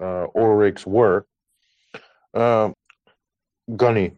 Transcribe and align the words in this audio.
uh, 0.00 0.26
rigs 0.34 0.86
were. 0.86 1.26
Uh, 2.34 2.70
Gunny, 3.74 4.12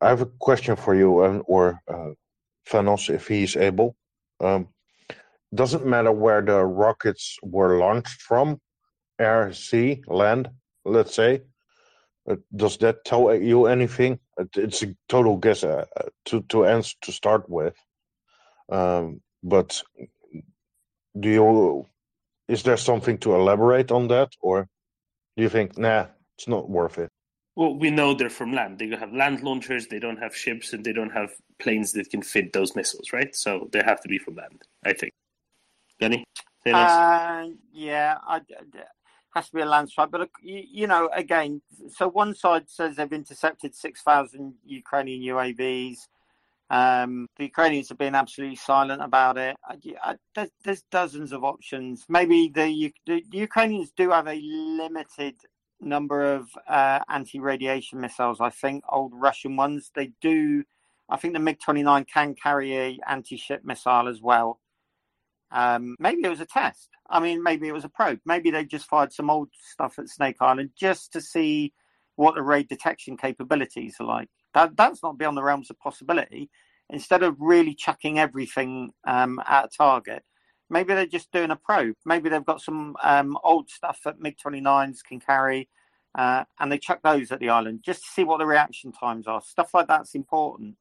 I 0.00 0.08
have 0.08 0.22
a 0.22 0.26
question 0.26 0.76
for 0.76 0.94
you, 0.94 1.22
and 1.24 1.42
or 1.46 1.80
uh, 1.88 2.10
Thanos, 2.68 3.10
if 3.10 3.28
he's 3.28 3.56
able. 3.56 3.96
Um, 4.40 4.68
doesn't 5.54 5.84
matter 5.86 6.12
where 6.12 6.42
the 6.42 6.64
rockets 6.64 7.36
were 7.42 7.78
launched 7.78 8.22
from, 8.22 8.60
air, 9.18 9.52
sea, 9.52 10.02
land, 10.06 10.50
let's 10.84 11.14
say. 11.14 11.42
Uh, 12.28 12.36
does 12.54 12.76
that 12.78 13.04
tell 13.04 13.34
you 13.34 13.66
anything? 13.66 14.18
It's 14.56 14.82
a 14.82 14.94
total 15.08 15.36
guess 15.36 15.64
uh, 15.64 15.84
to 16.26 16.42
to 16.42 16.64
answer 16.64 16.94
to 17.02 17.12
start 17.12 17.48
with. 17.48 17.74
Um, 18.70 19.20
but 19.42 19.82
do 21.18 21.28
you 21.28 21.86
is 22.48 22.62
there 22.62 22.76
something 22.76 23.18
to 23.18 23.34
elaborate 23.34 23.90
on 23.90 24.08
that, 24.08 24.30
or 24.40 24.68
do 25.40 25.44
you 25.44 25.48
think 25.48 25.78
nah, 25.78 26.04
it's 26.36 26.46
not 26.46 26.68
worth 26.68 26.98
it? 26.98 27.08
Well, 27.56 27.74
we 27.74 27.90
know 27.90 28.12
they're 28.12 28.28
from 28.28 28.52
land. 28.52 28.78
They 28.78 28.88
have 28.88 29.10
land 29.10 29.42
launchers. 29.42 29.86
They 29.86 29.98
don't 29.98 30.18
have 30.18 30.36
ships, 30.36 30.74
and 30.74 30.84
they 30.84 30.92
don't 30.92 31.08
have 31.12 31.30
planes 31.58 31.92
that 31.92 32.10
can 32.10 32.20
fit 32.20 32.52
those 32.52 32.76
missiles, 32.76 33.10
right? 33.14 33.34
So 33.34 33.66
they 33.72 33.82
have 33.82 34.02
to 34.02 34.08
be 34.08 34.18
from 34.18 34.34
land. 34.34 34.60
I 34.84 34.92
think. 34.92 35.14
Danny, 35.98 36.24
uh, 36.66 37.46
yeah, 37.72 38.18
I, 38.26 38.42
has 39.34 39.48
to 39.48 39.56
be 39.56 39.62
a 39.62 39.64
land 39.64 39.88
strike. 39.88 40.10
But 40.10 40.28
you, 40.42 40.62
you, 40.70 40.86
know, 40.86 41.08
again, 41.14 41.62
so 41.88 42.06
one 42.08 42.34
side 42.34 42.68
says 42.68 42.96
they've 42.96 43.10
intercepted 43.10 43.74
six 43.74 44.02
thousand 44.02 44.56
Ukrainian 44.66 45.22
UAVs. 45.34 46.00
Um, 46.70 47.26
the 47.36 47.44
Ukrainians 47.44 47.88
have 47.88 47.98
been 47.98 48.14
absolutely 48.14 48.56
silent 48.56 49.02
about 49.02 49.36
it. 49.36 49.56
I, 49.68 49.76
I, 50.02 50.14
there's, 50.36 50.50
there's, 50.64 50.82
dozens 50.90 51.32
of 51.32 51.42
options. 51.42 52.04
Maybe 52.08 52.48
the, 52.48 52.92
the, 53.06 53.24
Ukrainians 53.32 53.90
do 53.96 54.10
have 54.10 54.28
a 54.28 54.40
limited 54.40 55.34
number 55.80 56.32
of 56.34 56.48
uh, 56.68 57.00
anti-radiation 57.08 58.00
missiles. 58.00 58.40
I 58.40 58.50
think 58.50 58.84
old 58.88 59.12
Russian 59.14 59.56
ones. 59.56 59.90
They 59.94 60.12
do. 60.20 60.62
I 61.08 61.16
think 61.16 61.34
the 61.34 61.40
MiG 61.40 61.58
29 61.58 62.04
can 62.04 62.36
carry 62.36 62.76
a 62.76 62.98
anti-ship 63.08 63.64
missile 63.64 64.06
as 64.06 64.22
well. 64.22 64.60
Um, 65.50 65.96
maybe 65.98 66.22
it 66.22 66.28
was 66.28 66.40
a 66.40 66.46
test. 66.46 66.90
I 67.08 67.18
mean, 67.18 67.42
maybe 67.42 67.66
it 67.66 67.72
was 67.72 67.84
a 67.84 67.88
probe. 67.88 68.20
Maybe 68.24 68.52
they 68.52 68.64
just 68.64 68.86
fired 68.86 69.12
some 69.12 69.28
old 69.28 69.48
stuff 69.60 69.98
at 69.98 70.08
Snake 70.08 70.36
Island 70.40 70.70
just 70.78 71.12
to 71.14 71.20
see 71.20 71.72
what 72.14 72.36
the 72.36 72.42
raid 72.42 72.68
detection 72.68 73.16
capabilities 73.16 73.96
are 73.98 74.06
like. 74.06 74.28
That 74.54 74.76
that's 74.76 75.02
not 75.02 75.18
beyond 75.18 75.36
the 75.36 75.42
realms 75.42 75.70
of 75.70 75.78
possibility. 75.78 76.50
Instead 76.88 77.22
of 77.22 77.36
really 77.38 77.74
chucking 77.74 78.18
everything 78.18 78.92
um, 79.06 79.40
at 79.46 79.66
a 79.66 79.68
target, 79.68 80.24
maybe 80.68 80.94
they're 80.94 81.06
just 81.06 81.30
doing 81.30 81.50
a 81.50 81.56
probe. 81.56 81.96
Maybe 82.04 82.28
they've 82.28 82.44
got 82.44 82.62
some 82.62 82.96
um, 83.02 83.38
old 83.44 83.70
stuff 83.70 84.00
that 84.04 84.20
MiG 84.20 84.36
29s 84.44 85.04
can 85.04 85.20
carry, 85.20 85.68
uh, 86.16 86.44
and 86.58 86.70
they 86.70 86.78
chuck 86.78 87.00
those 87.02 87.30
at 87.30 87.38
the 87.38 87.50
island 87.50 87.80
just 87.84 88.02
to 88.02 88.10
see 88.10 88.24
what 88.24 88.38
the 88.38 88.46
reaction 88.46 88.90
times 88.90 89.26
are. 89.26 89.40
Stuff 89.40 89.72
like 89.74 89.86
that's 89.86 90.14
important. 90.14 90.76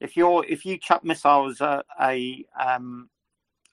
If 0.00 0.16
you're 0.16 0.44
if 0.48 0.64
you 0.64 0.78
chuck 0.78 1.04
missiles 1.04 1.60
at 1.60 1.86
a 2.00 2.44
um, 2.58 3.08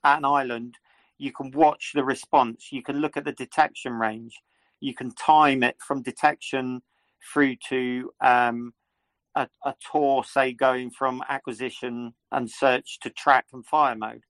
at 0.03 0.19
an 0.19 0.25
island, 0.25 0.78
you 1.17 1.31
can 1.31 1.52
watch 1.52 1.92
the 1.94 2.03
response. 2.03 2.72
You 2.72 2.84
can 2.84 2.97
look 2.97 3.17
at 3.17 3.25
the 3.25 3.31
detection 3.31 3.94
range. 3.94 4.39
You 4.80 4.94
can 4.95 5.12
time 5.12 5.64
it 5.64 5.78
from 5.80 6.02
detection 6.02 6.81
through 7.31 7.58
to 7.69 8.12
um, 8.22 8.73
a, 9.36 9.48
a 9.66 9.74
Tor, 9.92 10.24
say, 10.24 10.54
going 10.54 10.90
from 10.90 11.24
acquisition 11.30 12.14
and 12.32 12.50
search 12.50 13.00
to 13.02 13.10
track 13.10 13.46
and 13.54 13.66
fire 13.66 13.96
mode. 13.96 14.24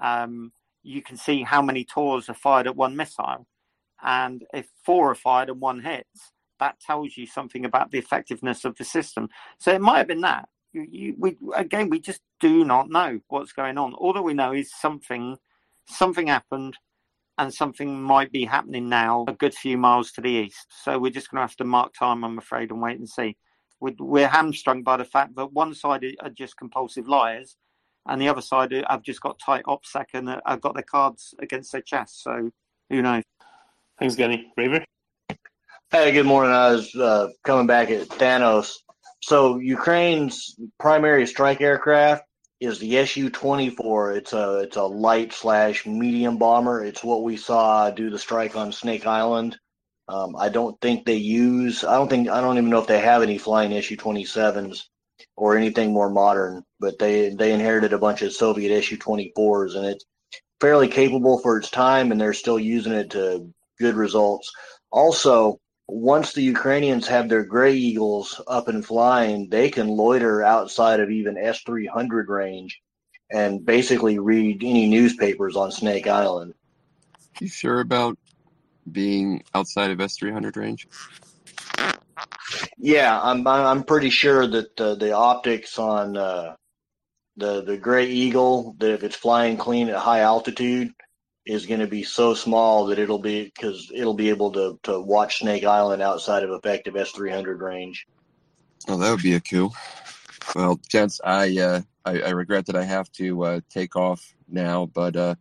Um, 0.00 0.52
you 0.82 1.02
can 1.02 1.16
see 1.16 1.42
how 1.42 1.62
many 1.62 1.84
Tors 1.84 2.28
are 2.28 2.34
fired 2.34 2.66
at 2.66 2.76
one 2.76 2.96
missile. 2.96 3.46
And 4.02 4.44
if 4.52 4.68
four 4.84 5.10
are 5.10 5.14
fired 5.14 5.48
and 5.48 5.60
one 5.60 5.80
hits, 5.80 6.32
that 6.60 6.80
tells 6.80 7.16
you 7.16 7.26
something 7.26 7.64
about 7.64 7.90
the 7.90 7.98
effectiveness 7.98 8.64
of 8.64 8.76
the 8.76 8.84
system. 8.84 9.28
So 9.58 9.72
it 9.72 9.80
might 9.80 9.98
have 9.98 10.06
been 10.06 10.20
that. 10.20 10.48
You, 10.72 10.86
you, 10.90 11.14
we 11.18 11.36
again, 11.54 11.88
we 11.88 12.00
just 12.00 12.20
do 12.40 12.64
not 12.64 12.90
know 12.90 13.20
what's 13.28 13.52
going 13.52 13.78
on. 13.78 13.94
All 13.94 14.12
that 14.12 14.22
we 14.22 14.34
know 14.34 14.52
is 14.52 14.70
something, 14.72 15.38
something 15.88 16.26
happened, 16.26 16.76
and 17.38 17.52
something 17.52 18.02
might 18.02 18.32
be 18.32 18.44
happening 18.44 18.88
now, 18.88 19.24
a 19.28 19.32
good 19.32 19.54
few 19.54 19.76
miles 19.76 20.12
to 20.12 20.20
the 20.20 20.30
east. 20.30 20.66
So 20.82 20.98
we're 20.98 21.10
just 21.10 21.30
going 21.30 21.38
to 21.38 21.46
have 21.46 21.56
to 21.56 21.64
mark 21.64 21.94
time, 21.94 22.24
I'm 22.24 22.38
afraid, 22.38 22.70
and 22.70 22.80
wait 22.80 22.98
and 22.98 23.08
see 23.08 23.36
we're 23.80 24.28
hamstrung 24.28 24.82
by 24.82 24.96
the 24.96 25.04
fact 25.04 25.36
that 25.36 25.52
one 25.52 25.74
side 25.74 26.04
are 26.20 26.30
just 26.30 26.56
compulsive 26.56 27.08
liars, 27.08 27.56
and 28.06 28.20
the 28.20 28.28
other 28.28 28.40
side 28.40 28.72
have 28.88 29.02
just 29.02 29.20
got 29.20 29.38
tight 29.38 29.64
OPSEC 29.64 30.06
and 30.14 30.28
have 30.46 30.60
got 30.60 30.74
their 30.74 30.82
cards 30.82 31.34
against 31.38 31.72
their 31.72 31.82
chest. 31.82 32.22
So 32.22 32.50
who 32.90 33.02
knows? 33.02 33.22
Thanks, 33.98 34.14
Gunny. 34.14 34.52
Raver? 34.56 34.84
Hey, 35.90 36.12
good 36.12 36.26
morning. 36.26 36.52
I 36.52 36.72
was 36.72 36.94
uh, 36.94 37.28
coming 37.44 37.66
back 37.66 37.90
at 37.90 38.08
Thanos. 38.08 38.72
So 39.22 39.58
Ukraine's 39.58 40.56
primary 40.78 41.26
strike 41.26 41.60
aircraft 41.60 42.24
is 42.60 42.78
the 42.78 43.04
Su-24. 43.06 44.16
It's 44.16 44.32
a 44.32 44.60
it's 44.60 44.76
a 44.76 44.82
light 44.82 45.32
slash 45.32 45.86
medium 45.86 46.38
bomber. 46.38 46.84
It's 46.84 47.04
what 47.04 47.22
we 47.22 47.36
saw 47.36 47.90
do 47.90 48.10
the 48.10 48.18
strike 48.18 48.56
on 48.56 48.72
Snake 48.72 49.06
Island. 49.06 49.58
Um, 50.08 50.36
I 50.36 50.48
don't 50.48 50.80
think 50.80 51.04
they 51.04 51.16
use. 51.16 51.82
I 51.84 51.96
don't 51.96 52.08
think. 52.08 52.28
I 52.28 52.40
don't 52.40 52.58
even 52.58 52.70
know 52.70 52.80
if 52.80 52.86
they 52.86 53.00
have 53.00 53.22
any 53.22 53.38
flying 53.38 53.70
Su-27s 53.70 54.84
or 55.36 55.56
anything 55.56 55.92
more 55.92 56.10
modern. 56.10 56.62
But 56.78 56.98
they 56.98 57.30
they 57.30 57.52
inherited 57.52 57.92
a 57.92 57.98
bunch 57.98 58.22
of 58.22 58.32
Soviet 58.32 58.82
Su-24s, 58.82 59.74
and 59.74 59.86
it's 59.86 60.04
fairly 60.60 60.88
capable 60.88 61.38
for 61.40 61.58
its 61.58 61.70
time, 61.70 62.12
and 62.12 62.20
they're 62.20 62.32
still 62.32 62.58
using 62.58 62.92
it 62.92 63.10
to 63.10 63.52
good 63.78 63.94
results. 63.94 64.52
Also, 64.90 65.58
once 65.88 66.32
the 66.32 66.42
Ukrainians 66.42 67.06
have 67.08 67.28
their 67.28 67.44
Gray 67.44 67.74
Eagles 67.74 68.40
up 68.46 68.68
and 68.68 68.84
flying, 68.84 69.48
they 69.48 69.70
can 69.70 69.88
loiter 69.88 70.42
outside 70.42 71.00
of 71.00 71.10
even 71.10 71.36
S 71.36 71.62
300 71.62 72.28
range 72.28 72.80
and 73.30 73.64
basically 73.64 74.18
read 74.18 74.62
any 74.62 74.86
newspapers 74.88 75.56
on 75.56 75.70
Snake 75.70 76.06
Island. 76.06 76.54
You 77.40 77.48
sure 77.48 77.80
about 77.80 78.18
being 78.90 79.42
outside 79.54 79.90
of 79.90 79.98
S300 79.98 80.56
range? 80.56 80.88
Yeah, 82.78 83.20
I'm 83.20 83.46
I'm 83.46 83.82
pretty 83.82 84.10
sure 84.10 84.46
that 84.46 84.80
uh, 84.80 84.94
the 84.94 85.12
optics 85.12 85.78
on 85.78 86.16
uh, 86.16 86.56
the 87.36 87.62
the 87.62 87.76
Gray 87.76 88.06
Eagle 88.06 88.74
that 88.78 88.92
if 88.92 89.02
it's 89.02 89.16
flying 89.16 89.56
clean 89.56 89.88
at 89.88 89.96
high 89.96 90.20
altitude 90.20 90.92
is 91.44 91.66
going 91.66 91.80
to 91.80 91.86
be 91.86 92.02
so 92.02 92.34
small 92.34 92.86
that 92.86 92.98
it'll 92.98 93.20
be 93.20 93.44
because 93.44 93.90
it'll 93.94 94.14
be 94.14 94.30
able 94.30 94.52
to 94.52 94.78
to 94.84 95.00
watch 95.00 95.38
Snake 95.40 95.64
Island 95.64 96.02
outside 96.02 96.42
of 96.42 96.50
effective 96.50 96.94
S300 96.94 97.60
range. 97.60 98.06
Oh, 98.88 98.96
that 98.96 99.10
would 99.10 99.22
be 99.22 99.34
a 99.34 99.40
coup. 99.40 99.70
Well, 100.54 100.80
gents, 100.88 101.20
I 101.24 101.58
uh, 101.58 101.80
I, 102.04 102.20
I 102.20 102.30
regret 102.30 102.66
that 102.66 102.76
I 102.76 102.84
have 102.84 103.10
to 103.12 103.44
uh, 103.44 103.60
take 103.68 103.96
off 103.96 104.34
now, 104.48 104.86
but 104.86 105.16
uh, 105.16 105.34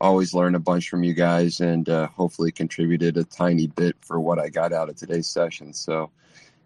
always 0.00 0.34
learn 0.34 0.54
a 0.54 0.58
bunch 0.58 0.88
from 0.88 1.02
you 1.02 1.14
guys 1.14 1.60
and 1.60 1.88
uh, 1.88 2.08
hopefully 2.08 2.52
contributed 2.52 3.16
a 3.16 3.24
tiny 3.24 3.66
bit 3.66 3.96
for 4.00 4.20
what 4.20 4.38
I 4.38 4.48
got 4.48 4.72
out 4.72 4.88
of 4.88 4.96
today's 4.96 5.26
session. 5.26 5.72
So, 5.72 6.10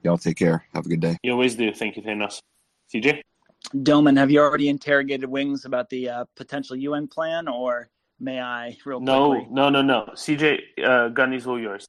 y'all 0.03 0.19
take 0.19 0.37
care. 0.37 0.65
Have 0.75 0.87
a 0.87 0.89
good 0.89 1.01
day. 1.01 1.17
You 1.23 1.33
always 1.33 1.55
do. 1.55 1.73
Thank 1.73 1.97
you, 1.97 2.03
Thanos. 2.03 2.41
CJ? 2.93 3.23
Doman, 3.83 4.17
have 4.17 4.31
you 4.31 4.41
already 4.41 4.69
interrogated 4.69 5.29
Wings 5.29 5.65
about 5.65 5.89
the 5.89 6.09
uh, 6.09 6.25
potential 6.37 6.77
UN 6.77 7.09
plan, 7.09 7.49
or 7.49 7.89
may 8.21 8.41
I 8.41 8.77
real 8.85 9.01
no, 9.01 9.31
quickly? 9.31 9.49
No, 9.51 9.71
no, 9.71 9.83
no, 9.83 10.07
no. 10.07 10.13
CJ, 10.13 10.61
uh, 10.85 11.09
Gunny's 11.09 11.47
all 11.47 11.61
yours. 11.61 11.89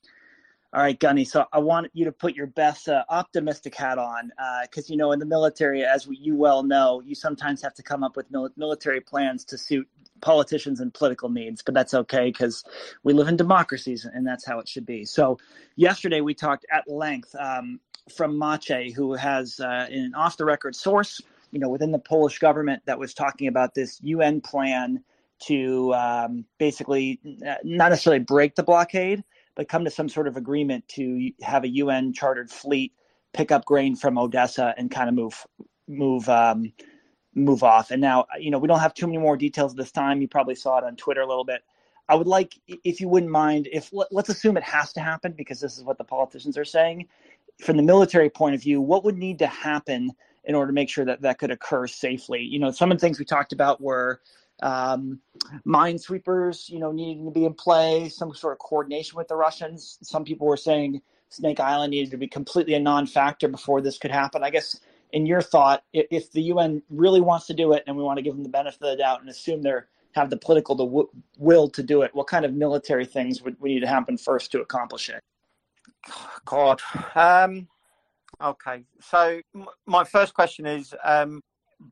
All 0.73 0.81
right, 0.81 0.99
Gunny. 0.99 1.23
So 1.23 1.45
I 1.53 1.59
want 1.59 1.91
you 1.93 2.03
to 2.05 2.11
put 2.11 2.33
your 2.33 2.47
best 2.47 2.89
uh, 2.89 3.03
optimistic 3.07 3.75
hat 3.75 3.99
on, 3.99 4.31
because 4.63 4.89
uh, 4.89 4.91
you 4.91 4.97
know 4.97 5.11
in 5.11 5.19
the 5.19 5.25
military, 5.25 5.85
as 5.85 6.07
we, 6.07 6.17
you 6.17 6.35
well 6.35 6.63
know, 6.63 6.99
you 7.05 7.13
sometimes 7.13 7.61
have 7.61 7.75
to 7.75 7.83
come 7.83 8.03
up 8.03 8.17
with 8.17 8.31
mil- 8.31 8.49
military 8.57 8.99
plans 8.99 9.45
to 9.45 9.57
suit 9.59 9.87
politicians 10.21 10.79
and 10.79 10.91
political 10.91 11.29
needs, 11.29 11.61
but 11.61 11.75
that's 11.75 11.93
okay 11.93 12.31
because 12.31 12.63
we 13.03 13.13
live 13.13 13.27
in 13.27 13.37
democracies 13.37 14.05
and 14.05 14.25
that's 14.25 14.47
how 14.47 14.57
it 14.57 14.67
should 14.67 14.87
be. 14.87 15.05
So, 15.05 15.37
yesterday 15.75 16.21
we 16.21 16.33
talked 16.33 16.65
at 16.71 16.89
length 16.89 17.35
um, 17.37 17.79
from 18.17 18.35
Maciej, 18.35 18.95
who 18.95 19.13
has 19.13 19.59
uh, 19.59 19.85
an 19.91 20.15
off 20.15 20.37
the 20.37 20.45
record 20.45 20.75
source, 20.75 21.21
you 21.51 21.59
know, 21.59 21.69
within 21.69 21.91
the 21.91 21.99
Polish 21.99 22.39
government 22.39 22.81
that 22.87 22.97
was 22.97 23.13
talking 23.13 23.47
about 23.47 23.75
this 23.75 23.99
UN 24.01 24.41
plan 24.41 25.03
to 25.41 25.93
um, 25.93 26.45
basically 26.57 27.19
uh, 27.47 27.55
not 27.63 27.89
necessarily 27.89 28.23
break 28.23 28.55
the 28.55 28.63
blockade, 28.63 29.23
but 29.55 29.67
come 29.67 29.83
to 29.85 29.91
some 29.91 30.09
sort 30.09 30.27
of 30.27 30.37
agreement 30.37 30.87
to 30.89 31.31
have 31.41 31.63
a 31.63 31.69
UN 31.69 32.13
chartered 32.13 32.49
fleet 32.49 32.93
pick 33.33 33.51
up 33.51 33.65
grain 33.65 33.95
from 33.95 34.17
Odessa 34.17 34.73
and 34.77 34.89
kind 34.91 35.09
of 35.09 35.15
move 35.15 35.45
move 35.87 36.29
um, 36.29 36.71
move 37.35 37.63
off. 37.63 37.91
And 37.91 38.01
now, 38.01 38.25
you 38.39 38.51
know, 38.51 38.59
we 38.59 38.67
don't 38.67 38.79
have 38.79 38.93
too 38.93 39.07
many 39.07 39.17
more 39.17 39.37
details 39.37 39.73
this 39.73 39.91
time. 39.91 40.21
You 40.21 40.27
probably 40.27 40.55
saw 40.55 40.77
it 40.77 40.83
on 40.83 40.95
Twitter 40.95 41.21
a 41.21 41.27
little 41.27 41.45
bit. 41.45 41.61
I 42.09 42.15
would 42.15 42.27
like, 42.27 42.59
if 42.67 42.99
you 42.99 43.07
wouldn't 43.07 43.31
mind, 43.31 43.69
if 43.71 43.91
let's 44.11 44.29
assume 44.29 44.57
it 44.57 44.63
has 44.63 44.91
to 44.93 44.99
happen 44.99 45.31
because 45.31 45.59
this 45.59 45.77
is 45.77 45.83
what 45.83 45.97
the 45.97 46.03
politicians 46.03 46.57
are 46.57 46.65
saying. 46.65 47.07
From 47.59 47.77
the 47.77 47.83
military 47.83 48.29
point 48.29 48.55
of 48.55 48.61
view, 48.61 48.81
what 48.81 49.03
would 49.03 49.17
need 49.17 49.39
to 49.39 49.47
happen 49.47 50.11
in 50.43 50.55
order 50.55 50.67
to 50.67 50.73
make 50.73 50.89
sure 50.89 51.05
that 51.05 51.21
that 51.21 51.39
could 51.39 51.51
occur 51.51 51.87
safely? 51.87 52.41
You 52.41 52.59
know, 52.59 52.71
some 52.71 52.91
of 52.91 52.97
the 52.97 53.01
things 53.01 53.19
we 53.19 53.25
talked 53.25 53.53
about 53.53 53.79
were 53.79 54.21
um, 54.63 55.19
minesweepers, 55.67 56.69
you 56.69 56.79
know, 56.79 56.91
needing 56.91 57.25
to 57.25 57.31
be 57.31 57.45
in 57.45 57.53
play, 57.53 58.09
some 58.09 58.33
sort 58.33 58.53
of 58.53 58.59
coordination 58.59 59.17
with 59.17 59.27
the 59.27 59.35
Russians. 59.35 59.99
Some 60.01 60.23
people 60.23 60.47
were 60.47 60.57
saying 60.57 61.01
Snake 61.29 61.59
Island 61.59 61.91
needed 61.91 62.11
to 62.11 62.17
be 62.17 62.27
completely 62.27 62.73
a 62.73 62.79
non-factor 62.79 63.49
before 63.49 63.81
this 63.81 63.97
could 63.97 64.11
happen. 64.11 64.43
I 64.43 64.49
guess 64.49 64.79
in 65.11 65.25
your 65.25 65.41
thought, 65.41 65.83
if 65.91 66.31
the 66.31 66.41
UN 66.43 66.81
really 66.89 67.21
wants 67.21 67.45
to 67.47 67.53
do 67.53 67.73
it 67.73 67.83
and 67.85 67.97
we 67.97 68.03
want 68.03 68.17
to 68.17 68.23
give 68.23 68.33
them 68.33 68.43
the 68.43 68.49
benefit 68.49 68.81
of 68.81 68.89
the 68.89 68.95
doubt 68.95 69.21
and 69.21 69.29
assume 69.29 69.61
they're 69.61 69.87
have 70.13 70.29
the 70.29 70.37
political 70.37 70.75
the 70.75 70.85
w- 70.85 71.09
will 71.37 71.67
to 71.67 71.83
do 71.83 72.03
it, 72.03 72.13
what 72.13 72.27
kind 72.27 72.45
of 72.45 72.53
military 72.53 73.05
things 73.05 73.41
would, 73.41 73.59
we 73.59 73.73
need 73.73 73.79
to 73.79 73.87
happen 73.87 74.15
first 74.17 74.51
to 74.51 74.61
accomplish 74.61 75.09
it? 75.09 75.19
God. 76.45 76.81
Um, 77.15 77.67
okay. 78.41 78.83
So 79.01 79.41
m- 79.55 79.65
my 79.87 80.03
first 80.03 80.35
question 80.35 80.67
is, 80.67 80.93
um, 81.03 81.41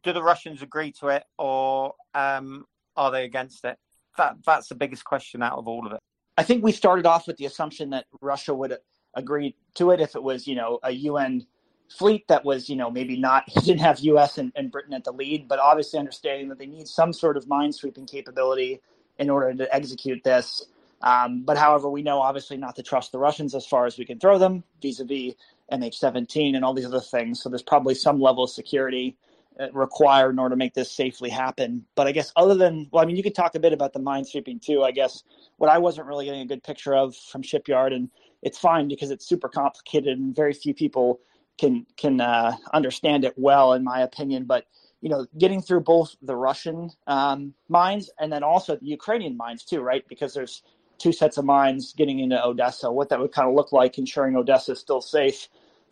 do 0.03 0.13
the 0.13 0.23
Russians 0.23 0.61
agree 0.61 0.91
to 0.93 1.09
it 1.09 1.23
or 1.37 1.93
um, 2.13 2.65
are 2.95 3.11
they 3.11 3.25
against 3.25 3.65
it? 3.65 3.77
That 4.17 4.37
that's 4.45 4.67
the 4.67 4.75
biggest 4.75 5.05
question 5.05 5.41
out 5.41 5.57
of 5.57 5.67
all 5.67 5.85
of 5.85 5.93
it. 5.93 5.99
I 6.37 6.43
think 6.43 6.63
we 6.63 6.71
started 6.71 7.05
off 7.05 7.27
with 7.27 7.37
the 7.37 7.45
assumption 7.45 7.91
that 7.91 8.05
Russia 8.21 8.53
would 8.53 8.77
agree 9.13 9.55
to 9.75 9.91
it 9.91 10.01
if 10.01 10.15
it 10.15 10.23
was, 10.23 10.47
you 10.47 10.55
know, 10.55 10.79
a 10.83 10.91
UN 10.91 11.45
fleet 11.89 12.27
that 12.27 12.45
was, 12.45 12.69
you 12.69 12.75
know, 12.75 12.89
maybe 12.89 13.17
not 13.17 13.45
didn't 13.63 13.79
have 13.79 13.99
U.S. 13.99 14.37
And, 14.37 14.51
and, 14.55 14.71
Britain 14.71 14.93
at 14.93 15.03
the 15.03 15.11
lead, 15.11 15.47
but 15.47 15.59
obviously 15.59 15.99
understanding 15.99 16.49
that 16.49 16.57
they 16.57 16.65
need 16.65 16.87
some 16.87 17.13
sort 17.13 17.37
of 17.37 17.45
minesweeping 17.45 18.09
capability 18.09 18.81
in 19.19 19.29
order 19.29 19.53
to 19.53 19.75
execute 19.75 20.23
this. 20.23 20.65
Um, 21.01 21.43
but 21.43 21.57
however, 21.57 21.89
we 21.89 22.03
know 22.03 22.21
obviously 22.21 22.57
not 22.57 22.75
to 22.75 22.83
trust 22.83 23.11
the 23.11 23.19
Russians 23.19 23.55
as 23.55 23.65
far 23.65 23.85
as 23.85 23.97
we 23.97 24.05
can 24.05 24.19
throw 24.19 24.37
them 24.37 24.63
vis-a-vis 24.81 25.33
MH17 25.71 26.55
and 26.55 26.63
all 26.63 26.73
these 26.73 26.85
other 26.85 26.99
things. 26.99 27.41
So 27.41 27.49
there's 27.49 27.63
probably 27.63 27.95
some 27.95 28.21
level 28.21 28.43
of 28.43 28.51
security 28.51 29.17
uh, 29.61 29.71
required 29.73 30.31
in 30.31 30.39
order 30.39 30.53
to 30.53 30.57
make 30.57 30.73
this 30.73 30.91
safely 30.91 31.29
happen. 31.29 31.85
But 31.95 32.07
I 32.07 32.11
guess 32.11 32.31
other 32.35 32.55
than, 32.55 32.87
well, 32.91 33.03
I 33.03 33.05
mean, 33.05 33.15
you 33.15 33.23
could 33.23 33.35
talk 33.35 33.55
a 33.55 33.59
bit 33.59 33.73
about 33.73 33.93
the 33.93 33.99
mine 33.99 34.25
sweeping 34.25 34.59
too. 34.59 34.83
I 34.83 34.91
guess 34.91 35.23
what 35.57 35.69
I 35.69 35.77
wasn't 35.77 36.07
really 36.07 36.25
getting 36.25 36.41
a 36.41 36.45
good 36.45 36.63
picture 36.63 36.95
of 36.95 37.15
from 37.15 37.41
Shipyard, 37.41 37.93
and 37.93 38.09
it's 38.41 38.57
fine 38.57 38.87
because 38.87 39.11
it's 39.11 39.27
super 39.27 39.49
complicated 39.49 40.17
and 40.17 40.35
very 40.35 40.53
few 40.53 40.73
people 40.73 41.19
can 41.57 41.85
can 41.97 42.19
uh, 42.21 42.55
understand 42.73 43.23
it 43.25 43.33
well, 43.37 43.73
in 43.73 43.83
my 43.83 44.01
opinion. 44.01 44.45
But 44.45 44.65
you 45.01 45.09
know, 45.09 45.25
getting 45.37 45.61
through 45.61 45.81
both 45.81 46.15
the 46.21 46.35
Russian 46.35 46.89
um, 47.07 47.53
mines 47.69 48.09
and 48.19 48.31
then 48.31 48.43
also 48.43 48.75
the 48.75 48.85
Ukrainian 48.85 49.35
mines 49.35 49.63
too, 49.65 49.81
right? 49.81 50.07
Because 50.07 50.33
there's 50.33 50.63
two 50.97 51.11
sets 51.11 51.37
of 51.37 51.45
mines 51.45 51.93
getting 51.93 52.19
into 52.19 52.43
Odessa. 52.43 52.91
What 52.91 53.09
that 53.09 53.19
would 53.19 53.31
kind 53.31 53.49
of 53.49 53.55
look 53.55 53.71
like, 53.71 53.97
ensuring 53.97 54.35
Odessa 54.35 54.73
is 54.73 54.79
still 54.79 55.01
safe 55.01 55.47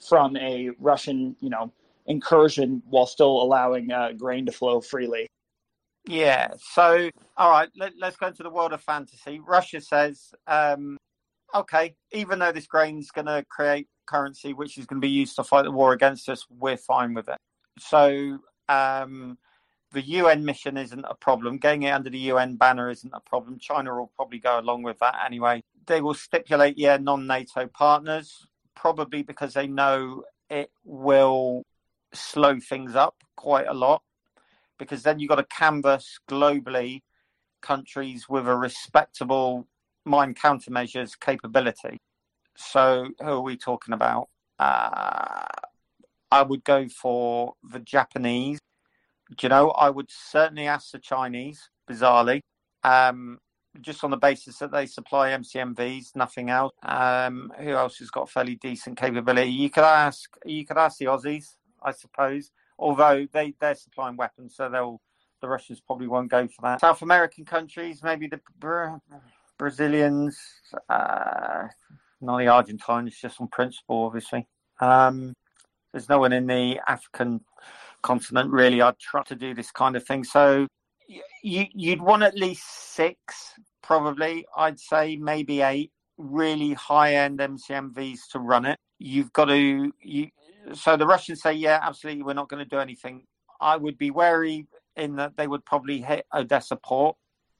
from 0.07 0.37
a 0.37 0.69
Russian, 0.79 1.35
you 1.41 1.49
know, 1.49 1.71
incursion 2.09 2.81
while 2.89 3.05
still 3.05 3.41
allowing 3.41 3.91
uh, 3.91 4.11
grain 4.17 4.45
to 4.47 4.51
flow 4.51 4.81
freely. 4.81 5.27
Yeah. 6.05 6.49
So, 6.73 7.09
all 7.37 7.51
right, 7.51 7.69
let, 7.77 7.93
us 8.01 8.15
go 8.17 8.27
into 8.27 8.43
the 8.43 8.49
world 8.49 8.73
of 8.73 8.81
fantasy. 8.81 9.39
Russia 9.39 9.79
says, 9.79 10.33
um, 10.47 10.97
okay, 11.53 11.95
even 12.11 12.39
though 12.39 12.51
this 12.51 12.67
grain's 12.67 13.11
going 13.11 13.27
to 13.27 13.45
create 13.49 13.87
currency 14.07 14.53
which 14.53 14.75
is 14.79 14.87
going 14.87 14.99
to 14.99 15.05
be 15.05 15.11
used 15.11 15.35
to 15.35 15.43
fight 15.43 15.63
the 15.63 15.71
war 15.71 15.93
against 15.93 16.27
us, 16.29 16.45
we're 16.49 16.77
fine 16.77 17.13
with 17.13 17.29
it. 17.29 17.37
So 17.79 18.39
um, 18.67 19.37
the 19.91 20.01
UN 20.01 20.43
mission 20.43 20.77
isn't 20.77 21.05
a 21.07 21.13
problem. 21.13 21.57
Getting 21.57 21.83
it 21.83 21.91
under 21.91 22.09
the 22.09 22.17
UN 22.17 22.55
banner 22.55 22.89
isn't 22.89 23.13
a 23.13 23.19
problem. 23.19 23.59
China 23.59 23.95
will 23.95 24.11
probably 24.15 24.39
go 24.39 24.59
along 24.59 24.81
with 24.81 24.97
that 24.99 25.15
anyway. 25.23 25.61
They 25.85 26.01
will 26.01 26.15
stipulate, 26.15 26.77
yeah, 26.77 26.97
non 26.97 27.27
NATO 27.27 27.67
partners, 27.67 28.47
probably 28.75 29.21
because 29.21 29.53
they 29.53 29.67
know 29.67 30.23
it 30.49 30.71
will 30.83 31.63
slow 32.13 32.59
things 32.59 32.95
up 32.95 33.15
quite 33.35 33.67
a 33.67 33.73
lot. 33.73 34.01
Because 34.77 35.03
then 35.03 35.19
you've 35.19 35.29
got 35.29 35.35
to 35.35 35.43
canvass 35.43 36.19
globally 36.29 37.01
countries 37.61 38.29
with 38.29 38.47
a 38.47 38.55
respectable 38.55 39.67
mine 40.05 40.33
countermeasures 40.33 41.19
capability. 41.19 41.99
So 42.55 43.09
who 43.19 43.27
are 43.27 43.41
we 43.41 43.57
talking 43.57 43.93
about? 43.93 44.29
Uh, 44.57 45.45
I 46.31 46.43
would 46.43 46.63
go 46.63 46.87
for 46.87 47.53
the 47.63 47.79
Japanese. 47.79 48.59
Do 49.29 49.45
you 49.45 49.49
know, 49.49 49.71
I 49.71 49.89
would 49.89 50.09
certainly 50.09 50.67
ask 50.67 50.91
the 50.91 50.99
Chinese, 50.99 51.69
bizarrely, 51.89 52.41
um, 52.83 53.39
just 53.81 54.03
on 54.03 54.11
the 54.11 54.17
basis 54.17 54.57
that 54.57 54.71
they 54.71 54.85
supply 54.85 55.29
MCMVs, 55.29 56.15
nothing 56.15 56.49
else. 56.49 56.73
Um, 56.83 57.53
who 57.59 57.71
else 57.71 57.99
has 57.99 58.09
got 58.09 58.29
fairly 58.29 58.55
decent 58.55 58.97
capability? 58.97 59.51
You 59.51 59.69
could 59.69 59.83
ask, 59.83 60.35
you 60.45 60.65
could 60.65 60.77
ask 60.77 60.97
the 60.97 61.05
Aussies, 61.05 61.55
I 61.83 61.91
suppose. 61.91 62.51
Although 62.77 63.27
they 63.31 63.53
they're 63.59 63.75
supplying 63.75 64.17
weapons, 64.17 64.55
so 64.55 64.69
they'll 64.69 65.01
the 65.41 65.47
Russians 65.47 65.79
probably 65.79 66.07
won't 66.07 66.29
go 66.29 66.47
for 66.47 66.61
that. 66.63 66.81
South 66.81 67.01
American 67.01 67.45
countries, 67.45 68.01
maybe 68.03 68.27
the 68.27 68.41
Brazilians. 69.57 70.37
Uh, 70.89 71.67
not 72.21 72.39
the 72.39 72.47
Argentines, 72.47 73.17
just 73.19 73.39
on 73.39 73.47
principle, 73.47 74.03
obviously. 74.03 74.47
Um, 74.81 75.33
there's 75.91 76.09
no 76.09 76.19
one 76.19 76.33
in 76.33 76.47
the 76.47 76.79
African 76.87 77.41
continent 78.01 78.49
really 78.51 78.81
I'd 78.81 78.97
try 78.99 79.23
to 79.23 79.35
do 79.35 79.53
this 79.53 79.71
kind 79.71 79.95
of 79.95 80.05
thing. 80.05 80.23
So 80.23 80.67
you, 81.43 81.65
you'd 81.73 82.01
want 82.01 82.23
at 82.23 82.35
least 82.35 82.93
six, 82.93 83.53
probably. 83.81 84.45
I'd 84.55 84.79
say 84.79 85.15
maybe 85.15 85.61
eight 85.61 85.91
really 86.17 86.73
high 86.73 87.15
end 87.15 87.39
MCMVs 87.39 88.19
to 88.31 88.39
run 88.39 88.65
it. 88.65 88.77
You've 88.99 89.33
got 89.33 89.45
to 89.45 89.91
you. 90.01 90.29
So 90.73 90.97
the 90.97 91.07
Russians 91.07 91.41
say, 91.41 91.53
yeah, 91.53 91.79
absolutely, 91.81 92.23
we're 92.23 92.33
not 92.33 92.49
going 92.49 92.63
to 92.63 92.69
do 92.69 92.79
anything. 92.79 93.23
I 93.59 93.75
would 93.77 93.97
be 93.97 94.11
wary 94.11 94.67
in 94.95 95.15
that 95.15 95.37
they 95.37 95.47
would 95.47 95.65
probably 95.65 96.01
hit 96.01 96.25
Odessa 96.33 96.75
port 96.75 97.17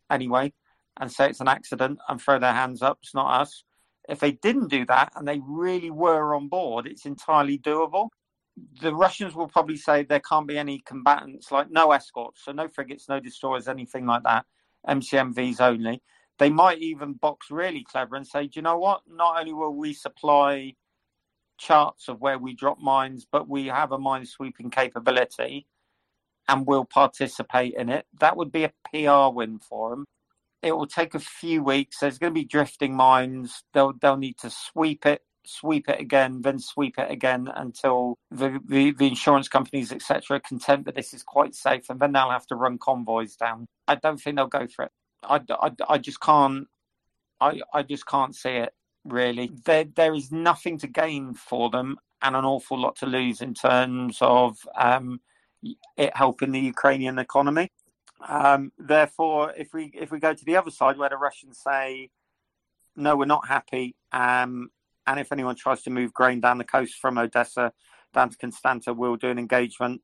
anyway 0.10 0.54
and 1.00 1.12
say 1.12 1.30
it's 1.30 1.40
an 1.40 1.48
accident 1.48 2.00
and 2.07 2.22
throw 2.22 2.40
their 2.40 2.54
hands 2.54 2.81
up. 2.81 3.00
It's 3.01 3.16
not 3.16 3.42
us. 3.42 3.63
If 4.07 4.19
they 4.19 4.31
didn't 4.31 4.69
do 4.69 4.86
that 4.86 5.13
and 5.16 5.28
they 5.28 5.40
really 5.46 5.92
were 5.92 6.36
on 6.36 6.50
board, 6.50 6.88
it's 6.88 7.06
entirely 7.06 7.57
doable. 7.57 8.10
The 8.81 8.94
Russians 8.94 9.36
will 9.36 9.48
probably 9.48 9.78
say 9.78 10.04
there 10.04 10.19
can't 10.19 10.48
be 10.48 10.57
any 10.57 10.80
combatants, 10.80 11.51
like 11.51 11.72
no 11.72 11.92
escorts, 11.92 12.44
so 12.44 12.51
no 12.51 12.68
frigates, 12.68 13.07
no 13.07 13.19
destroyers, 13.19 13.68
anything 13.68 14.06
like 14.06 14.24
that. 14.24 14.46
MCMVs 14.88 15.62
only. 15.62 16.01
They 16.40 16.50
might 16.50 16.80
even 16.80 17.13
box 17.13 17.51
really 17.51 17.84
clever 17.84 18.16
and 18.16 18.25
say, 18.25 18.44
do 18.44 18.51
you 18.56 18.62
know 18.62 18.78
what? 18.78 19.01
Not 19.07 19.40
only 19.40 19.54
will 19.54 19.75
we 19.75 19.94
supply 19.94 20.74
charts 21.60 22.08
of 22.08 22.22
where 22.22 22.40
we 22.40 22.56
drop 22.56 22.80
mines, 22.80 23.28
but 23.32 23.50
we 23.50 23.68
have 23.68 23.92
a 23.92 24.00
mine 24.00 24.26
sweeping 24.26 24.72
capability 24.72 25.68
and 26.48 26.66
we'll 26.66 26.86
participate 26.86 27.76
in 27.76 27.90
it. 27.90 28.06
That 28.20 28.38
would 28.38 28.52
be 28.52 28.64
a 28.66 28.74
PR 28.92 29.34
win 29.36 29.60
for 29.60 29.92
them 29.92 30.06
it 30.62 30.74
will 30.74 30.88
take 30.88 31.16
a 31.16 31.20
few 31.20 31.64
weeks. 31.64 32.00
There's 32.00 32.18
going 32.18 32.34
to 32.34 32.40
be 32.40 32.46
drifting 32.46 32.96
mines. 32.96 33.64
They'll 33.74 33.94
they'll 33.94 34.18
need 34.18 34.38
to 34.40 34.50
sweep 34.50 35.06
it, 35.06 35.22
sweep 35.46 35.88
it 35.90 36.00
again, 36.00 36.42
then 36.42 36.60
sweep 36.60 36.98
it 36.98 37.10
again 37.10 37.48
until 37.54 38.18
the 38.32 38.60
the, 38.68 38.92
the 38.92 39.08
insurance 39.08 39.48
companies 39.48 39.92
etc. 39.92 40.38
are 40.38 40.39
content 40.39 40.86
that 40.86 40.96
this 40.96 41.13
is 41.13 41.24
quite 41.24 41.56
safe, 41.56 41.89
and 41.89 42.00
then 42.00 42.12
they'll 42.12 42.32
have 42.32 42.48
to 42.48 42.56
run 42.56 42.78
convoys 42.78 43.36
down. 43.36 43.66
I 43.88 43.96
don't 43.96 44.20
think 44.20 44.36
they'll 44.36 44.48
go 44.48 44.68
for 44.68 44.86
it. 44.86 44.92
I, 45.24 45.42
I, 45.50 45.72
I 45.88 45.98
just 45.98 46.20
can't. 46.20 46.68
I 47.39 47.62
I 47.74 47.84
just 47.84 48.06
can't 48.06 48.36
see 48.36 48.50
it 48.50 48.74
really. 49.06 49.51
There 49.65 49.86
there 49.86 50.13
is 50.13 50.32
nothing 50.32 50.77
to 50.79 50.88
gain 50.88 51.34
for 51.34 51.70
them 51.70 51.98
and 52.22 52.36
an 52.36 52.46
awful 52.46 52.79
lot 52.79 52.96
to 52.98 53.06
lose 53.06 53.41
in 53.41 53.53
terms 53.53 54.18
of 54.22 54.58
um, 54.75 55.22
it 55.98 56.15
helping 56.15 56.51
the 56.51 56.60
Ukrainian 56.60 57.20
economy. 57.20 57.70
Um, 58.27 58.72
therefore, 58.77 59.53
if 59.58 59.74
we 59.74 59.91
if 59.94 60.12
we 60.12 60.20
go 60.20 60.34
to 60.34 60.46
the 60.46 60.58
other 60.58 60.72
side 60.72 60.98
where 60.98 61.10
the 61.10 61.18
Russians 61.18 61.60
say, 61.63 62.10
"No, 62.96 63.15
we're 63.15 63.25
not 63.25 63.48
happy," 63.48 63.96
um, 64.12 64.70
and 65.08 65.20
if 65.20 65.32
anyone 65.32 65.56
tries 65.56 65.82
to 65.84 65.89
move 65.89 66.13
grain 66.13 66.39
down 66.41 66.58
the 66.58 66.63
coast 66.63 66.96
from 66.96 67.18
Odessa 67.18 67.72
down 68.13 68.29
to 68.29 68.38
Constanta, 68.38 68.94
we'll 68.94 69.15
do 69.15 69.29
an 69.29 69.39
engagement. 69.39 70.01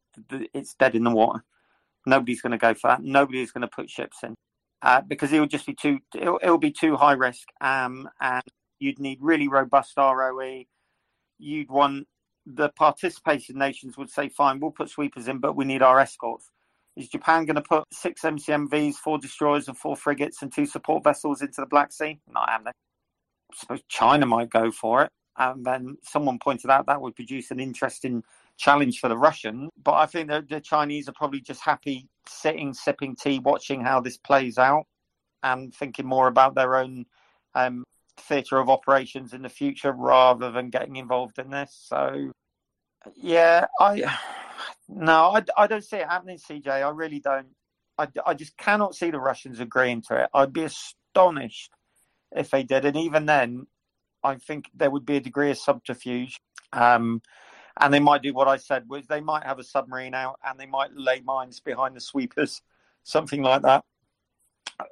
It's 0.54 0.76
dead 0.76 0.96
in 0.96 1.04
the 1.04 1.12
water. 1.12 1.44
Nobody's 2.06 2.42
going 2.42 2.52
to 2.52 2.58
go 2.58 2.74
for 2.74 2.88
that. 2.90 3.02
Nobody 3.02 3.42
is 3.42 3.52
going 3.52 3.64
to 3.64 3.68
put 3.68 3.90
ships 3.90 4.20
in 4.24 4.36
uh, 4.82 5.02
because 5.02 5.34
it 5.34 5.40
will 5.40 5.48
just 5.48 5.66
be 5.66 5.74
too. 5.74 6.00
It'll, 6.16 6.40
it'll 6.42 6.58
be 6.58 6.72
too 6.72 6.96
high 6.96 7.14
risk, 7.14 7.48
um, 7.60 8.08
and 8.22 8.44
you'd 8.80 9.00
need 9.00 9.20
really 9.22 9.48
robust 9.48 9.98
ROE. 9.98 10.64
You'd 11.38 11.70
want 11.70 12.08
the 12.46 12.70
participation 12.70 13.58
nations 13.58 13.98
would 13.98 14.10
say, 14.10 14.30
"Fine, 14.30 14.60
we'll 14.60 14.72
put 14.72 14.90
sweepers 14.90 15.28
in, 15.28 15.40
but 15.40 15.56
we 15.56 15.66
need 15.66 15.82
our 15.82 16.00
escorts." 16.00 16.52
Is 16.96 17.10
Japan 17.10 17.46
going 17.46 17.56
to 17.56 17.62
put 17.62 17.84
six 17.92 18.22
MCMVs, 18.22 18.96
four 18.96 19.18
destroyers, 19.18 19.68
and 19.68 19.78
four 19.78 19.98
frigates 19.98 20.42
and 20.42 20.52
two 20.52 20.66
support 20.66 21.04
vessels 21.04 21.42
into 21.42 21.60
the 21.60 21.68
Black 21.68 21.92
Sea? 21.92 22.20
Not 22.30 22.64
they? 22.64 22.70
I 22.70 23.56
suppose 23.56 23.82
China 23.90 24.26
might 24.26 24.50
go 24.50 24.72
for 24.72 25.04
it. 25.04 25.12
And 25.38 25.66
then 25.66 25.98
someone 26.04 26.40
pointed 26.40 26.70
out 26.70 26.86
that 26.86 27.02
would 27.02 27.16
produce 27.16 27.52
an 27.52 27.60
interesting 27.60 28.24
challenge 28.58 29.00
for 29.00 29.10
the 29.10 29.18
Russians. 29.18 29.70
But 29.84 29.96
I 29.96 30.06
think 30.06 30.30
that 30.30 30.48
the 30.48 30.62
Chinese 30.62 31.10
are 31.10 31.14
probably 31.14 31.42
just 31.42 31.60
happy 31.60 32.08
sitting, 32.28 32.74
sipping 32.74 33.18
tea, 33.18 33.40
watching 33.40 33.82
how 33.82 34.00
this 34.00 34.18
plays 34.18 34.58
out, 34.58 34.86
and 35.44 35.76
thinking 35.76 36.06
more 36.06 36.28
about 36.28 36.56
their 36.56 36.78
own 36.78 37.06
um, 37.56 37.84
theatre 38.18 38.58
of 38.58 38.70
operations 38.70 39.34
in 39.34 39.42
the 39.42 39.50
future 39.50 39.92
rather 39.92 40.52
than 40.52 40.70
getting 40.70 40.96
involved 40.96 41.40
in 41.40 41.50
this. 41.50 41.76
So, 41.88 42.32
yeah, 43.16 43.68
I 43.80 44.18
no, 44.90 45.36
I, 45.36 45.44
I 45.58 45.68
don't 45.68 45.84
see 45.84 45.98
it 45.98 46.08
happening, 46.08 46.38
CJ. 46.38 46.68
I 46.68 46.90
really 46.90 47.20
don't. 47.20 47.48
I, 47.98 48.08
I 48.26 48.34
just 48.34 48.58
cannot 48.58 48.96
see 48.96 49.12
the 49.12 49.20
Russians 49.20 49.60
agreeing 49.60 50.02
to 50.10 50.24
it. 50.24 50.30
I'd 50.34 50.54
be 50.54 50.64
astonished 50.64 51.72
if 52.36 52.50
they 52.50 52.64
did, 52.64 52.86
and 52.86 52.98
even 52.98 53.26
then, 53.26 53.68
I 54.24 54.36
think 54.36 54.70
there 54.74 54.92
would 54.92 55.06
be 55.06 55.18
a 55.18 55.22
degree 55.22 55.52
of 55.52 55.58
subterfuge. 55.58 56.42
Um, 56.74 57.22
and 57.80 57.94
they 57.94 58.00
might 58.00 58.22
do 58.22 58.34
what 58.34 58.48
I 58.48 58.58
said 58.58 58.88
was 58.88 59.06
they 59.08 59.22
might 59.22 59.44
have 59.44 59.60
a 59.60 59.64
submarine 59.64 60.14
out 60.14 60.40
and 60.46 60.60
they 60.60 60.66
might 60.66 60.96
lay 60.96 61.20
mines 61.22 61.60
behind 61.60 61.96
the 61.96 62.02
sweepers, 62.02 62.62
something 63.04 63.42
like 63.42 63.64
that. 63.64 63.84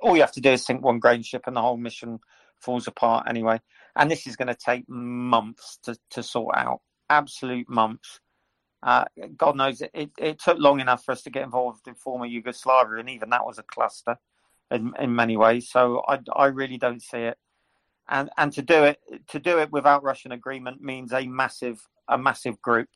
All 0.02 0.16
you 0.16 0.22
have 0.22 0.34
to 0.34 0.42
do 0.42 0.52
is 0.52 0.66
sink 0.66 0.84
one 0.84 1.00
grain 1.00 1.24
ship 1.24 1.44
and 1.48 1.56
the 1.56 1.62
whole 1.62 1.78
mission 1.78 2.20
falls 2.64 2.88
apart 2.88 3.28
anyway. 3.28 3.60
And 3.96 4.10
this 4.10 4.26
is 4.26 4.36
going 4.36 4.48
to 4.48 4.56
take 4.56 4.88
months 4.88 5.78
to, 5.84 5.96
to 6.12 6.24
sort 6.24 6.56
out, 6.58 6.82
absolute 7.10 7.70
months. 7.70 8.20
Uh, 8.82 9.06
God 9.38 9.56
knows 9.56 9.82
it, 9.82 9.92
it, 9.94 10.12
it, 10.18 10.40
took 10.40 10.58
long 10.58 10.82
enough 10.82 11.06
for 11.06 11.14
us 11.14 11.22
to 11.22 11.30
get 11.30 11.44
involved 11.44 11.88
in 11.88 11.96
former 11.96 12.26
Yugoslavia, 12.26 13.00
and 13.00 13.10
even 13.10 13.30
that 13.30 13.46
was 13.46 13.58
a 13.58 13.64
cluster 13.64 14.18
in, 14.72 14.92
in 15.00 15.16
many 15.16 15.38
ways. 15.38 15.70
So 15.70 16.04
I, 16.08 16.20
I 16.36 16.48
really 16.48 16.78
don't 16.78 17.02
see 17.02 17.20
it. 17.20 17.38
And 18.10 18.30
and 18.38 18.52
to 18.52 18.62
do 18.62 18.84
it 18.84 19.00
to 19.30 19.40
do 19.40 19.60
it 19.60 19.72
without 19.72 20.04
Russian 20.04 20.34
agreement 20.34 20.82
means 20.82 21.14
a 21.14 21.26
massive 21.26 21.80
a 22.10 22.18
massive 22.18 22.62
group, 22.62 22.90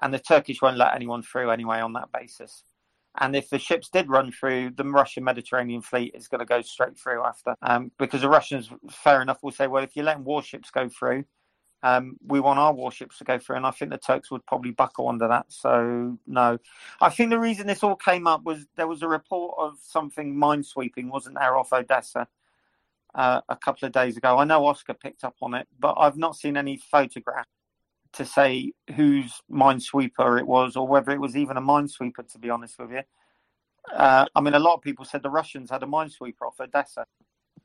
and 0.00 0.14
the 0.14 0.18
Turkish 0.18 0.62
won't 0.62 0.78
let 0.78 0.94
anyone 0.94 1.22
through 1.22 1.50
anyway 1.50 1.80
on 1.80 1.92
that 1.92 2.08
basis. 2.10 2.64
And 3.18 3.34
if 3.34 3.48
the 3.50 3.58
ships 3.58 3.88
did 3.88 4.08
run 4.08 4.30
through, 4.32 4.70
the 4.76 4.84
Russian 4.84 5.24
Mediterranean 5.24 5.82
fleet 5.82 6.14
is 6.14 6.28
going 6.28 6.40
to 6.40 6.44
go 6.44 6.60
straight 6.62 6.98
through 6.98 7.22
after, 7.24 7.54
um, 7.62 7.90
because 7.98 8.20
the 8.22 8.28
Russians, 8.28 8.70
fair 8.90 9.22
enough, 9.22 9.42
will 9.42 9.52
say, 9.52 9.66
well, 9.66 9.82
if 9.82 9.96
you're 9.96 10.04
letting 10.04 10.24
warships 10.24 10.70
go 10.70 10.88
through, 10.88 11.24
um, 11.82 12.16
we 12.26 12.40
want 12.40 12.58
our 12.58 12.72
warships 12.72 13.18
to 13.18 13.24
go 13.24 13.38
through, 13.38 13.56
and 13.56 13.66
I 13.66 13.70
think 13.70 13.90
the 13.90 13.98
Turks 13.98 14.30
would 14.30 14.44
probably 14.46 14.72
buckle 14.72 15.08
under 15.08 15.28
that. 15.28 15.46
So 15.48 16.18
no, 16.26 16.58
I 17.00 17.10
think 17.10 17.30
the 17.30 17.38
reason 17.38 17.66
this 17.66 17.84
all 17.84 17.96
came 17.96 18.26
up 18.26 18.44
was 18.44 18.66
there 18.76 18.88
was 18.88 19.02
a 19.02 19.08
report 19.08 19.54
of 19.58 19.76
something 19.82 20.34
minesweeping, 20.34 21.10
wasn't 21.10 21.38
there, 21.38 21.56
off 21.56 21.72
Odessa 21.72 22.26
uh, 23.14 23.40
a 23.48 23.56
couple 23.56 23.86
of 23.86 23.92
days 23.92 24.16
ago. 24.16 24.38
I 24.38 24.44
know 24.44 24.66
Oscar 24.66 24.94
picked 24.94 25.22
up 25.22 25.36
on 25.42 25.54
it, 25.54 25.68
but 25.78 25.94
I've 25.98 26.16
not 26.16 26.36
seen 26.36 26.56
any 26.56 26.76
photograph 26.76 27.46
to 28.14 28.24
say 28.24 28.72
whose 28.94 29.40
minesweeper 29.50 30.38
it 30.38 30.46
was 30.46 30.76
or 30.76 30.86
whether 30.86 31.12
it 31.12 31.20
was 31.20 31.36
even 31.36 31.56
a 31.56 31.62
minesweeper. 31.62 32.30
To 32.32 32.38
be 32.38 32.50
honest 32.50 32.78
with 32.78 32.90
you, 32.90 33.02
uh, 33.94 34.26
I 34.34 34.40
mean, 34.40 34.54
a 34.54 34.58
lot 34.58 34.74
of 34.74 34.82
people 34.82 35.04
said 35.04 35.22
the 35.22 35.30
Russians 35.30 35.70
had 35.70 35.82
a 35.82 35.86
minesweeper 35.86 36.46
off 36.46 36.60
Odessa. 36.60 37.06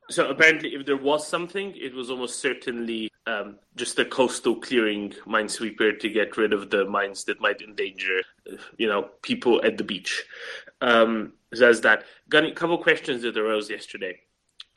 So 0.09 0.29
apparently, 0.29 0.75
if 0.75 0.85
there 0.85 0.97
was 0.97 1.25
something, 1.25 1.73
it 1.75 1.93
was 1.93 2.09
almost 2.09 2.39
certainly 2.39 3.09
um, 3.27 3.57
just 3.75 3.97
a 3.99 4.05
coastal 4.05 4.55
clearing 4.55 5.13
minesweeper 5.25 5.97
to 5.99 6.09
get 6.09 6.37
rid 6.37 6.53
of 6.53 6.69
the 6.69 6.85
mines 6.85 7.23
that 7.25 7.39
might 7.39 7.61
endanger, 7.61 8.21
you 8.77 8.87
know, 8.87 9.09
people 9.21 9.63
at 9.63 9.77
the 9.77 9.83
beach. 9.83 10.23
Um, 10.81 11.33
so 11.53 11.67
that's 11.67 11.81
that. 11.81 12.03
Got 12.29 12.45
a 12.45 12.51
couple 12.51 12.77
questions 12.77 13.21
that 13.21 13.37
arose 13.37 13.69
yesterday. 13.69 14.19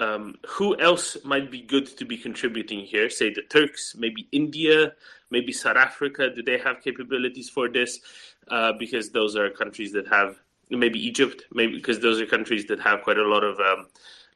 Um, 0.00 0.34
who 0.46 0.78
else 0.80 1.16
might 1.24 1.50
be 1.50 1.62
good 1.62 1.86
to 1.98 2.04
be 2.04 2.16
contributing 2.16 2.80
here? 2.80 3.08
Say 3.08 3.32
the 3.32 3.42
Turks, 3.42 3.94
maybe 3.96 4.28
India, 4.32 4.92
maybe 5.30 5.52
South 5.52 5.76
Africa. 5.76 6.30
Do 6.34 6.42
they 6.42 6.58
have 6.58 6.82
capabilities 6.82 7.48
for 7.48 7.68
this? 7.68 8.00
Uh, 8.48 8.72
because 8.78 9.10
those 9.10 9.36
are 9.36 9.48
countries 9.50 9.92
that 9.92 10.08
have 10.08 10.36
maybe 10.68 10.98
Egypt, 10.98 11.44
maybe 11.52 11.76
because 11.76 12.00
those 12.00 12.20
are 12.20 12.26
countries 12.26 12.66
that 12.66 12.80
have 12.80 13.02
quite 13.02 13.18
a 13.18 13.28
lot 13.28 13.44
of 13.44 13.58
um, 13.60 13.86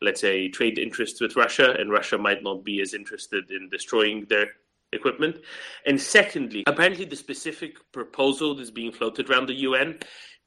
let's 0.00 0.20
say, 0.20 0.48
trade 0.48 0.78
interests 0.78 1.20
with 1.20 1.36
Russia, 1.36 1.74
and 1.78 1.90
Russia 1.90 2.18
might 2.18 2.42
not 2.42 2.64
be 2.64 2.80
as 2.80 2.94
interested 2.94 3.50
in 3.50 3.68
destroying 3.68 4.26
their 4.28 4.46
equipment. 4.92 5.38
And 5.86 6.00
secondly, 6.00 6.64
apparently 6.66 7.04
the 7.04 7.16
specific 7.16 7.76
proposal 7.92 8.54
that's 8.54 8.70
being 8.70 8.92
floated 8.92 9.28
around 9.28 9.46
the 9.46 9.54
UN 9.54 9.98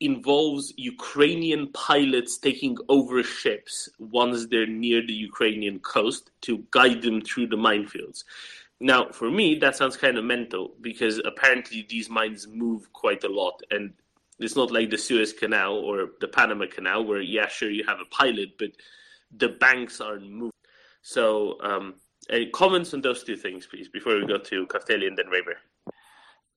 involves 0.01 0.73
Ukrainian 0.77 1.71
pilots 1.71 2.37
taking 2.37 2.75
over 2.89 3.23
ships 3.23 3.87
once 3.99 4.47
they're 4.47 4.67
near 4.67 5.05
the 5.05 5.13
Ukrainian 5.13 5.79
coast 5.79 6.31
to 6.41 6.65
guide 6.71 7.01
them 7.01 7.21
through 7.21 7.47
the 7.47 7.55
minefields. 7.55 8.23
Now, 8.79 9.09
for 9.11 9.29
me, 9.29 9.55
that 9.59 9.75
sounds 9.75 9.95
kind 9.95 10.17
of 10.17 10.25
mental 10.25 10.73
because 10.81 11.21
apparently 11.23 11.85
these 11.87 12.09
mines 12.09 12.47
move 12.47 12.91
quite 12.93 13.23
a 13.23 13.29
lot. 13.29 13.61
And 13.69 13.93
it's 14.39 14.55
not 14.55 14.71
like 14.71 14.89
the 14.89 14.97
Suez 14.97 15.33
Canal 15.33 15.75
or 15.75 16.09
the 16.19 16.27
Panama 16.27 16.65
Canal, 16.65 17.05
where, 17.05 17.21
yeah, 17.21 17.47
sure, 17.47 17.69
you 17.69 17.83
have 17.87 17.99
a 17.99 18.05
pilot, 18.05 18.57
but 18.57 18.71
the 19.37 19.49
banks 19.49 20.01
are 20.01 20.19
moved. 20.19 20.55
So, 21.03 21.61
um, 21.61 21.95
any 22.29 22.49
comments 22.49 22.93
on 22.95 23.01
those 23.01 23.23
two 23.23 23.37
things, 23.37 23.67
please, 23.67 23.87
before 23.87 24.15
we 24.15 24.25
go 24.25 24.39
to 24.39 24.65
Castelli 24.67 25.05
and 25.07 25.17
then 25.17 25.27
Raver? 25.27 25.57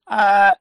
Uh, 0.07 0.53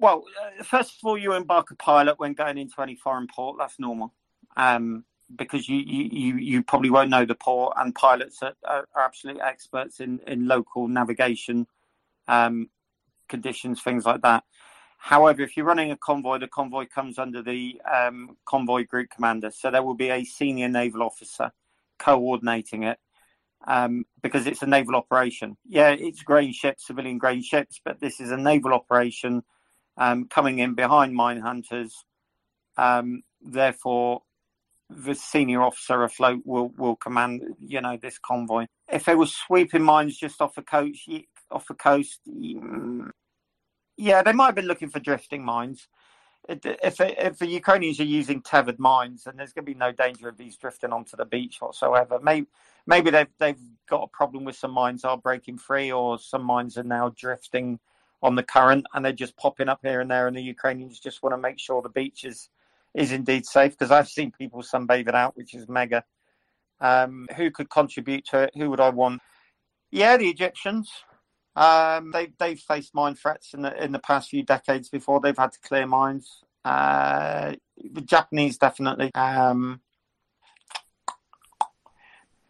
well, 0.00 0.24
uh, 0.58 0.62
first 0.64 0.98
of 0.98 1.06
all, 1.06 1.18
you 1.18 1.34
embark 1.34 1.70
a 1.70 1.76
pilot 1.76 2.18
when 2.18 2.32
going 2.32 2.58
into 2.58 2.80
any 2.80 2.96
foreign 2.96 3.26
port. 3.26 3.56
That's 3.58 3.78
normal. 3.78 4.12
Um, 4.56 5.04
because 5.36 5.68
you, 5.68 5.76
you, 5.78 6.36
you 6.36 6.62
probably 6.62 6.90
won't 6.90 7.10
know 7.10 7.24
the 7.24 7.36
port, 7.36 7.74
and 7.76 7.94
pilots 7.94 8.42
are, 8.42 8.54
are, 8.66 8.88
are 8.94 9.04
absolute 9.04 9.38
experts 9.40 10.00
in, 10.00 10.18
in 10.26 10.48
local 10.48 10.88
navigation 10.88 11.66
um, 12.26 12.68
conditions, 13.28 13.80
things 13.80 14.04
like 14.04 14.22
that. 14.22 14.42
However, 14.98 15.42
if 15.42 15.56
you're 15.56 15.66
running 15.66 15.92
a 15.92 15.96
convoy, 15.96 16.38
the 16.38 16.48
convoy 16.48 16.86
comes 16.86 17.18
under 17.18 17.42
the 17.42 17.80
um, 17.90 18.36
convoy 18.44 18.84
group 18.84 19.08
commander. 19.10 19.50
So 19.50 19.70
there 19.70 19.82
will 19.82 19.94
be 19.94 20.10
a 20.10 20.24
senior 20.24 20.68
naval 20.68 21.02
officer 21.02 21.52
coordinating 21.98 22.82
it 22.82 22.98
um, 23.66 24.04
because 24.22 24.46
it's 24.46 24.62
a 24.62 24.66
naval 24.66 24.96
operation. 24.96 25.56
Yeah, 25.66 25.90
it's 25.90 26.22
grain 26.22 26.52
ships, 26.52 26.86
civilian 26.86 27.18
grain 27.18 27.42
ships, 27.42 27.80
but 27.82 28.00
this 28.00 28.20
is 28.20 28.30
a 28.30 28.36
naval 28.36 28.74
operation 28.74 29.42
um, 30.00 30.26
coming 30.26 30.58
in 30.58 30.74
behind 30.74 31.14
mine 31.14 31.40
hunters. 31.40 32.04
Um, 32.76 33.22
therefore, 33.40 34.22
the 34.88 35.14
senior 35.14 35.62
officer 35.62 36.02
afloat 36.02 36.40
will 36.44 36.70
will 36.76 36.96
command 36.96 37.42
you 37.60 37.80
know 37.80 37.96
this 37.96 38.18
convoy. 38.18 38.66
If 38.90 39.04
they 39.04 39.14
were 39.14 39.26
sweeping 39.26 39.82
mines 39.84 40.16
just 40.16 40.40
off 40.40 40.56
the 40.56 40.62
coast, 40.62 41.08
off 41.50 41.68
the 41.68 41.74
coast, 41.74 42.20
yeah, 43.96 44.22
they 44.22 44.32
might 44.32 44.46
have 44.46 44.54
been 44.54 44.66
looking 44.66 44.88
for 44.88 44.98
drifting 44.98 45.44
mines. 45.44 45.86
If 46.48 46.96
if 46.98 47.38
the 47.38 47.46
Ukrainians 47.46 48.00
are 48.00 48.04
using 48.04 48.40
tethered 48.40 48.80
mines, 48.80 49.24
then 49.24 49.36
there's 49.36 49.52
going 49.52 49.66
to 49.66 49.72
be 49.72 49.78
no 49.78 49.92
danger 49.92 50.28
of 50.28 50.38
these 50.38 50.56
drifting 50.56 50.92
onto 50.92 51.16
the 51.16 51.26
beach 51.26 51.58
whatsoever. 51.60 52.18
Maybe 52.20 52.46
maybe 52.86 53.10
they've 53.10 53.28
they've 53.38 53.60
got 53.88 54.04
a 54.04 54.08
problem 54.08 54.44
with 54.44 54.56
some 54.56 54.72
mines 54.72 55.04
are 55.04 55.18
breaking 55.18 55.58
free, 55.58 55.92
or 55.92 56.18
some 56.18 56.42
mines 56.42 56.78
are 56.78 56.82
now 56.82 57.10
drifting 57.10 57.78
on 58.22 58.34
the 58.34 58.42
current, 58.42 58.86
and 58.92 59.04
they're 59.04 59.12
just 59.12 59.36
popping 59.36 59.68
up 59.68 59.80
here 59.82 60.00
and 60.00 60.10
there, 60.10 60.26
and 60.26 60.36
the 60.36 60.42
Ukrainians 60.42 61.00
just 61.00 61.22
want 61.22 61.34
to 61.34 61.38
make 61.38 61.58
sure 61.58 61.82
the 61.82 61.88
beach 61.88 62.24
is 62.24 62.48
is 62.94 63.12
indeed 63.12 63.46
safe. 63.46 63.72
Because 63.72 63.90
I've 63.90 64.08
seen 64.08 64.32
people 64.32 64.62
sunbathing 64.62 65.14
out, 65.14 65.36
which 65.36 65.54
is 65.54 65.68
mega. 65.68 66.04
Um, 66.80 67.28
who 67.36 67.50
could 67.50 67.70
contribute 67.70 68.26
to 68.26 68.44
it? 68.44 68.52
Who 68.56 68.70
would 68.70 68.80
I 68.80 68.90
want? 68.90 69.20
Yeah, 69.90 70.16
the 70.16 70.28
Egyptians. 70.28 70.90
Um, 71.56 72.12
they 72.12 72.32
they've 72.38 72.58
faced 72.58 72.94
mine 72.94 73.14
threats 73.14 73.54
in 73.54 73.62
the 73.62 73.82
in 73.82 73.92
the 73.92 73.98
past 73.98 74.30
few 74.30 74.42
decades 74.42 74.88
before. 74.88 75.20
They've 75.20 75.36
had 75.36 75.52
to 75.52 75.60
clear 75.60 75.86
mines. 75.86 76.42
Uh, 76.64 77.54
the 77.76 78.02
Japanese 78.02 78.58
definitely. 78.58 79.10
Um, 79.14 79.80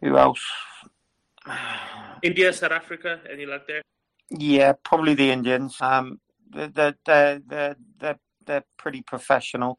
who 0.01 0.17
else? 0.17 0.43
India, 2.23 2.53
South 2.53 2.71
Africa, 2.71 3.21
any 3.31 3.45
luck 3.45 3.67
there? 3.67 3.81
Yeah, 4.31 4.73
probably 4.83 5.13
the 5.13 5.29
Indians. 5.29 5.77
Um, 5.81 6.19
they're 6.49 6.95
they're 7.05 7.39
they're 7.45 7.75
they're, 8.45 8.63
pretty 8.77 9.01
professional. 9.01 9.77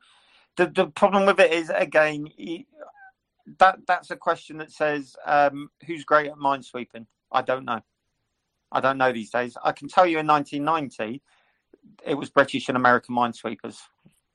The 0.57 0.67
the 0.67 0.87
problem 0.87 1.27
with 1.27 1.41
it 1.41 1.53
is 1.53 1.71
again 1.75 2.29
that 3.59 3.79
that's 3.87 4.11
a 4.11 4.17
question 4.17 4.59
that 4.59 4.71
says 4.71 5.17
um, 5.27 5.69
who's 5.87 6.05
great 6.05 6.29
at 6.29 6.37
minesweeping. 6.37 7.07
I 7.31 7.43
don't 7.43 7.65
know. 7.65 7.81
I 8.71 8.81
don't 8.81 8.99
know 8.99 9.13
these 9.13 9.31
days. 9.31 9.57
I 9.63 9.73
can 9.73 9.89
tell 9.89 10.07
you 10.07 10.19
in 10.19 10.27
1990, 10.27 11.23
it 12.05 12.15
was 12.15 12.31
British 12.31 12.69
and 12.69 12.77
American 12.77 13.15
minesweepers. 13.15 13.79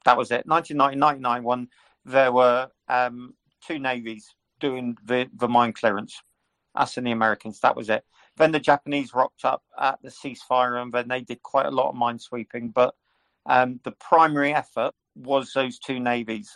That 0.05 0.17
was 0.17 0.31
it. 0.31 0.45
1990, 0.45 1.45
when 1.45 1.69
there 2.05 2.31
were 2.31 2.69
um, 2.87 3.33
two 3.65 3.79
navies 3.79 4.35
doing 4.59 4.97
the, 5.05 5.29
the 5.35 5.47
mine 5.47 5.73
clearance, 5.73 6.21
us 6.75 6.97
and 6.97 7.07
the 7.07 7.11
Americans. 7.11 7.59
That 7.61 7.75
was 7.75 7.89
it. 7.89 8.03
Then 8.37 8.51
the 8.51 8.59
Japanese 8.59 9.13
rocked 9.13 9.45
up 9.45 9.63
at 9.79 9.99
the 10.01 10.09
ceasefire 10.09 10.81
and 10.81 10.93
then 10.93 11.07
they 11.07 11.21
did 11.21 11.41
quite 11.41 11.65
a 11.65 11.71
lot 11.71 11.89
of 11.89 11.95
minesweeping. 11.95 12.73
But 12.73 12.95
um, 13.45 13.79
the 13.83 13.91
primary 13.91 14.53
effort 14.53 14.93
was 15.15 15.51
those 15.51 15.79
two 15.79 15.99
navies. 15.99 16.55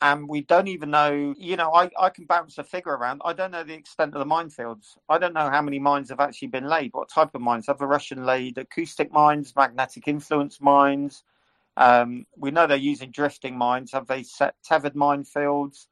And 0.00 0.28
we 0.28 0.42
don't 0.42 0.68
even 0.68 0.90
know 0.90 1.34
you 1.36 1.56
know 1.56 1.72
I, 1.74 1.90
I 1.98 2.10
can 2.10 2.24
bounce 2.24 2.56
a 2.58 2.64
figure 2.64 2.96
around. 2.96 3.20
I 3.24 3.32
don't 3.32 3.50
know 3.50 3.64
the 3.64 3.74
extent 3.74 4.14
of 4.14 4.20
the 4.20 4.34
minefields. 4.34 4.96
I 5.08 5.18
don't 5.18 5.34
know 5.34 5.50
how 5.50 5.60
many 5.60 5.78
mines 5.78 6.08
have 6.10 6.20
actually 6.20 6.48
been 6.48 6.68
laid 6.68 6.92
what 6.92 7.10
type 7.10 7.34
of 7.34 7.40
mines. 7.40 7.66
Have 7.66 7.78
the 7.78 7.86
russian 7.86 8.24
laid 8.24 8.58
acoustic 8.58 9.12
mines 9.12 9.54
magnetic 9.56 10.06
influence 10.06 10.60
mines? 10.60 11.24
Um, 11.76 12.26
we 12.36 12.50
know 12.50 12.66
they're 12.66 12.76
using 12.76 13.10
drifting 13.10 13.58
mines. 13.58 13.92
Have 13.92 14.06
they 14.06 14.22
set 14.22 14.54
tethered 14.64 14.94
minefields? 14.94 15.86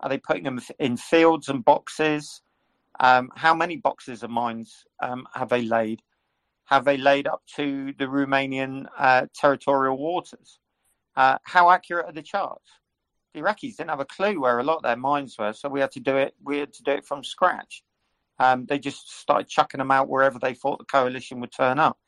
Are 0.00 0.08
they 0.08 0.18
putting 0.18 0.44
them 0.44 0.60
in 0.78 0.96
fields 0.96 1.48
and 1.48 1.64
boxes 1.64 2.42
um, 3.00 3.30
how 3.34 3.54
many 3.54 3.76
boxes 3.76 4.22
of 4.22 4.30
mines 4.30 4.84
um, 5.02 5.26
have 5.34 5.48
they 5.48 5.62
laid 5.62 6.02
have 6.66 6.84
they 6.84 6.96
laid 6.96 7.26
up 7.26 7.42
to 7.56 7.92
the 7.98 8.04
romanian 8.06 8.86
uh, 8.98 9.26
territorial 9.34 9.98
waters 9.98 10.58
uh, 11.16 11.38
how 11.42 11.70
accurate 11.70 12.06
are 12.06 12.12
the 12.12 12.22
charts 12.22 12.70
the 13.34 13.40
Iraqis 13.40 13.76
didn't 13.76 13.90
have 13.90 14.00
a 14.00 14.04
clue 14.04 14.40
where 14.40 14.58
a 14.58 14.64
lot 14.64 14.78
of 14.78 14.82
their 14.82 14.96
mines 14.96 15.36
were, 15.38 15.52
so 15.52 15.68
we 15.68 15.80
had 15.80 15.92
to 15.92 16.00
do 16.00 16.16
it. 16.16 16.34
We 16.42 16.58
had 16.58 16.72
to 16.74 16.82
do 16.82 16.92
it 16.92 17.06
from 17.06 17.22
scratch. 17.22 17.82
Um, 18.38 18.66
they 18.66 18.78
just 18.78 19.20
started 19.20 19.48
chucking 19.48 19.78
them 19.78 19.90
out 19.90 20.08
wherever 20.08 20.38
they 20.38 20.54
thought 20.54 20.78
the 20.78 20.84
coalition 20.84 21.40
would 21.40 21.52
turn 21.52 21.78
up. 21.78 21.98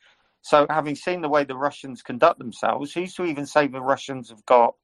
So, 0.41 0.65
having 0.69 0.95
seen 0.95 1.21
the 1.21 1.29
way 1.29 1.45
the 1.45 1.55
Russians 1.55 2.01
conduct 2.01 2.39
themselves, 2.39 2.93
who's 2.93 3.13
to 3.15 3.23
even 3.23 3.45
say 3.45 3.67
the 3.67 3.81
Russians 3.81 4.29
have 4.29 4.45
got 4.45 4.75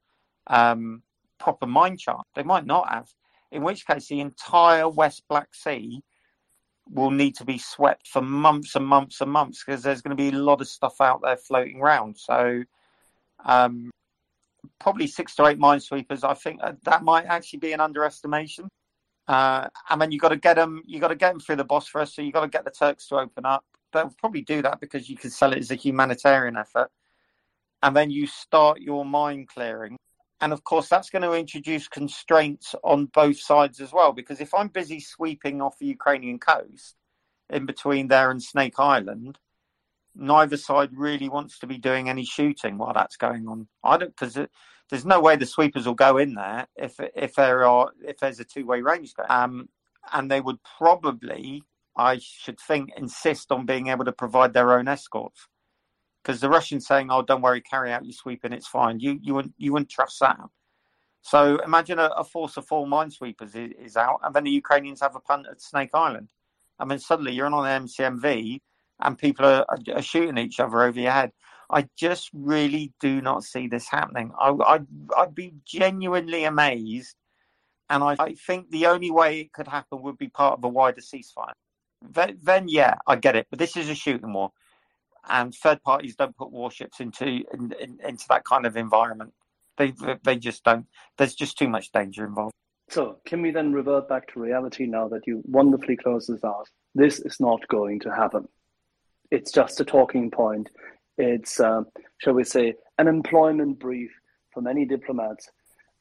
um, 0.48 1.04
proper 1.40 1.66
mine 1.66 1.98
chart? 1.98 2.26
They 2.36 2.44
might 2.44 2.66
not 2.66 2.88
have. 2.90 3.10
In 3.52 3.64
which 3.64 3.86
case, 3.86 4.08
the 4.08 4.20
entire 4.20 4.88
West 4.88 5.24
Black 5.28 5.54
Sea 5.54 6.02
will 6.92 7.12
need 7.12 7.36
to 7.36 7.46
be 7.46 7.58
swept 7.58 8.08
for 8.08 8.22
months 8.22 8.76
and 8.76 8.86
months 8.86 9.22
and 9.22 9.32
months 9.32 9.64
because 9.64 9.84
there's 9.84 10.02
going 10.02 10.16
to 10.16 10.22
be 10.22 10.36
a 10.36 10.40
lot 10.40 10.62
of 10.62 10.68
stuff 10.68 11.02
out 11.02 11.22
there 11.22 11.38
floating 11.38 11.82
around. 11.82 12.18
So, 12.18 12.64
um, 13.46 13.92
probably 14.80 15.08
six 15.08 15.36
to 15.36 15.46
eight 15.46 15.60
minesweepers. 15.60 16.24
I 16.24 16.34
think 16.34 16.60
uh, 16.64 16.74
that 16.84 17.04
might 17.04 17.26
actually 17.26 17.60
be 17.60 17.74
an 17.74 17.80
underestimation. 17.80 18.68
Uh, 19.28 19.68
and 19.90 20.02
then 20.02 20.12
you 20.12 20.20
got 20.20 20.30
to 20.30 20.38
get 20.38 20.56
them. 20.56 20.82
You 20.88 21.00
got 21.00 21.10
to 21.10 21.16
get 21.16 21.32
them 21.32 21.40
through 21.40 21.58
the 21.58 21.64
Bosphorus. 21.64 22.16
So 22.16 22.22
you've 22.22 22.34
got 22.34 22.42
to 22.42 22.48
get 22.48 22.66
the 22.66 22.72
Turks 22.72 23.08
to 23.08 23.18
open 23.18 23.46
up. 23.46 23.64
They'll 23.94 24.14
probably 24.18 24.42
do 24.42 24.62
that 24.64 24.80
because 24.80 25.10
you 25.10 25.16
can 25.16 25.30
sell 25.30 25.54
it 25.54 25.60
as 25.60 25.72
a 25.72 25.76
humanitarian 25.76 26.58
effort. 26.58 26.90
And 27.84 27.96
then 27.96 28.10
you 28.10 28.28
start 28.28 28.82
your 28.82 29.06
mine 29.06 29.46
clearing. 29.46 29.98
And 30.42 30.54
of 30.54 30.64
course, 30.64 30.88
that's 30.88 31.10
going 31.10 31.24
to 31.24 31.34
introduce 31.34 31.88
constraints 31.88 32.74
on 32.84 33.08
both 33.08 33.40
sides 33.40 33.82
as 33.82 33.92
well. 33.92 34.14
Because 34.14 34.40
if 34.40 34.54
I'm 34.54 34.70
busy 34.70 35.00
sweeping 35.00 35.62
off 35.62 35.78
the 35.80 35.88
Ukrainian 35.88 36.40
coast 36.40 36.96
in 37.50 37.66
between 37.66 38.08
there 38.08 38.32
and 38.32 38.42
Snake 38.42 38.80
Island, 38.80 39.38
neither 40.16 40.58
side 40.58 40.92
really 40.94 41.30
wants 41.30 41.60
to 41.60 41.68
be 41.68 41.78
doing 41.78 42.10
any 42.10 42.26
shooting 42.26 42.78
while 42.78 42.94
that's 42.94 43.18
going 43.18 43.48
on. 43.48 43.68
I 43.84 43.98
don't 43.98 44.16
because 44.16 44.38
there's 44.90 45.06
no 45.06 45.20
way 45.20 45.36
the 45.36 45.46
sweepers 45.46 45.86
will 45.86 45.94
go 45.94 46.18
in 46.18 46.36
there 46.36 46.68
if 46.76 47.00
if 47.16 47.36
there 47.36 47.66
are 47.66 47.92
if 48.06 48.20
there's 48.20 48.40
a 48.40 48.46
two 48.46 48.66
way 48.66 48.82
range 48.82 49.14
there. 49.16 49.32
Um, 49.32 49.70
and 50.14 50.32
they 50.32 50.42
would 50.42 50.60
probably, 50.78 51.64
I 51.96 52.20
should 52.20 52.60
think, 52.60 52.92
insist 52.98 53.52
on 53.52 53.66
being 53.66 53.88
able 53.88 54.06
to 54.06 54.12
provide 54.12 54.54
their 54.54 54.78
own 54.78 54.88
escorts. 54.88 55.48
Because 56.24 56.42
the 56.42 56.50
Russians 56.50 56.86
saying, 56.86 57.10
"Oh, 57.12 57.22
don't 57.22 57.42
worry, 57.42 57.62
carry 57.62 57.92
out 57.92 58.06
your 58.06 58.14
sweeping, 58.14 58.54
it's 58.54 58.68
fine." 58.68 59.00
You 59.00 59.20
you 59.22 59.34
wouldn't 59.34 59.54
you 59.58 59.74
wouldn't 59.74 59.90
trust 59.90 60.20
that. 60.20 60.40
So 61.22 61.58
imagine 61.64 62.00
a, 62.00 62.08
a 62.18 62.24
force 62.24 62.58
of 62.58 62.66
four 62.66 62.86
minesweepers 62.86 63.56
is, 63.56 63.72
is 63.80 63.98
out, 63.98 64.20
and 64.24 64.34
then 64.34 64.44
the 64.44 64.52
Ukrainians 64.52 65.02
have 65.02 65.16
a 65.16 65.20
punt 65.20 65.48
at 65.50 65.62
Snake 65.62 65.92
Island. 65.94 66.30
I 66.80 66.86
mean, 66.86 67.00
suddenly 67.00 67.34
you're 67.34 67.46
on 67.46 67.66
an 67.66 67.86
MCMV 67.86 68.62
and 69.02 69.18
people 69.18 69.46
are, 69.46 69.66
are, 69.94 70.02
shooting 70.02 70.38
each 70.38 70.60
other 70.60 70.82
over 70.82 71.00
your 71.00 71.12
head. 71.12 71.32
I 71.70 71.88
just 71.96 72.30
really 72.34 72.94
do 73.00 73.22
not 73.22 73.44
see 73.44 73.68
this 73.68 73.88
happening. 73.88 74.32
I, 74.40 74.50
I'd, 74.50 74.88
I'd 75.18 75.36
be 75.36 75.54
genuinely 75.66 76.46
amazed. 76.46 77.16
And 77.90 78.04
I, 78.04 78.16
I, 78.20 78.34
think 78.34 78.70
the 78.70 78.88
only 78.88 79.12
way 79.12 79.42
it 79.42 79.54
could 79.54 79.68
happen 79.68 80.02
would 80.02 80.18
be 80.18 80.30
part 80.30 80.58
of 80.58 80.64
a 80.64 80.68
wider 80.68 81.02
ceasefire. 81.02 81.54
Then, 82.02 82.38
then, 82.42 82.68
yeah, 82.68 82.96
I 83.08 83.16
get 83.16 83.36
it. 83.36 83.48
But 83.50 83.60
this 83.60 83.76
is 83.76 83.90
a 83.90 83.96
shooting 83.96 84.32
war. 84.32 84.52
And 85.30 85.54
third 85.54 85.82
parties 85.84 86.16
don't 86.16 86.36
put 86.36 86.52
warships 86.52 87.00
into 87.00 87.26
in, 87.26 87.74
in, 87.80 88.00
into 88.04 88.26
that 88.30 88.44
kind 88.46 88.66
of 88.66 88.76
environment. 88.76 89.34
They, 89.78 89.94
they 90.24 90.36
just 90.36 90.64
don't. 90.64 90.86
There's 91.18 91.36
just 91.36 91.58
too 91.58 91.70
much 91.70 91.92
danger 91.92 92.26
involved. 92.26 92.54
So, 92.90 93.20
can 93.26 93.42
we 93.42 93.52
then 93.52 93.72
revert 93.72 94.10
back 94.10 94.34
to 94.34 94.40
reality 94.40 94.86
now 94.86 95.08
that 95.10 95.28
you 95.28 95.42
wonderfully 95.46 95.96
closed 95.96 96.30
this 96.30 96.44
out? 96.44 96.68
This 96.96 97.20
is 97.20 97.40
not 97.40 97.66
going 97.68 98.00
to 98.02 98.14
happen 98.14 98.48
it's 99.32 99.52
just 99.52 99.80
a 99.80 99.86
talking 99.86 100.32
point. 100.32 100.70
It's, 101.18 101.60
uh, 101.60 101.84
shall 102.20 102.34
we 102.34 102.44
say, 102.44 102.76
an 102.98 103.08
employment 103.08 103.80
brief 103.80 104.12
for 104.54 104.62
many 104.62 104.86
diplomats 104.86 105.50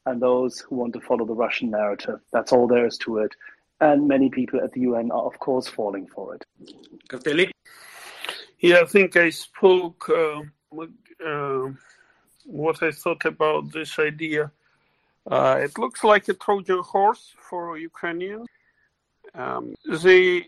and 0.05 0.21
those 0.21 0.59
who 0.59 0.75
want 0.75 0.93
to 0.93 1.01
follow 1.01 1.25
the 1.25 1.33
Russian 1.33 1.69
narrative. 1.69 2.19
That's 2.31 2.51
all 2.51 2.67
there 2.67 2.85
is 2.85 2.97
to 2.99 3.19
it. 3.19 3.35
And 3.81 4.07
many 4.07 4.29
people 4.29 4.61
at 4.61 4.73
the 4.73 4.81
UN 4.81 5.11
are, 5.11 5.25
of 5.25 5.39
course, 5.39 5.67
falling 5.67 6.07
for 6.07 6.35
it. 6.35 6.45
Yeah, 8.61 8.81
I 8.81 8.85
think 8.85 9.15
I 9.15 9.29
spoke 9.29 10.09
uh, 10.09 10.41
what 12.45 12.83
I 12.83 12.91
thought 12.91 13.23
about 13.23 13.71
this 13.71 13.97
idea. 13.99 14.51
Uh, 15.25 15.59
it 15.61 15.77
looks 15.77 16.03
like 16.03 16.27
a 16.27 16.33
Trojan 16.33 16.79
horse 16.79 17.33
for 17.49 17.77
Ukrainians. 17.77 18.47
Um, 19.33 19.75
the 19.85 20.43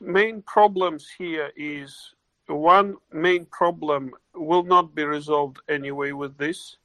main 0.00 0.42
problems 0.42 1.08
here 1.18 1.50
is 1.56 2.14
one 2.46 2.98
main 3.12 3.46
problem 3.46 4.12
will 4.34 4.62
not 4.62 4.94
be 4.94 5.02
resolved 5.02 5.58
anyway 5.68 6.12
with 6.12 6.38
this. 6.38 6.76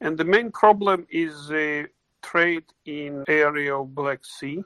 And 0.00 0.16
the 0.16 0.24
main 0.24 0.50
problem 0.50 1.06
is 1.10 1.48
the 1.48 1.88
trade 2.22 2.64
in 2.86 3.24
area 3.28 3.76
of 3.76 3.94
Black 3.94 4.24
Sea. 4.24 4.62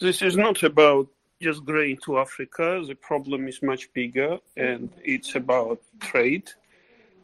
This 0.00 0.22
is 0.22 0.36
not 0.36 0.62
about 0.64 1.08
just 1.44 1.64
grain 1.72 1.96
to 2.04 2.10
Africa. 2.26 2.66
The 2.90 2.98
problem 3.10 3.40
is 3.52 3.62
much 3.62 3.84
bigger, 3.92 4.32
and 4.56 4.88
it's 5.14 5.32
about 5.42 5.78
trade 6.00 6.48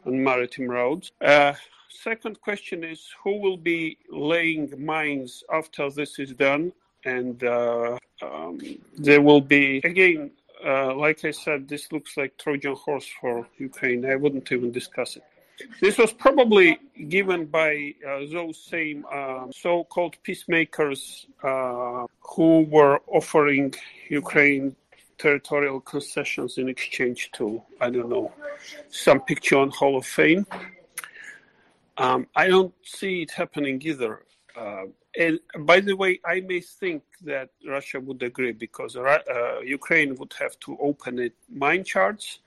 and 0.05 0.23
maritime 0.23 0.69
routes. 0.69 1.11
Uh, 1.19 1.53
second 1.89 2.35
question 2.47 2.77
is 2.93 2.99
who 3.23 3.33
will 3.43 3.57
be 3.73 3.97
laying 4.33 4.65
mines 4.93 5.43
after 5.59 5.83
this 5.89 6.11
is 6.19 6.31
done? 6.33 6.71
And 7.03 7.37
uh, 7.43 7.97
um, 8.21 8.59
there 9.05 9.21
will 9.27 9.41
be, 9.57 9.65
again, 9.93 10.31
uh, 10.63 10.93
like 11.05 11.25
I 11.25 11.31
said, 11.31 11.67
this 11.67 11.91
looks 11.91 12.11
like 12.15 12.37
Trojan 12.37 12.75
horse 12.75 13.09
for 13.19 13.35
Ukraine. 13.57 14.01
I 14.05 14.15
wouldn't 14.21 14.51
even 14.51 14.71
discuss 14.71 15.09
it. 15.19 15.23
This 15.79 15.97
was 15.97 16.11
probably 16.13 16.69
given 17.15 17.41
by 17.45 17.95
uh, 18.07 18.21
those 18.31 18.57
same 18.75 18.99
uh, 19.11 19.45
so-called 19.51 20.15
peacemakers 20.23 21.01
uh, 21.43 22.05
who 22.33 22.63
were 22.69 22.99
offering 23.07 23.73
Ukraine 24.09 24.75
territorial 25.17 25.79
concessions 25.81 26.57
in 26.57 26.67
exchange 26.69 27.29
to, 27.33 27.61
I 27.79 27.89
don't 27.89 28.09
know, 28.09 28.31
some 28.89 29.19
picture 29.21 29.57
on 29.57 29.69
Hall 29.69 29.97
of 29.97 30.05
Fame. 30.05 30.45
Um, 31.97 32.27
I 32.35 32.47
don't 32.47 32.73
see 32.83 33.23
it 33.23 33.31
happening 33.31 33.81
either. 33.83 34.23
Uh, 34.55 34.85
and 35.17 35.39
by 35.59 35.81
the 35.81 35.95
way, 35.95 36.19
I 36.25 36.39
may 36.39 36.61
think 36.61 37.03
that 37.23 37.49
Russia 37.67 37.99
would 37.99 38.23
agree 38.23 38.53
because 38.53 38.95
uh, 38.95 39.59
Ukraine 39.63 40.15
would 40.15 40.33
have 40.39 40.57
to 40.61 40.77
open 40.79 41.19
it 41.19 41.35
mine 41.49 41.83
charts. 41.83 42.39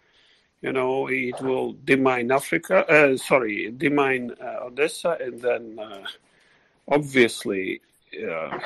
You 0.63 0.73
know, 0.73 1.09
it 1.09 1.39
will 1.43 1.75
demine 1.85 2.35
Africa. 2.35 2.77
Uh, 2.89 3.19
sorry, 3.19 3.71
demine 3.77 4.33
uh, 4.43 4.65
Odessa, 4.67 5.19
and 5.21 5.41
then 5.41 5.79
uh, 5.79 6.05
obviously 6.89 7.83
uh, 8.27 8.59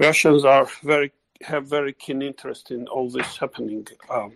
Russians 0.00 0.46
are 0.46 0.66
very 0.82 1.12
have 1.42 1.66
very 1.66 1.92
keen 1.92 2.22
interest 2.22 2.70
in 2.70 2.88
all 2.88 3.10
this 3.10 3.36
happening. 3.36 3.86
Um, 4.08 4.32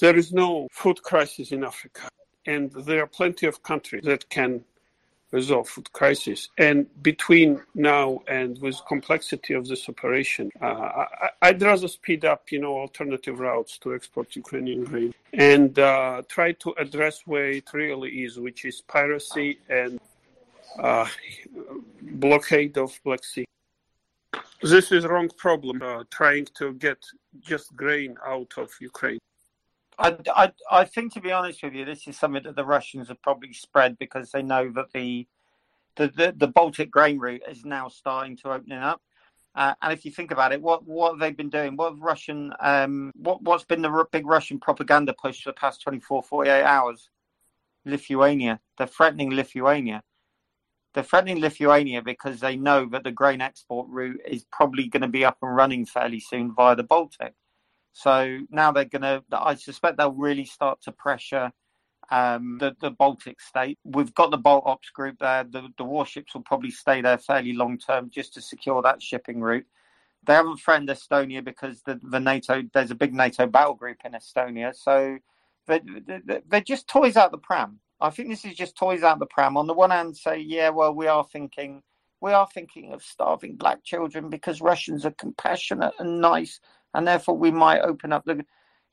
there 0.00 0.16
is 0.16 0.32
no 0.32 0.68
food 0.70 1.02
crisis 1.02 1.50
in 1.50 1.64
Africa, 1.64 2.08
and 2.46 2.70
there 2.70 3.02
are 3.02 3.08
plenty 3.08 3.46
of 3.46 3.62
countries 3.64 4.04
that 4.04 4.28
can 4.30 4.64
resolve 5.32 5.68
food 5.68 5.92
crisis. 5.92 6.48
And 6.58 6.86
between 7.02 7.60
now 7.74 8.20
and 8.28 8.58
with 8.60 8.80
complexity 8.86 9.54
of 9.54 9.66
this 9.66 9.88
operation, 9.88 10.50
uh, 10.60 11.06
I, 11.42 11.50
would 11.52 11.62
rather 11.62 11.88
speed 11.88 12.24
up, 12.24 12.50
you 12.52 12.60
know, 12.60 12.78
alternative 12.78 13.40
routes 13.40 13.78
to 13.78 13.94
export 13.94 14.34
Ukrainian 14.36 14.84
grain 14.84 15.14
and 15.32 15.76
uh, 15.78 16.22
try 16.28 16.52
to 16.52 16.74
address 16.78 17.22
where 17.26 17.50
it 17.50 17.72
really 17.72 18.10
is, 18.24 18.38
which 18.38 18.64
is 18.64 18.80
piracy 18.80 19.58
and 19.68 20.00
uh, 20.78 21.06
blockade 22.00 22.78
of 22.78 22.98
Black 23.04 23.24
Sea. 23.24 23.44
This 24.62 24.92
is 24.92 25.06
wrong 25.06 25.30
problem, 25.38 25.80
uh, 25.82 26.04
trying 26.10 26.46
to 26.58 26.74
get 26.74 26.98
just 27.40 27.74
grain 27.74 28.16
out 28.26 28.52
of 28.58 28.70
Ukraine. 28.80 29.18
I, 29.98 30.16
I, 30.34 30.52
I 30.70 30.84
think, 30.84 31.14
to 31.14 31.20
be 31.20 31.32
honest 31.32 31.62
with 31.62 31.74
you, 31.74 31.84
this 31.84 32.06
is 32.06 32.18
something 32.18 32.42
that 32.42 32.56
the 32.56 32.64
Russians 32.64 33.08
have 33.08 33.22
probably 33.22 33.52
spread 33.54 33.98
because 33.98 34.30
they 34.30 34.42
know 34.42 34.70
that 34.72 34.92
the 34.92 35.26
the, 35.96 36.08
the, 36.08 36.34
the 36.36 36.46
Baltic 36.46 36.90
grain 36.90 37.18
route 37.18 37.42
is 37.48 37.64
now 37.64 37.88
starting 37.88 38.36
to 38.38 38.52
open 38.52 38.72
up. 38.72 39.02
Uh, 39.54 39.74
and 39.82 39.92
if 39.92 40.04
you 40.04 40.10
think 40.10 40.30
about 40.30 40.52
it, 40.52 40.62
what 40.62 40.86
what 40.86 41.12
have 41.12 41.20
they 41.20 41.32
been 41.32 41.50
doing? 41.50 41.76
What 41.76 41.98
Russian 41.98 42.52
um, 42.60 43.12
what 43.16 43.42
what's 43.42 43.64
been 43.64 43.82
the 43.82 44.06
big 44.12 44.26
Russian 44.26 44.60
propaganda 44.60 45.14
push 45.14 45.42
for 45.42 45.50
the 45.50 45.54
past 45.54 45.82
24, 45.82 46.22
48 46.22 46.62
hours? 46.62 47.10
Lithuania. 47.84 48.60
They're 48.76 48.86
threatening 48.86 49.30
Lithuania. 49.30 50.02
They're 50.92 51.04
threatening 51.04 51.40
Lithuania 51.40 52.02
because 52.02 52.40
they 52.40 52.56
know 52.56 52.86
that 52.90 53.04
the 53.04 53.12
grain 53.12 53.40
export 53.40 53.88
route 53.88 54.20
is 54.26 54.44
probably 54.50 54.88
going 54.88 55.02
to 55.02 55.08
be 55.08 55.24
up 55.24 55.38
and 55.40 55.54
running 55.54 55.86
fairly 55.86 56.20
soon 56.20 56.52
via 56.54 56.74
the 56.74 56.82
Baltic. 56.82 57.34
So 57.92 58.40
now 58.50 58.72
they're 58.72 58.84
going 58.84 59.02
to, 59.02 59.22
I 59.32 59.54
suspect 59.54 59.98
they'll 59.98 60.12
really 60.12 60.44
start 60.44 60.80
to 60.82 60.92
pressure 60.92 61.52
um, 62.10 62.58
the, 62.58 62.74
the 62.80 62.90
Baltic 62.90 63.40
state. 63.40 63.78
We've 63.84 64.14
got 64.14 64.30
the 64.30 64.38
Baltops 64.38 64.92
group 64.92 65.18
there. 65.20 65.44
The, 65.44 65.68
the 65.78 65.84
warships 65.84 66.34
will 66.34 66.42
probably 66.42 66.70
stay 66.70 67.00
there 67.02 67.18
fairly 67.18 67.52
long 67.52 67.78
term 67.78 68.10
just 68.10 68.34
to 68.34 68.40
secure 68.40 68.82
that 68.82 69.02
shipping 69.02 69.40
route. 69.40 69.66
They 70.26 70.34
haven't 70.34 70.58
threatened 70.58 70.88
Estonia 70.88 71.42
because 71.42 71.82
the, 71.82 72.00
the 72.02 72.20
NATO, 72.20 72.62
there's 72.74 72.90
a 72.90 72.96
big 72.96 73.14
NATO 73.14 73.46
battle 73.46 73.74
group 73.74 73.98
in 74.04 74.12
Estonia. 74.12 74.74
So 74.74 75.18
they're, 75.66 75.80
they're 76.48 76.60
just 76.60 76.88
toys 76.88 77.16
out 77.16 77.30
the 77.30 77.38
pram. 77.38 77.78
I 78.00 78.10
think 78.10 78.28
this 78.28 78.44
is 78.44 78.56
just 78.56 78.76
toys 78.76 79.02
out 79.02 79.18
the 79.18 79.26
pram. 79.26 79.56
On 79.56 79.66
the 79.66 79.74
one 79.74 79.90
hand, 79.90 80.16
say, 80.16 80.38
yeah, 80.38 80.70
well, 80.70 80.94
we 80.94 81.06
are 81.06 81.24
thinking, 81.24 81.82
we 82.20 82.32
are 82.32 82.48
thinking 82.52 82.92
of 82.92 83.02
starving 83.02 83.56
black 83.56 83.84
children 83.84 84.30
because 84.30 84.62
Russians 84.62 85.04
are 85.04 85.10
compassionate 85.12 85.92
and 85.98 86.20
nice, 86.20 86.60
and 86.94 87.06
therefore 87.06 87.36
we 87.36 87.50
might 87.50 87.80
open 87.80 88.12
up 88.12 88.24
the. 88.24 88.44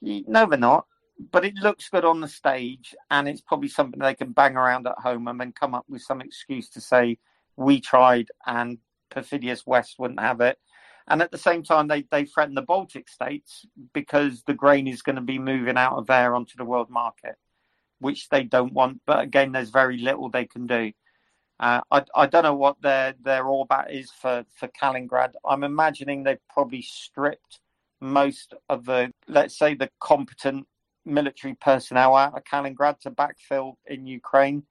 No, 0.01 0.45
they're 0.45 0.59
not. 0.59 0.85
But 1.31 1.45
it 1.45 1.55
looks 1.55 1.89
good 1.89 2.05
on 2.05 2.21
the 2.21 2.27
stage, 2.27 2.93
and 3.09 3.27
it's 3.27 3.41
probably 3.41 3.69
something 3.69 3.99
they 3.99 4.13
can 4.13 4.33
bang 4.33 4.55
around 4.55 4.85
at 4.87 4.99
home 4.99 5.27
and 5.27 5.39
then 5.39 5.51
come 5.51 5.73
up 5.73 5.85
with 5.89 6.01
some 6.01 6.21
excuse 6.21 6.69
to 6.69 6.81
say 6.81 7.17
we 7.55 7.81
tried 7.81 8.27
and 8.45 8.77
perfidious 9.09 9.65
West 9.65 9.95
wouldn't 9.97 10.19
have 10.19 10.41
it. 10.41 10.59
And 11.07 11.21
at 11.21 11.31
the 11.31 11.37
same 11.37 11.63
time, 11.63 11.87
they, 11.87 12.03
they 12.11 12.25
threaten 12.25 12.53
the 12.53 12.61
Baltic 12.61 13.07
states 13.07 13.65
because 13.93 14.43
the 14.43 14.53
grain 14.53 14.87
is 14.87 15.01
going 15.01 15.15
to 15.15 15.21
be 15.21 15.39
moving 15.39 15.77
out 15.77 15.97
of 15.97 16.05
there 16.05 16.35
onto 16.35 16.57
the 16.57 16.65
world 16.65 16.89
market 16.89 17.37
which 17.99 18.29
they 18.29 18.43
don't 18.43 18.73
want. 18.73 19.01
But 19.05 19.19
again, 19.19 19.51
there's 19.51 19.69
very 19.69 19.97
little 19.97 20.29
they 20.29 20.45
can 20.45 20.67
do. 20.67 20.91
Uh, 21.60 21.81
I, 21.89 22.03
I 22.15 22.27
don't 22.27 22.43
know 22.43 22.53
what 22.53 22.81
their 22.81 23.15
their 23.21 23.43
ORBAT 23.43 23.91
is 23.91 24.12
for, 24.12 24.45
for 24.55 24.67
Kaliningrad. 24.67 25.33
I'm 25.43 25.63
imagining 25.63 26.23
they've 26.23 26.38
probably 26.49 26.83
stripped 26.83 27.60
most 27.99 28.53
of 28.69 28.86
the, 28.86 29.12
let's 29.27 29.57
say, 29.57 29.73
the 29.73 29.89
competent 29.99 30.67
military 31.03 31.55
personnel 31.55 32.15
out 32.15 32.38
of 32.38 32.43
Kaliningrad 32.43 32.99
to 32.99 33.12
backfill 33.12 33.73
in 33.88 34.05
Ukraine. 34.05 34.63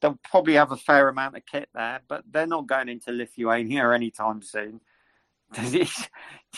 They'll 0.00 0.20
probably 0.22 0.54
have 0.54 0.70
a 0.70 0.76
fair 0.76 1.08
amount 1.08 1.36
of 1.36 1.44
kit 1.46 1.68
there, 1.74 2.00
but 2.08 2.22
they're 2.30 2.46
not 2.46 2.68
going 2.68 2.88
into 2.88 3.12
Lithuania 3.12 3.90
anytime 3.90 4.40
soon. 4.42 4.80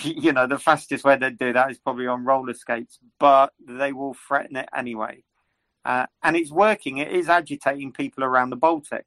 you 0.02 0.32
know, 0.32 0.46
the 0.46 0.58
fastest 0.58 1.02
way 1.02 1.16
they'd 1.16 1.38
do 1.38 1.54
that 1.54 1.70
is 1.70 1.78
probably 1.78 2.06
on 2.06 2.26
roller 2.26 2.52
skates, 2.52 2.98
but 3.18 3.52
they 3.66 3.92
will 3.92 4.14
threaten 4.28 4.56
it 4.56 4.68
anyway. 4.76 5.24
Uh, 5.84 6.06
and 6.22 6.36
it's 6.36 6.50
working. 6.50 6.98
It 6.98 7.10
is 7.10 7.28
agitating 7.28 7.92
people 7.92 8.24
around 8.24 8.50
the 8.50 8.56
Baltic 8.56 9.04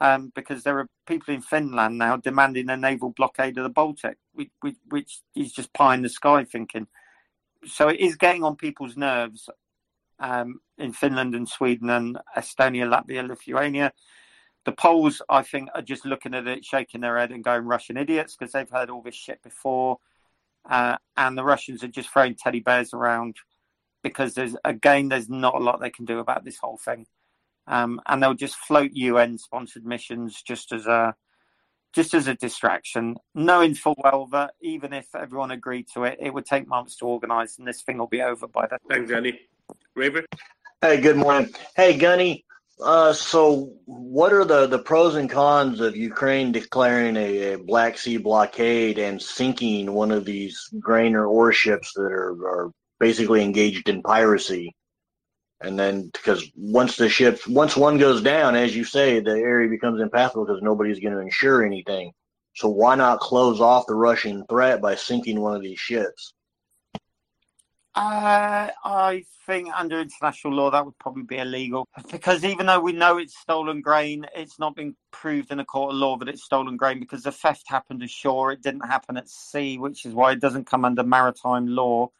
um, 0.00 0.32
because 0.34 0.62
there 0.62 0.78
are 0.78 0.88
people 1.06 1.34
in 1.34 1.40
Finland 1.40 1.98
now 1.98 2.16
demanding 2.16 2.70
a 2.70 2.76
naval 2.76 3.10
blockade 3.10 3.58
of 3.58 3.64
the 3.64 3.70
Baltic, 3.70 4.18
which, 4.32 4.50
which, 4.88 5.20
is 5.34 5.52
just 5.52 5.72
pie 5.72 5.94
in 5.94 6.02
the 6.02 6.08
sky 6.08 6.44
thinking. 6.44 6.86
So 7.66 7.88
it 7.88 8.00
is 8.00 8.16
getting 8.16 8.44
on 8.44 8.56
people's 8.56 8.96
nerves 8.96 9.48
um, 10.18 10.60
in 10.78 10.92
Finland 10.92 11.34
and 11.34 11.48
Sweden 11.48 11.90
and 11.90 12.18
Estonia, 12.36 12.88
Latvia, 12.88 13.26
Lithuania. 13.26 13.92
The 14.64 14.72
Poles, 14.72 15.20
I 15.28 15.42
think, 15.42 15.68
are 15.74 15.82
just 15.82 16.04
looking 16.04 16.34
at 16.34 16.46
it, 16.46 16.64
shaking 16.64 17.00
their 17.00 17.18
head 17.18 17.32
and 17.32 17.42
going 17.42 17.64
Russian 17.64 17.96
idiots 17.96 18.36
because 18.36 18.52
they've 18.52 18.70
heard 18.70 18.90
all 18.90 19.02
this 19.02 19.16
shit 19.16 19.42
before. 19.42 19.98
Uh, 20.68 20.96
and 21.16 21.36
the 21.36 21.44
Russians 21.44 21.82
are 21.82 21.88
just 21.88 22.10
throwing 22.10 22.36
teddy 22.36 22.60
bears 22.60 22.94
around 22.94 23.36
because 24.02 24.34
there's 24.34 24.56
again 24.64 25.08
there's 25.08 25.28
not 25.28 25.54
a 25.54 25.58
lot 25.58 25.80
they 25.80 25.90
can 25.90 26.04
do 26.04 26.18
about 26.18 26.44
this 26.44 26.58
whole 26.58 26.78
thing, 26.78 27.06
um, 27.66 28.00
and 28.06 28.22
they'll 28.22 28.34
just 28.34 28.56
float 28.56 28.90
UN 28.92 29.38
sponsored 29.38 29.84
missions 29.84 30.42
just 30.42 30.72
as 30.72 30.86
a 30.86 31.14
just 31.92 32.14
as 32.14 32.26
a 32.26 32.34
distraction, 32.34 33.16
knowing 33.34 33.74
full 33.74 33.94
well 34.02 34.26
that 34.32 34.54
even 34.62 34.92
if 34.92 35.14
everyone 35.14 35.50
agreed 35.50 35.86
to 35.94 36.04
it, 36.04 36.18
it 36.20 36.32
would 36.32 36.46
take 36.46 36.66
months 36.66 36.96
to 36.96 37.06
organise, 37.06 37.58
and 37.58 37.68
this 37.68 37.82
thing 37.82 37.98
will 37.98 38.06
be 38.06 38.22
over 38.22 38.46
by 38.48 38.66
then. 38.66 38.78
Thanks, 38.88 39.10
Gunny. 39.10 39.40
Raver. 39.94 40.24
Hey, 40.80 41.00
good 41.00 41.16
morning. 41.16 41.52
Hey, 41.76 41.96
Gunny. 41.96 42.44
Uh, 42.82 43.12
so, 43.12 43.72
what 43.84 44.32
are 44.32 44.44
the, 44.44 44.66
the 44.66 44.78
pros 44.78 45.14
and 45.14 45.30
cons 45.30 45.80
of 45.80 45.94
Ukraine 45.94 46.50
declaring 46.50 47.16
a, 47.16 47.52
a, 47.52 47.58
Black 47.58 47.96
Sea 47.96 48.16
blockade 48.16 48.98
and 48.98 49.22
sinking 49.22 49.92
one 49.92 50.10
of 50.10 50.24
these 50.24 50.68
grain 50.80 51.14
or 51.14 51.26
ore 51.26 51.52
ships 51.52 51.92
that 51.94 52.10
are, 52.10 52.32
are 52.44 52.72
basically 53.02 53.42
engaged 53.42 53.88
in 53.88 54.00
piracy. 54.00 54.76
And 55.60 55.76
then 55.76 56.08
because 56.12 56.48
once 56.56 56.96
the 56.96 57.08
ship, 57.08 57.40
once 57.48 57.76
one 57.76 57.98
goes 57.98 58.22
down, 58.22 58.54
as 58.54 58.76
you 58.76 58.84
say, 58.84 59.18
the 59.18 59.32
area 59.32 59.68
becomes 59.68 60.00
impassable 60.00 60.46
because 60.46 60.62
nobody's 60.62 61.00
going 61.00 61.14
to 61.14 61.20
insure 61.20 61.66
anything. 61.66 62.12
So 62.54 62.68
why 62.68 62.94
not 62.94 63.18
close 63.18 63.60
off 63.60 63.86
the 63.88 63.96
Russian 63.96 64.46
threat 64.48 64.80
by 64.80 64.94
sinking 64.94 65.40
one 65.40 65.56
of 65.56 65.62
these 65.62 65.80
ships? 65.80 66.32
Uh, 67.94 68.70
I 68.84 69.24
think 69.46 69.68
under 69.76 70.00
international 70.00 70.54
law 70.54 70.70
that 70.70 70.84
would 70.86 70.98
probably 70.98 71.24
be 71.24 71.38
illegal 71.38 71.86
because 72.10 72.42
even 72.44 72.66
though 72.66 72.80
we 72.80 72.92
know 72.92 73.18
it's 73.18 73.36
stolen 73.36 73.82
grain, 73.82 74.26
it's 74.34 74.58
not 74.58 74.76
been 74.76 74.94
proved 75.10 75.50
in 75.50 75.60
a 75.60 75.64
court 75.64 75.92
of 75.92 75.98
law 75.98 76.16
that 76.18 76.28
it's 76.28 76.44
stolen 76.44 76.76
grain 76.76 77.00
because 77.00 77.24
the 77.24 77.32
theft 77.32 77.64
happened 77.66 78.02
ashore. 78.02 78.52
It 78.52 78.62
didn't 78.62 78.86
happen 78.86 79.16
at 79.16 79.28
sea, 79.28 79.76
which 79.76 80.06
is 80.06 80.14
why 80.14 80.32
it 80.32 80.40
doesn't 80.40 80.66
come 80.66 80.84
under 80.84 81.02
maritime 81.02 81.66
law. 81.66 82.10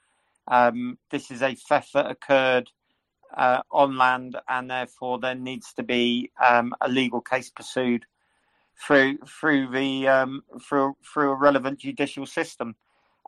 Um, 0.48 0.98
this 1.11 1.31
is 1.31 1.42
a 1.42 1.55
theft 1.55 1.92
that 1.94 2.11
occurred 2.11 2.70
uh, 3.37 3.62
on 3.70 3.96
land, 3.96 4.37
and 4.48 4.70
therefore 4.70 5.18
there 5.18 5.35
needs 5.35 5.72
to 5.74 5.83
be 5.83 6.31
um, 6.44 6.74
a 6.81 6.88
legal 6.88 7.20
case 7.20 7.50
pursued 7.50 8.05
through 8.87 9.18
through 9.26 9.70
the 9.70 10.09
um, 10.09 10.42
through 10.61 10.96
through 11.12 11.31
a 11.31 11.37
relevant 11.37 11.78
judicial 11.78 12.26
system. 12.26 12.74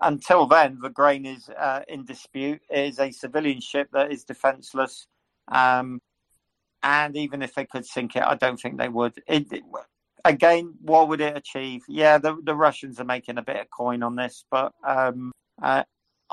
Until 0.00 0.46
then, 0.46 0.78
the 0.82 0.90
grain 0.90 1.24
is 1.24 1.48
uh, 1.48 1.82
in 1.88 2.04
dispute. 2.04 2.60
It 2.68 2.88
is 2.88 2.98
a 2.98 3.12
civilian 3.12 3.60
ship 3.60 3.88
that 3.92 4.10
is 4.10 4.24
defenceless, 4.24 5.06
um, 5.48 6.00
and 6.82 7.16
even 7.16 7.42
if 7.42 7.54
they 7.54 7.64
could 7.64 7.86
sink 7.86 8.16
it, 8.16 8.22
I 8.22 8.34
don't 8.34 8.60
think 8.60 8.76
they 8.76 8.88
would. 8.88 9.14
It, 9.28 9.52
it, 9.52 9.62
again, 10.24 10.74
what 10.80 11.08
would 11.08 11.20
it 11.20 11.36
achieve? 11.36 11.82
Yeah, 11.88 12.18
the 12.18 12.36
the 12.42 12.56
Russians 12.56 12.98
are 12.98 13.04
making 13.04 13.38
a 13.38 13.42
bit 13.42 13.56
of 13.56 13.70
coin 13.70 14.02
on 14.02 14.16
this, 14.16 14.44
but 14.50 14.72
um, 14.84 15.32
uh, 15.62 15.84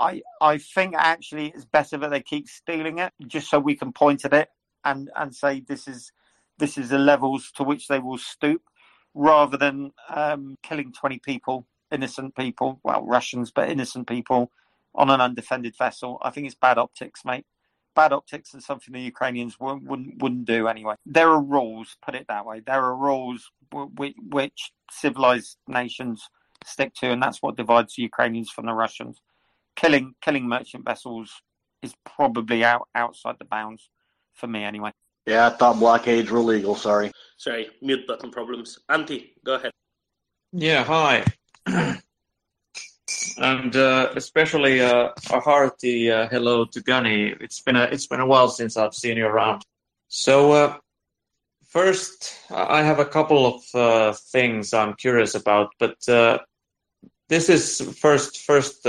I 0.01 0.21
I 0.41 0.57
think 0.57 0.95
actually 0.97 1.47
it's 1.55 1.65
better 1.65 1.97
that 1.99 2.09
they 2.09 2.21
keep 2.21 2.47
stealing 2.47 2.97
it, 2.99 3.13
just 3.27 3.49
so 3.49 3.59
we 3.59 3.75
can 3.75 3.91
point 3.93 4.25
at 4.25 4.33
it 4.33 4.49
and 4.83 5.11
and 5.15 5.35
say 5.41 5.61
this 5.61 5.87
is 5.87 6.11
this 6.57 6.77
is 6.81 6.89
the 6.89 6.97
levels 7.11 7.51
to 7.57 7.63
which 7.63 7.87
they 7.87 7.99
will 7.99 8.17
stoop, 8.17 8.63
rather 9.13 9.57
than 9.57 9.91
um, 10.09 10.57
killing 10.63 10.91
twenty 10.91 11.19
people, 11.19 11.67
innocent 11.91 12.35
people, 12.35 12.79
well 12.83 13.03
Russians, 13.05 13.51
but 13.51 13.69
innocent 13.69 14.07
people 14.07 14.51
on 14.93 15.09
an 15.09 15.21
undefended 15.21 15.75
vessel. 15.77 16.17
I 16.21 16.31
think 16.31 16.47
it's 16.47 16.55
bad 16.55 16.77
optics, 16.77 17.23
mate. 17.23 17.45
Bad 17.93 18.11
optics 18.13 18.53
is 18.53 18.65
something 18.65 18.93
the 18.93 19.01
Ukrainians 19.01 19.59
wouldn't, 19.59 19.83
wouldn't, 19.89 20.21
wouldn't 20.21 20.45
do 20.45 20.67
anyway. 20.67 20.95
There 21.05 21.29
are 21.29 21.41
rules, 21.41 21.97
put 22.05 22.15
it 22.15 22.25
that 22.27 22.45
way. 22.45 22.61
There 22.61 22.83
are 22.83 22.95
rules 22.95 23.51
which, 23.71 24.15
which 24.29 24.71
civilized 24.89 25.57
nations 25.67 26.29
stick 26.65 26.93
to, 26.95 27.11
and 27.11 27.21
that's 27.21 27.41
what 27.41 27.57
divides 27.57 27.95
the 27.95 28.03
Ukrainians 28.03 28.49
from 28.49 28.65
the 28.65 28.73
Russians 28.73 29.17
killing 29.75 30.13
killing 30.21 30.47
merchant 30.47 30.86
vessels 30.86 31.41
is 31.81 31.93
probably 32.05 32.63
out 32.63 32.88
outside 32.95 33.36
the 33.39 33.45
bounds 33.45 33.89
for 34.34 34.47
me 34.47 34.63
anyway. 34.63 34.91
Yeah, 35.25 35.47
I 35.47 35.49
thought 35.51 35.79
blockades 35.79 36.31
were 36.31 36.39
legal. 36.39 36.75
Sorry. 36.75 37.12
Sorry, 37.38 37.69
mute 37.81 38.07
button 38.07 38.31
problems. 38.31 38.79
Antti, 38.89 39.31
go 39.45 39.55
ahead. 39.55 39.71
Yeah, 40.51 40.84
hi. 40.84 41.23
and 43.38 43.75
uh, 43.75 44.10
especially 44.15 44.81
uh, 44.81 45.10
a 45.29 45.39
hearty 45.39 46.12
uh, 46.12 46.27
hello 46.29 46.65
to 46.65 46.81
Gunny. 46.81 47.36
It's 47.39 47.62
been 47.62 47.75
a 47.75 47.84
it's 47.84 48.07
been 48.07 48.19
a 48.19 48.25
while 48.25 48.49
since 48.49 48.77
I've 48.77 48.93
seen 48.93 49.17
you 49.17 49.25
around. 49.25 49.63
So 50.07 50.51
uh, 50.51 50.77
first, 51.67 52.36
I 52.49 52.84
have 52.84 52.99
a 52.99 53.05
couple 53.05 53.45
of 53.45 53.75
uh, 53.75 54.13
things 54.13 54.73
I'm 54.73 54.95
curious 54.95 55.36
about, 55.36 55.69
but 55.79 56.07
uh, 56.10 56.39
this 57.29 57.49
is 57.49 57.81
first 57.99 58.41
first 58.41 58.86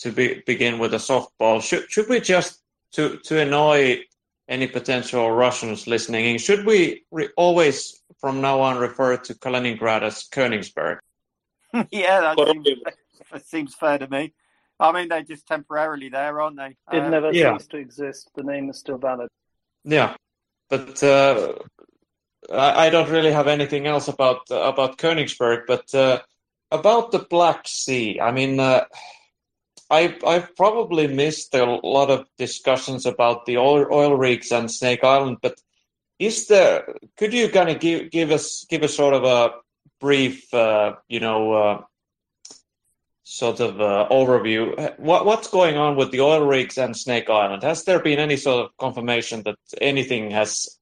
to 0.00 0.12
be, 0.12 0.42
begin 0.46 0.78
with 0.78 0.94
a 0.94 0.98
softball. 0.98 1.62
Should 1.62 1.90
should 1.90 2.08
we 2.08 2.20
just 2.20 2.60
to 2.92 3.18
to 3.18 3.40
annoy 3.40 4.02
any 4.48 4.66
potential 4.66 5.30
Russians 5.30 5.88
listening 5.88 6.38
should 6.38 6.64
we 6.64 7.04
re- 7.10 7.30
always 7.36 8.00
from 8.20 8.40
now 8.40 8.60
on 8.60 8.78
refer 8.78 9.16
to 9.16 9.34
Kaliningrad 9.34 10.02
as 10.02 10.28
Königsberg? 10.28 10.98
yeah, 11.90 12.20
that 12.20 12.38
seems, 12.38 12.68
that 13.32 13.46
seems, 13.46 13.74
fair 13.74 13.98
to 13.98 14.08
me. 14.08 14.32
I 14.78 14.92
mean, 14.92 15.08
they're 15.08 15.22
just 15.22 15.46
temporarily 15.46 16.08
there, 16.08 16.40
aren't 16.40 16.56
they? 16.56 16.76
It 16.92 17.02
uh, 17.02 17.08
never 17.08 17.32
yeah. 17.32 17.56
ceased 17.56 17.70
to 17.70 17.76
exist. 17.78 18.30
The 18.34 18.42
name 18.42 18.70
is 18.70 18.78
still 18.78 18.98
valid. 18.98 19.28
Yeah, 19.84 20.16
but 20.68 21.02
uh, 21.02 21.54
I, 22.50 22.86
I, 22.86 22.90
don't 22.90 23.10
really 23.10 23.32
have 23.32 23.46
anything 23.46 23.86
else 23.86 24.08
about 24.08 24.50
uh, 24.50 24.60
about 24.60 24.98
Königsberg. 24.98 25.62
But 25.66 25.94
uh, 25.94 26.20
about 26.70 27.12
the 27.12 27.20
Black 27.20 27.66
Sea, 27.66 28.20
I 28.20 28.32
mean 28.32 28.60
uh, 28.60 28.84
I 29.90 30.16
I've 30.26 30.54
probably 30.56 31.06
missed 31.06 31.54
a 31.54 31.64
lot 31.64 32.10
of 32.10 32.26
discussions 32.38 33.06
about 33.06 33.46
the 33.46 33.58
oil, 33.58 33.86
oil 33.92 34.16
rigs 34.16 34.50
and 34.50 34.70
Snake 34.70 35.04
Island, 35.04 35.38
but 35.42 35.60
is 36.18 36.46
there? 36.48 36.94
Could 37.16 37.32
you 37.32 37.48
kind 37.48 37.68
of 37.68 37.80
give 37.80 38.10
give 38.10 38.30
us 38.30 38.66
give 38.68 38.82
us 38.82 38.94
sort 38.94 39.14
of 39.14 39.24
a 39.24 39.54
brief, 40.00 40.52
uh, 40.52 40.94
you 41.08 41.20
know, 41.20 41.52
uh, 41.52 41.82
sort 43.22 43.60
of 43.60 43.80
uh, 43.80 44.08
overview? 44.10 44.98
What 44.98 45.24
what's 45.24 45.48
going 45.48 45.76
on 45.76 45.96
with 45.96 46.10
the 46.10 46.20
oil 46.20 46.44
rigs 46.44 46.78
and 46.78 46.96
Snake 46.96 47.30
Island? 47.30 47.62
Has 47.62 47.84
there 47.84 48.00
been 48.00 48.18
any 48.18 48.36
sort 48.36 48.64
of 48.64 48.76
confirmation 48.78 49.42
that 49.44 49.58
anything 49.80 50.30
has 50.32 50.78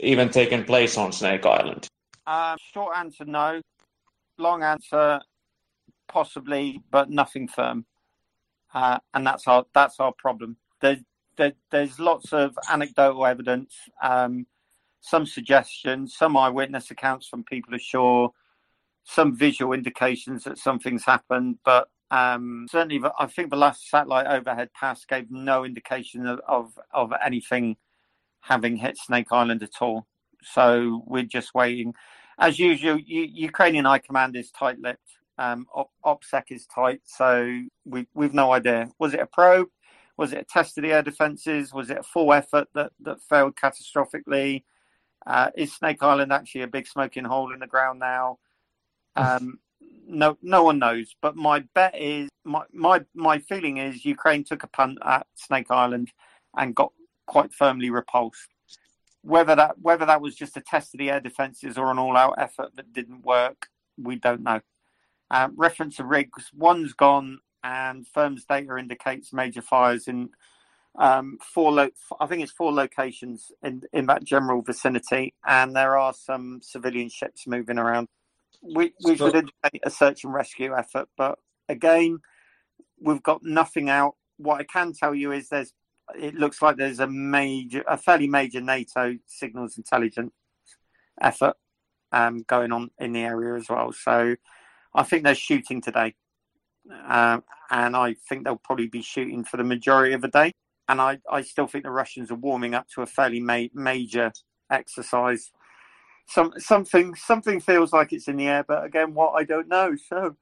even 0.00 0.30
taken 0.30 0.64
place 0.64 0.96
on 0.96 1.12
Snake 1.12 1.44
Island? 1.44 1.88
Um, 2.26 2.56
short 2.72 2.96
answer, 2.96 3.24
no. 3.24 3.60
Long 4.38 4.62
answer, 4.62 5.20
possibly, 6.08 6.80
but 6.90 7.10
nothing 7.10 7.48
firm 7.48 7.86
uh, 8.76 8.98
and 9.14 9.26
that's 9.26 9.46
our 9.48 9.64
that's 9.74 9.98
our 9.98 10.12
problem. 10.12 10.56
There's 10.80 11.00
there, 11.36 11.54
there's 11.70 11.98
lots 11.98 12.32
of 12.32 12.58
anecdotal 12.70 13.26
evidence. 13.26 13.74
Um, 14.02 14.46
some 15.00 15.26
suggestions, 15.26 16.14
some 16.16 16.36
eyewitness 16.36 16.90
accounts 16.90 17.26
from 17.28 17.44
people 17.44 17.74
ashore, 17.74 18.32
some 19.04 19.36
visual 19.36 19.72
indications 19.72 20.44
that 20.44 20.58
something's 20.58 21.04
happened, 21.04 21.58
but 21.64 21.88
um, 22.10 22.66
certainly, 22.70 23.00
I 23.18 23.26
think 23.26 23.50
the 23.50 23.56
last 23.56 23.88
satellite 23.88 24.26
overhead 24.26 24.70
pass 24.72 25.04
gave 25.04 25.30
no 25.30 25.64
indication 25.64 26.26
of, 26.26 26.40
of, 26.46 26.78
of 26.92 27.12
anything 27.24 27.76
having 28.40 28.76
hit 28.76 28.96
Snake 28.96 29.28
Island 29.32 29.62
at 29.62 29.80
all. 29.80 30.06
So 30.42 31.02
we're 31.06 31.24
just 31.24 31.54
waiting. 31.54 31.94
As 32.38 32.58
usual, 32.58 32.98
U- 32.98 33.30
Ukrainian 33.32 33.86
High 33.86 33.98
Command 33.98 34.36
is 34.36 34.50
tight-lipped. 34.50 35.10
Um, 35.38 35.66
Op- 35.74 35.92
OPSEC 36.04 36.44
is 36.50 36.66
tight, 36.66 37.00
so 37.04 37.60
we 37.84 38.06
we've 38.14 38.34
no 38.34 38.52
idea. 38.52 38.90
Was 38.98 39.14
it 39.14 39.20
a 39.20 39.26
probe? 39.26 39.68
Was 40.16 40.32
it 40.32 40.40
a 40.40 40.44
test 40.44 40.78
of 40.78 40.82
the 40.82 40.92
air 40.92 41.02
defences? 41.02 41.74
Was 41.74 41.90
it 41.90 41.98
a 41.98 42.02
full 42.02 42.32
effort 42.32 42.68
that 42.74 42.92
that 43.00 43.20
failed 43.20 43.56
catastrophically? 43.56 44.64
Uh, 45.26 45.50
is 45.56 45.74
Snake 45.74 46.02
Island 46.02 46.32
actually 46.32 46.62
a 46.62 46.68
big 46.68 46.86
smoking 46.86 47.24
hole 47.24 47.52
in 47.52 47.60
the 47.60 47.66
ground 47.66 47.98
now? 47.98 48.38
Um, 49.16 49.58
no, 50.06 50.38
no 50.40 50.62
one 50.62 50.78
knows. 50.78 51.14
But 51.20 51.36
my 51.36 51.64
bet 51.74 51.94
is 52.00 52.28
my 52.44 52.62
my 52.72 53.04
my 53.14 53.38
feeling 53.38 53.76
is 53.78 54.04
Ukraine 54.04 54.44
took 54.44 54.62
a 54.62 54.68
punt 54.68 54.98
at 55.04 55.26
Snake 55.34 55.70
Island 55.70 56.12
and 56.56 56.74
got 56.74 56.92
quite 57.26 57.52
firmly 57.52 57.90
repulsed. 57.90 58.48
Whether 59.22 59.56
that 59.56 59.78
whether 59.80 60.06
that 60.06 60.20
was 60.20 60.34
just 60.34 60.56
a 60.56 60.60
test 60.60 60.94
of 60.94 60.98
the 60.98 61.10
air 61.10 61.20
defences 61.20 61.76
or 61.76 61.90
an 61.90 61.98
all-out 61.98 62.36
effort 62.38 62.76
that 62.76 62.92
didn't 62.92 63.24
work, 63.24 63.66
we 63.98 64.16
don't 64.16 64.42
know. 64.42 64.60
Um, 65.30 65.54
reference 65.56 65.96
to 65.96 66.04
rigs, 66.04 66.50
one's 66.54 66.92
gone, 66.92 67.40
and 67.64 68.06
FIRMS 68.06 68.44
data 68.48 68.76
indicates 68.76 69.32
major 69.32 69.62
fires 69.62 70.06
in 70.06 70.30
um, 70.98 71.38
four. 71.42 71.72
Lo- 71.72 71.90
I 72.20 72.26
think 72.26 72.42
it's 72.42 72.52
four 72.52 72.72
locations 72.72 73.50
in 73.62 73.82
in 73.92 74.06
that 74.06 74.24
general 74.24 74.62
vicinity, 74.62 75.34
and 75.46 75.74
there 75.74 75.98
are 75.98 76.14
some 76.14 76.60
civilian 76.62 77.08
ships 77.08 77.46
moving 77.46 77.78
around 77.78 78.08
we 78.62 78.92
we 79.04 79.16
so, 79.16 79.26
indicate 79.26 79.82
a 79.84 79.90
search 79.90 80.24
and 80.24 80.32
rescue 80.32 80.74
effort, 80.76 81.08
but 81.16 81.38
again, 81.68 82.18
we've 83.00 83.22
got 83.22 83.42
nothing 83.42 83.90
out. 83.90 84.14
What 84.38 84.60
I 84.60 84.64
can 84.64 84.92
tell 84.92 85.14
you 85.14 85.32
is 85.32 85.48
there's 85.48 85.72
it 86.14 86.34
looks 86.34 86.62
like 86.62 86.76
there's 86.76 87.00
a 87.00 87.06
major, 87.06 87.84
a 87.88 87.96
fairly 87.96 88.28
major 88.28 88.60
NATO 88.60 89.16
signals 89.26 89.76
intelligence 89.76 90.32
effort 91.20 91.56
um, 92.12 92.44
going 92.46 92.72
on 92.72 92.90
in 92.98 93.12
the 93.12 93.20
area 93.20 93.56
as 93.56 93.68
well. 93.68 93.92
So 93.92 94.36
I 94.96 95.04
think 95.04 95.22
they're 95.22 95.34
shooting 95.34 95.80
today, 95.80 96.14
um, 97.06 97.44
and 97.70 97.94
I 97.94 98.16
think 98.28 98.44
they'll 98.44 98.56
probably 98.56 98.88
be 98.88 99.02
shooting 99.02 99.44
for 99.44 99.56
the 99.56 99.64
majority 99.64 100.14
of 100.14 100.22
the 100.22 100.28
day. 100.28 100.52
And 100.88 101.00
I, 101.00 101.18
I 101.30 101.42
still 101.42 101.66
think 101.66 101.84
the 101.84 101.90
Russians 101.90 102.30
are 102.30 102.36
warming 102.36 102.74
up 102.74 102.86
to 102.94 103.02
a 103.02 103.06
fairly 103.06 103.40
ma- 103.40 103.68
major 103.74 104.32
exercise 104.70 105.50
some 106.26 106.52
something 106.58 107.14
something 107.14 107.60
feels 107.60 107.92
like 107.92 108.12
it's 108.12 108.28
in 108.28 108.36
the 108.36 108.48
air, 108.48 108.64
but 108.66 108.84
again, 108.84 109.14
what 109.14 109.32
I 109.32 109.44
don't 109.44 109.68
know. 109.68 109.94
So, 110.08 110.36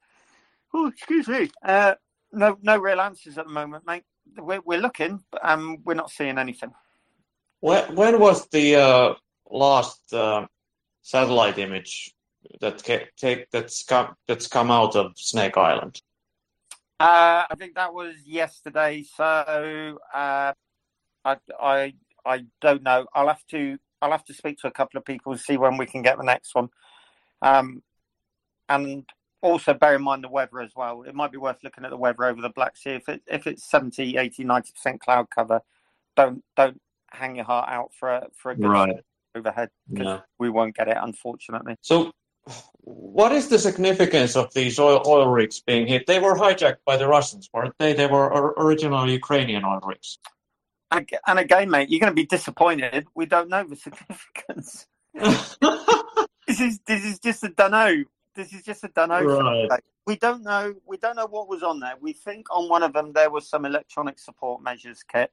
oh, 0.73 0.87
excuse 0.87 1.27
me. 1.27 1.49
Uh, 1.63 1.95
no, 2.31 2.57
no 2.61 2.77
real 2.77 2.99
answers 2.99 3.37
at 3.37 3.45
the 3.45 3.53
moment, 3.53 3.85
mate. 3.85 4.03
We're, 4.37 4.61
we're 4.65 4.79
looking, 4.79 5.23
but 5.31 5.41
um, 5.43 5.77
we're 5.85 5.93
not 5.93 6.09
seeing 6.09 6.37
anything. 6.37 6.71
When 7.59 7.95
when 7.95 8.19
was 8.19 8.47
the 8.49 8.75
uh, 8.75 9.13
last 9.49 10.13
uh, 10.13 10.47
satellite 11.01 11.59
image 11.59 12.14
that 12.61 12.83
take 13.17 13.49
that's 13.51 13.83
come 13.83 14.15
that's 14.27 14.47
come 14.47 14.71
out 14.71 14.95
of 14.95 15.13
Snake 15.15 15.57
Island? 15.57 16.01
Uh, 16.99 17.43
I 17.49 17.55
think 17.57 17.75
that 17.75 17.93
was 17.93 18.15
yesterday. 18.25 19.03
So 19.03 19.97
uh, 20.13 20.53
I 21.25 21.37
I 21.59 21.93
I 22.25 22.45
don't 22.61 22.83
know. 22.83 23.05
I'll 23.13 23.27
have 23.27 23.45
to 23.51 23.77
I'll 24.01 24.11
have 24.11 24.25
to 24.25 24.33
speak 24.33 24.59
to 24.59 24.67
a 24.67 24.71
couple 24.71 24.97
of 24.97 25.05
people 25.05 25.31
and 25.31 25.41
see 25.41 25.57
when 25.57 25.77
we 25.77 25.85
can 25.85 26.01
get 26.01 26.17
the 26.17 26.23
next 26.23 26.55
one. 26.55 26.69
Um, 27.41 27.83
and 28.69 29.05
also 29.41 29.73
bear 29.73 29.95
in 29.95 30.01
mind 30.01 30.23
the 30.23 30.29
weather 30.29 30.59
as 30.59 30.71
well. 30.75 31.03
It 31.03 31.13
might 31.13 31.31
be 31.31 31.37
worth 31.37 31.57
looking 31.63 31.85
at 31.85 31.91
the 31.91 31.97
weather 31.97 32.25
over 32.25 32.41
the 32.41 32.49
Black 32.49 32.77
Sea. 32.77 32.91
If 32.91 33.09
it 33.09 33.21
if 33.27 33.47
it's 33.47 33.69
70, 33.69 34.17
80, 34.17 34.43
90% 34.43 34.99
cloud 34.99 35.27
cover, 35.33 35.61
don't 36.15 36.43
don't 36.55 36.81
hang 37.11 37.35
your 37.35 37.45
heart 37.45 37.69
out 37.69 37.91
for 37.97 38.09
a 38.09 38.27
for 38.35 38.51
a 38.51 38.55
good 38.55 38.67
right. 38.67 38.95
overhead 39.35 39.69
because 39.91 40.21
we 40.39 40.49
won't 40.49 40.75
get 40.75 40.87
it 40.87 40.97
unfortunately. 40.99 41.75
So 41.81 42.11
what 42.81 43.31
is 43.31 43.47
the 43.47 43.57
significance 43.57 44.35
of 44.35 44.53
these 44.53 44.79
oil, 44.79 45.01
oil 45.07 45.27
rigs 45.27 45.61
being 45.61 45.87
hit? 45.87 46.05
They 46.05 46.19
were 46.19 46.35
hijacked 46.35 46.83
by 46.85 46.97
the 46.97 47.07
Russians, 47.07 47.49
weren't 47.53 47.73
they? 47.79 47.93
They 47.93 48.07
were 48.07 48.53
original 48.57 49.09
Ukrainian 49.09 49.63
oil 49.65 49.79
rigs. 49.83 50.19
And 50.91 51.39
again, 51.39 51.69
mate, 51.69 51.89
you're 51.89 51.99
going 51.99 52.11
to 52.11 52.15
be 52.15 52.25
disappointed. 52.25 53.07
We 53.15 53.25
don't 53.25 53.49
know 53.49 53.63
the 53.63 53.75
significance. 53.75 54.85
this 56.47 56.61
is 56.61 56.79
this 56.85 57.03
is 57.03 57.19
just 57.19 57.43
a 57.43 57.49
dunno. 57.49 58.03
This 58.35 58.53
is 58.53 58.63
just 58.63 58.83
a 58.83 58.89
dunno. 58.89 59.23
Right. 59.23 59.81
We 60.05 60.15
don't 60.15 60.43
know. 60.43 60.75
We 60.85 60.97
don't 60.97 61.15
know 61.15 61.25
what 61.25 61.49
was 61.49 61.63
on 61.63 61.79
there. 61.79 61.93
We 61.99 62.13
think 62.13 62.47
on 62.51 62.69
one 62.69 62.83
of 62.83 62.93
them 62.93 63.13
there 63.13 63.31
was 63.31 63.49
some 63.49 63.65
electronic 63.65 64.19
support 64.19 64.61
measures 64.61 65.03
kit. 65.03 65.31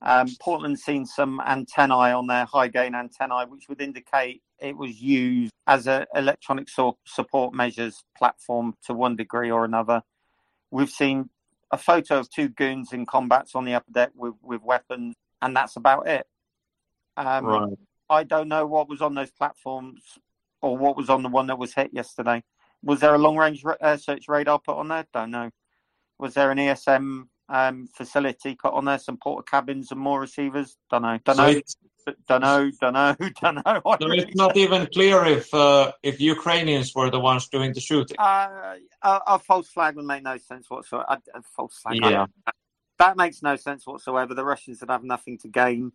Um, 0.00 0.28
Portland's 0.40 0.82
seen 0.82 1.06
some 1.06 1.40
antennae 1.46 2.12
on 2.12 2.26
their 2.26 2.44
high 2.44 2.68
gain 2.68 2.94
antennae, 2.94 3.46
which 3.48 3.68
would 3.68 3.80
indicate 3.80 4.42
it 4.64 4.76
was 4.78 5.00
used 5.00 5.52
as 5.66 5.86
an 5.86 6.06
electronic 6.14 6.70
so- 6.70 6.98
support 7.04 7.54
measures 7.54 8.02
platform 8.16 8.74
to 8.86 8.94
one 8.94 9.14
degree 9.14 9.50
or 9.50 9.64
another. 9.64 10.02
We've 10.70 10.90
seen 10.90 11.28
a 11.70 11.76
photo 11.76 12.18
of 12.18 12.30
two 12.30 12.48
goons 12.48 12.92
in 12.92 13.04
combats 13.04 13.54
on 13.54 13.66
the 13.66 13.74
upper 13.74 13.92
deck 13.92 14.10
with, 14.14 14.34
with 14.42 14.62
weapons, 14.62 15.14
and 15.42 15.54
that's 15.54 15.76
about 15.76 16.08
it. 16.08 16.26
Um, 17.16 17.44
right. 17.44 17.72
I 18.08 18.24
don't 18.24 18.48
know 18.48 18.66
what 18.66 18.88
was 18.88 19.02
on 19.02 19.14
those 19.14 19.30
platforms 19.30 20.00
or 20.62 20.76
what 20.78 20.96
was 20.96 21.10
on 21.10 21.22
the 21.22 21.28
one 21.28 21.46
that 21.48 21.58
was 21.58 21.74
hit 21.74 21.90
yesterday. 21.92 22.42
Was 22.82 23.00
there 23.00 23.14
a 23.14 23.18
long 23.18 23.36
range 23.36 23.62
uh, 23.80 23.96
search 23.98 24.28
radar 24.28 24.58
put 24.58 24.78
on 24.78 24.88
there? 24.88 25.06
Don't 25.12 25.30
know. 25.30 25.50
Was 26.18 26.34
there 26.34 26.50
an 26.50 26.58
ESM 26.58 27.28
um, 27.48 27.88
facility 27.94 28.54
put 28.54 28.72
on 28.72 28.84
there? 28.84 28.98
Some 28.98 29.16
porter 29.16 29.44
Portakabins 29.44 29.90
and 29.90 30.00
more 30.00 30.20
receivers? 30.20 30.76
Don't 30.90 31.02
know. 31.02 31.18
Don't 31.24 31.36
so 31.36 31.46
know 31.46 31.60
don't 32.28 32.42
know, 32.42 32.70
don't 32.80 32.92
know, 32.92 33.16
don't 33.40 33.54
know. 33.66 33.80
So 34.00 34.10
it's 34.12 34.34
not 34.34 34.56
even 34.56 34.86
clear 34.92 35.24
if 35.24 35.52
uh, 35.54 35.92
if 36.02 36.20
Ukrainians 36.20 36.94
were 36.94 37.10
the 37.10 37.20
ones 37.20 37.48
doing 37.48 37.72
the 37.72 37.80
shooting. 37.80 38.16
Uh, 38.18 38.76
a, 39.02 39.20
a, 39.26 39.38
false 39.38 39.68
flag 39.68 39.96
would 39.96 40.04
make 40.04 40.22
no 40.22 40.36
sense 40.36 40.68
whatsoever. 40.68 41.06
A, 41.08 41.20
a 41.34 41.42
false 41.56 41.78
flag. 41.78 41.98
Yeah. 42.02 42.26
That 42.98 43.16
makes 43.16 43.42
no 43.42 43.56
sense 43.56 43.86
whatsoever. 43.86 44.34
The 44.34 44.44
Russians 44.44 44.80
would 44.80 44.90
have 44.90 45.04
nothing 45.04 45.38
to 45.38 45.48
gain. 45.48 45.92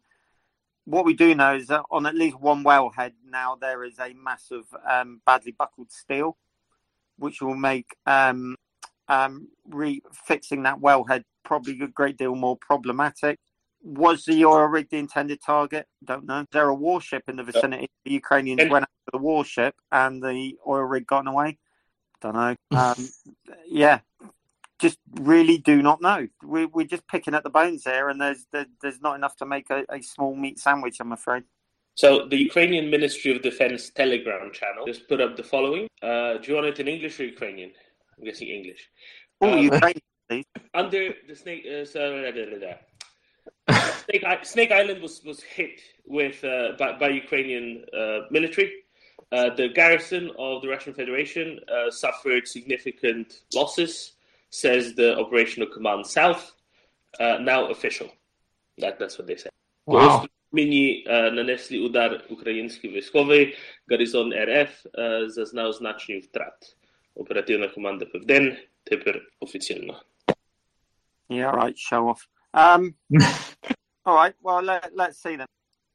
What 0.85 1.05
we 1.05 1.13
do 1.13 1.35
know 1.35 1.55
is 1.55 1.67
that 1.67 1.83
on 1.91 2.05
at 2.05 2.15
least 2.15 2.39
one 2.39 2.63
wellhead 2.63 3.13
now 3.25 3.55
there 3.55 3.83
is 3.83 3.99
a 3.99 4.13
massive 4.13 4.65
um, 4.89 5.21
badly 5.25 5.51
buckled 5.51 5.91
steel, 5.91 6.37
which 7.17 7.41
will 7.41 7.55
make 7.55 7.95
um, 8.05 8.55
um, 9.07 9.49
re- 9.67 10.01
fixing 10.25 10.63
that 10.63 10.79
wellhead 10.79 11.23
probably 11.49 11.81
a 11.81 11.87
great 11.87 12.15
deal 12.15 12.35
more 12.35 12.55
problematic. 12.55 13.39
Was 13.81 14.23
the 14.25 14.45
oil 14.45 14.67
rig 14.67 14.87
the 14.91 14.97
intended 14.97 15.39
target? 15.43 15.87
Don't 16.03 16.25
know. 16.25 16.41
Is 16.41 16.47
there 16.51 16.69
a 16.69 16.75
warship 16.75 17.23
in 17.27 17.37
the 17.37 17.43
vicinity? 17.43 17.89
The 18.05 18.11
Ukrainians 18.11 18.69
went 18.69 18.83
after 18.83 19.11
the 19.13 19.17
warship 19.17 19.73
and 19.91 20.21
the 20.21 20.57
oil 20.67 20.83
rig 20.83 21.07
got 21.07 21.27
away. 21.27 21.57
Don't 22.21 22.35
know. 22.35 22.55
Um, 22.71 23.09
yeah, 23.67 23.99
just 24.79 24.99
really 25.15 25.57
do 25.57 25.81
not 25.81 26.01
know. 26.01 26.27
We, 26.43 26.65
we're 26.65 26.93
just 26.95 27.07
picking 27.07 27.33
at 27.33 27.43
the 27.43 27.49
bones 27.49 27.83
here, 27.83 28.09
and 28.09 28.21
there's 28.21 28.45
there, 28.53 28.67
there's 28.81 29.01
not 29.01 29.15
enough 29.15 29.35
to 29.37 29.45
make 29.45 29.67
a, 29.71 29.79
a 29.89 30.01
small 30.01 30.35
meat 30.35 30.59
sandwich. 30.59 30.97
I'm 30.99 31.11
afraid. 31.11 31.43
So 31.95 32.27
the 32.33 32.37
Ukrainian 32.37 32.89
Ministry 32.95 33.35
of 33.35 33.41
Defense 33.41 33.89
Telegram 33.89 34.51
channel 34.59 34.85
just 34.85 35.07
put 35.09 35.19
up 35.19 35.35
the 35.35 35.47
following. 35.53 35.87
Uh, 36.01 36.37
do 36.39 36.43
you 36.47 36.55
want 36.57 36.67
it 36.67 36.79
in 36.79 36.87
English 36.87 37.19
or 37.19 37.25
Ukrainian? 37.25 37.71
I'm 38.17 38.23
guessing 38.25 38.49
English. 38.49 38.81
Oh, 39.41 39.53
um, 39.53 39.59
Ukrainian, 39.59 39.93
please. 39.93 40.08
Under 40.72 41.14
the 41.28 41.36
snake, 41.36 41.64
uh, 41.66 41.84
so, 41.84 42.00
Snake, 44.06 44.24
Snake, 44.42 44.72
Island 44.72 45.02
was, 45.02 45.22
was 45.24 45.42
hit 45.42 45.80
with 46.04 46.42
uh, 46.44 46.72
by, 46.78 46.92
by, 46.98 47.08
Ukrainian 47.08 47.84
uh, 47.96 48.20
military. 48.30 48.72
Uh, 49.32 49.50
the 49.54 49.68
garrison 49.68 50.30
of 50.38 50.62
the 50.62 50.68
Russian 50.68 50.94
Federation 50.94 51.58
uh, 51.68 51.90
suffered 51.90 52.46
significant 52.46 53.42
losses, 53.54 54.12
says 54.50 54.94
the 54.94 55.18
Operational 55.18 55.68
Command 55.68 56.06
South, 56.06 56.52
uh, 57.20 57.38
now 57.40 57.66
official. 57.70 58.08
That, 58.78 58.98
that's 58.98 59.18
what 59.18 59.26
they 59.26 59.36
say. 59.36 59.50
Wow. 59.86 60.26
Міні 60.52 61.04
нанесли 61.08 61.78
удар 61.78 62.24
український 62.30 62.90
військовий, 62.90 63.56
гарнізон 63.88 64.32
РФ 64.34 64.86
зазнав 65.26 65.72
значних 65.72 66.24
втрат. 66.24 66.76
Оперативна 67.14 67.68
команда 67.68 68.04
Півден 68.04 68.56
тепер 68.84 69.22
офіційно. 69.40 70.02
yeah, 71.29 71.51
right, 71.51 71.77
show 71.77 72.09
off. 72.09 72.27
Um, 72.53 72.95
all 74.05 74.15
right. 74.15 74.33
Well, 74.41 74.61
let, 74.61 74.91
let's 74.95 75.21
see 75.21 75.35
then. 75.35 75.47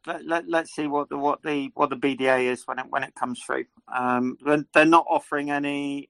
Let, 0.07 0.27
let, 0.27 0.49
let's 0.49 0.75
see 0.75 0.87
what 0.87 1.09
the 1.09 1.17
what 1.17 1.43
the 1.43 1.71
what 1.75 1.91
the 1.91 1.97
BDA 1.97 2.53
is 2.53 2.63
when 2.67 2.79
it 2.79 2.87
when 2.89 3.03
it 3.03 3.15
comes 3.15 3.41
through. 3.45 3.65
Um, 3.93 4.37
they're 4.75 4.85
not 4.85 5.07
offering 5.09 5.51
any. 5.51 6.09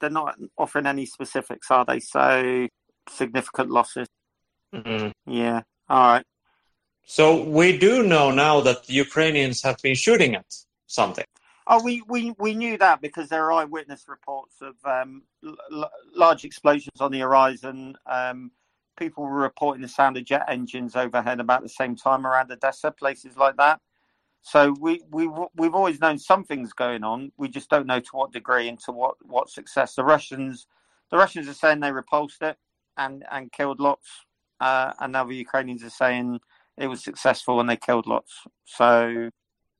They're 0.00 0.10
not 0.10 0.36
offering 0.58 0.86
any 0.86 1.06
specifics, 1.06 1.70
are 1.70 1.84
they? 1.84 2.00
So 2.00 2.66
significant 3.08 3.70
losses. 3.70 4.08
Mm-hmm. 4.74 5.32
Yeah. 5.32 5.62
All 5.88 6.12
right. 6.12 6.24
So 7.04 7.44
we 7.44 7.78
do 7.78 8.02
know 8.02 8.30
now 8.30 8.60
that 8.62 8.86
the 8.86 8.94
Ukrainians 8.94 9.62
have 9.62 9.80
been 9.80 9.94
shooting 9.94 10.34
at 10.34 10.46
something. 10.86 11.24
Oh, 11.66 11.82
we, 11.82 12.02
we, 12.08 12.32
we 12.38 12.54
knew 12.54 12.78
that 12.78 13.00
because 13.00 13.28
there 13.28 13.44
are 13.44 13.52
eyewitness 13.52 14.04
reports 14.08 14.56
of 14.62 14.74
um, 14.84 15.22
l- 15.44 15.90
large 16.14 16.44
explosions 16.44 17.00
on 17.00 17.10
the 17.10 17.20
horizon. 17.20 17.96
Um, 18.06 18.52
people 18.96 19.24
were 19.24 19.32
reporting 19.32 19.82
the 19.82 19.88
sound 19.88 20.16
of 20.16 20.24
jet 20.24 20.44
engines 20.48 20.94
overhead 20.94 21.40
about 21.40 21.62
the 21.62 21.68
same 21.68 21.96
time 21.96 22.26
around 22.26 22.50
Odessa, 22.52 22.90
places 22.90 23.36
like 23.36 23.56
that. 23.56 23.80
So 24.42 24.76
we 24.80 25.02
we 25.10 25.28
we've 25.56 25.74
always 25.74 26.00
known 26.00 26.18
something's 26.18 26.72
going 26.72 27.02
on. 27.02 27.32
We 27.36 27.48
just 27.48 27.68
don't 27.68 27.86
know 27.86 27.98
to 27.98 28.10
what 28.12 28.32
degree 28.32 28.68
and 28.68 28.78
to 28.84 28.92
what 28.92 29.16
what 29.22 29.50
success. 29.50 29.96
The 29.96 30.04
Russians, 30.04 30.68
the 31.10 31.16
Russians 31.16 31.48
are 31.48 31.54
saying 31.54 31.80
they 31.80 31.90
repulsed 31.90 32.42
it 32.42 32.56
and 32.96 33.24
and 33.28 33.50
killed 33.50 33.80
lots, 33.80 34.08
uh, 34.60 34.92
and 35.00 35.12
now 35.12 35.24
the 35.24 35.34
Ukrainians 35.34 35.82
are 35.82 35.90
saying 35.90 36.38
it 36.76 36.86
was 36.86 37.02
successful 37.02 37.58
and 37.58 37.68
they 37.68 37.76
killed 37.76 38.06
lots. 38.06 38.44
So, 38.64 39.30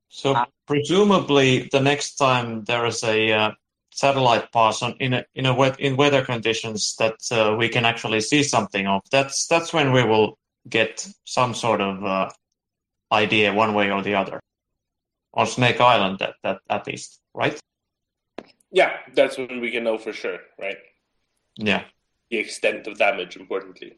so 0.08 0.34
uh, 0.34 0.44
presumably 0.66 1.68
the 1.72 1.80
next 1.80 2.16
time 2.16 2.64
there 2.64 2.86
is 2.86 3.02
a 3.04 3.32
uh, 3.32 3.50
satellite 3.90 4.52
pass 4.52 4.82
on 4.82 4.94
in 5.00 5.14
a, 5.14 5.24
in 5.34 5.46
a 5.46 5.54
wet, 5.54 5.80
in 5.80 5.96
weather 5.96 6.24
conditions 6.24 6.94
that 6.98 7.16
uh, 7.30 7.56
we 7.56 7.68
can 7.68 7.84
actually 7.84 8.20
see 8.20 8.42
something 8.42 8.86
of, 8.86 9.00
that's 9.10 9.46
that's 9.46 9.72
when 9.72 9.92
we 9.92 10.04
will 10.04 10.38
get 10.68 11.06
some 11.24 11.54
sort 11.54 11.80
of 11.80 12.04
uh, 12.04 12.28
idea 13.12 13.52
one 13.52 13.72
way 13.74 13.90
or 13.90 14.02
the 14.02 14.14
other 14.14 14.40
on 15.34 15.46
Snake 15.46 15.80
Island 15.80 16.20
at, 16.22 16.34
at, 16.44 16.58
at 16.68 16.86
least, 16.86 17.20
right? 17.34 17.58
Yeah, 18.70 18.96
that's 19.14 19.38
when 19.38 19.60
we 19.60 19.70
can 19.70 19.84
know 19.84 19.98
for 19.98 20.12
sure, 20.12 20.38
right? 20.58 20.78
Yeah. 21.56 21.84
The 22.30 22.38
extent 22.38 22.86
of 22.86 22.98
damage, 22.98 23.36
importantly. 23.36 23.96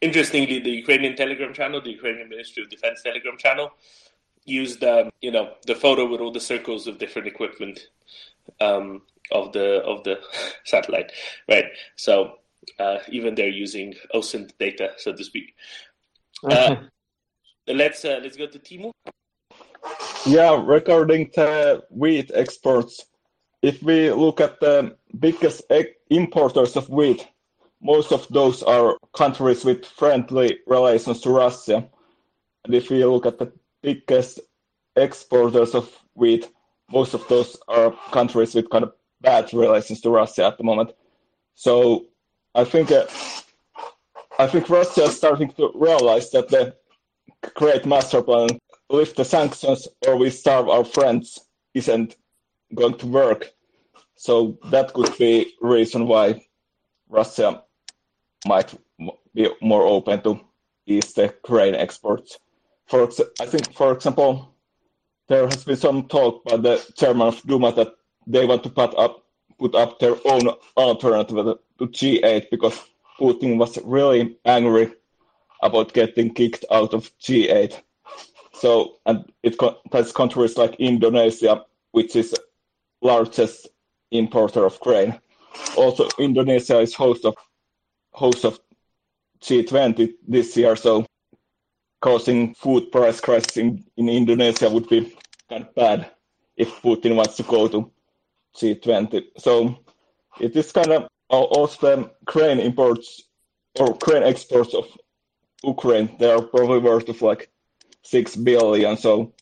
Interestingly, 0.00 0.58
the 0.58 0.70
Ukrainian 0.70 1.16
Telegram 1.16 1.54
channel, 1.54 1.80
the 1.80 1.90
Ukrainian 1.90 2.28
Ministry 2.28 2.62
of 2.62 2.70
Defense 2.70 3.02
Telegram 3.02 3.36
channel, 3.38 3.70
used 4.50 4.82
um, 4.84 5.10
you 5.20 5.30
know 5.30 5.54
the 5.66 5.74
photo 5.74 6.10
with 6.10 6.20
all 6.20 6.32
the 6.32 6.40
circles 6.40 6.86
of 6.86 6.98
different 6.98 7.28
equipment 7.28 7.80
um, 8.60 9.02
of 9.32 9.52
the 9.52 9.82
of 9.82 10.04
the 10.04 10.20
satellite, 10.64 11.12
right? 11.48 11.66
So 11.96 12.34
uh, 12.78 12.98
even 13.08 13.34
they're 13.34 13.48
using 13.48 13.94
OSINT 14.14 14.52
data, 14.58 14.90
so 14.98 15.12
to 15.12 15.24
speak. 15.24 15.54
Uh, 16.44 16.76
let's 17.66 18.04
uh, 18.04 18.20
let's 18.22 18.36
go 18.36 18.46
to 18.46 18.58
Timo. 18.58 18.92
Yeah, 20.26 20.60
regarding 20.62 21.30
the 21.34 21.82
wheat 21.90 22.30
exports, 22.34 23.06
if 23.62 23.82
we 23.82 24.10
look 24.10 24.40
at 24.40 24.60
the 24.60 24.96
biggest 25.18 25.62
importers 26.10 26.76
of 26.76 26.88
wheat, 26.88 27.26
most 27.80 28.12
of 28.12 28.26
those 28.28 28.62
are 28.62 28.98
countries 29.14 29.64
with 29.64 29.86
friendly 29.86 30.58
relations 30.66 31.20
to 31.22 31.30
Russia. 31.30 31.88
And 32.64 32.74
if 32.74 32.90
we 32.90 33.02
look 33.04 33.24
at 33.24 33.38
the 33.38 33.52
biggest 33.82 34.40
exporters 34.96 35.74
of 35.74 35.90
wheat, 36.14 36.48
most 36.90 37.14
of 37.14 37.26
those 37.28 37.56
are 37.68 37.92
countries 38.12 38.54
with 38.54 38.70
kind 38.70 38.84
of 38.84 38.92
bad 39.20 39.52
relations 39.52 40.00
to 40.00 40.10
Russia 40.10 40.46
at 40.46 40.58
the 40.58 40.64
moment. 40.64 40.92
So 41.54 42.06
I 42.54 42.64
think 42.64 42.90
uh, 42.90 43.06
I 44.38 44.46
think 44.46 44.68
Russia 44.68 45.04
is 45.04 45.16
starting 45.16 45.52
to 45.52 45.70
realize 45.74 46.30
that 46.30 46.48
the 46.48 46.74
great 47.54 47.86
master 47.86 48.22
plan 48.22 48.48
lift 48.88 49.16
the 49.16 49.24
sanctions 49.24 49.86
or 50.06 50.16
we 50.16 50.30
starve 50.30 50.68
our 50.68 50.84
friends 50.84 51.38
isn't 51.74 52.16
going 52.74 52.96
to 52.98 53.06
work. 53.06 53.50
So 54.16 54.58
that 54.70 54.92
could 54.92 55.16
be 55.18 55.52
reason 55.60 56.06
why 56.06 56.46
Russia 57.08 57.62
might 58.46 58.74
be 59.34 59.48
more 59.60 59.82
open 59.82 60.22
to 60.22 60.40
ease 60.86 61.12
the 61.12 61.34
grain 61.42 61.74
exports. 61.74 62.38
For 62.90 63.08
I 63.40 63.46
think, 63.46 63.72
for 63.72 63.92
example, 63.92 64.52
there 65.28 65.46
has 65.46 65.62
been 65.62 65.76
some 65.76 66.08
talk 66.08 66.42
by 66.42 66.56
the 66.56 66.84
chairman 66.96 67.28
of 67.28 67.40
Duma 67.44 67.72
that 67.74 67.94
they 68.26 68.44
want 68.44 68.64
to 68.64 68.68
put 68.68 68.98
up 68.98 69.24
put 69.60 69.76
up 69.76 70.00
their 70.00 70.16
own 70.24 70.48
alternative 70.76 71.58
to 71.78 71.86
G8 71.86 72.50
because 72.50 72.80
Putin 73.20 73.58
was 73.58 73.78
really 73.84 74.36
angry 74.44 74.92
about 75.62 75.92
getting 75.92 76.34
kicked 76.34 76.64
out 76.72 76.92
of 76.92 77.12
G8. 77.20 77.80
So, 78.54 78.96
and 79.06 79.24
it 79.44 79.54
has 79.92 80.10
countries 80.10 80.56
like 80.56 80.74
Indonesia, 80.80 81.64
which 81.92 82.16
is 82.16 82.34
largest 83.02 83.68
importer 84.10 84.64
of 84.64 84.80
grain. 84.80 85.16
Also, 85.76 86.08
Indonesia 86.18 86.80
is 86.80 86.92
host 86.94 87.24
of 87.24 87.36
host 88.12 88.44
of 88.44 88.58
G20 89.42 90.14
this 90.26 90.56
year, 90.56 90.74
so 90.74 91.06
causing 92.00 92.54
food 92.54 92.90
price 92.90 93.20
crisis 93.20 93.56
in, 93.56 93.84
in 93.96 94.08
Indonesia 94.08 94.68
would 94.68 94.88
be 94.88 95.14
kind 95.48 95.64
of 95.64 95.74
bad 95.74 96.10
if 96.56 96.68
Putin 96.82 97.16
wants 97.16 97.36
to 97.36 97.42
go 97.42 97.68
to 97.68 97.90
G20. 98.56 99.22
So 99.38 99.78
it 100.40 100.56
is 100.56 100.72
kind 100.72 100.92
of 100.92 101.08
also 101.28 102.10
grain 102.24 102.58
imports 102.58 103.22
or 103.78 103.96
grain 103.98 104.22
exports 104.22 104.74
of 104.74 104.86
Ukraine. 105.62 106.16
They 106.18 106.30
are 106.30 106.42
probably 106.42 106.78
worth 106.78 107.08
of 107.08 107.22
like 107.22 107.50
six 108.02 108.36
billion. 108.36 108.96
So 108.96 109.32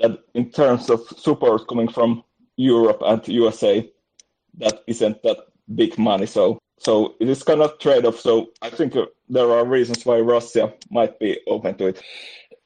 that 0.00 0.18
in 0.34 0.50
terms 0.50 0.90
of 0.90 1.06
support 1.16 1.68
coming 1.68 1.88
from 1.88 2.24
Europe 2.56 3.02
and 3.02 3.26
USA, 3.28 3.88
that 4.58 4.82
isn't 4.86 5.22
that 5.22 5.38
big 5.74 5.98
money. 5.98 6.26
So 6.26 6.58
so 6.78 7.14
it 7.20 7.28
is 7.28 7.42
kind 7.42 7.60
of 7.60 7.78
trade 7.78 8.04
off. 8.04 8.20
So 8.20 8.50
I 8.62 8.70
think 8.70 8.94
there 9.28 9.50
are 9.50 9.64
reasons 9.64 10.04
why 10.04 10.20
Russia 10.20 10.72
might 10.90 11.18
be 11.18 11.40
open 11.46 11.76
to 11.78 11.86
it. 11.88 12.02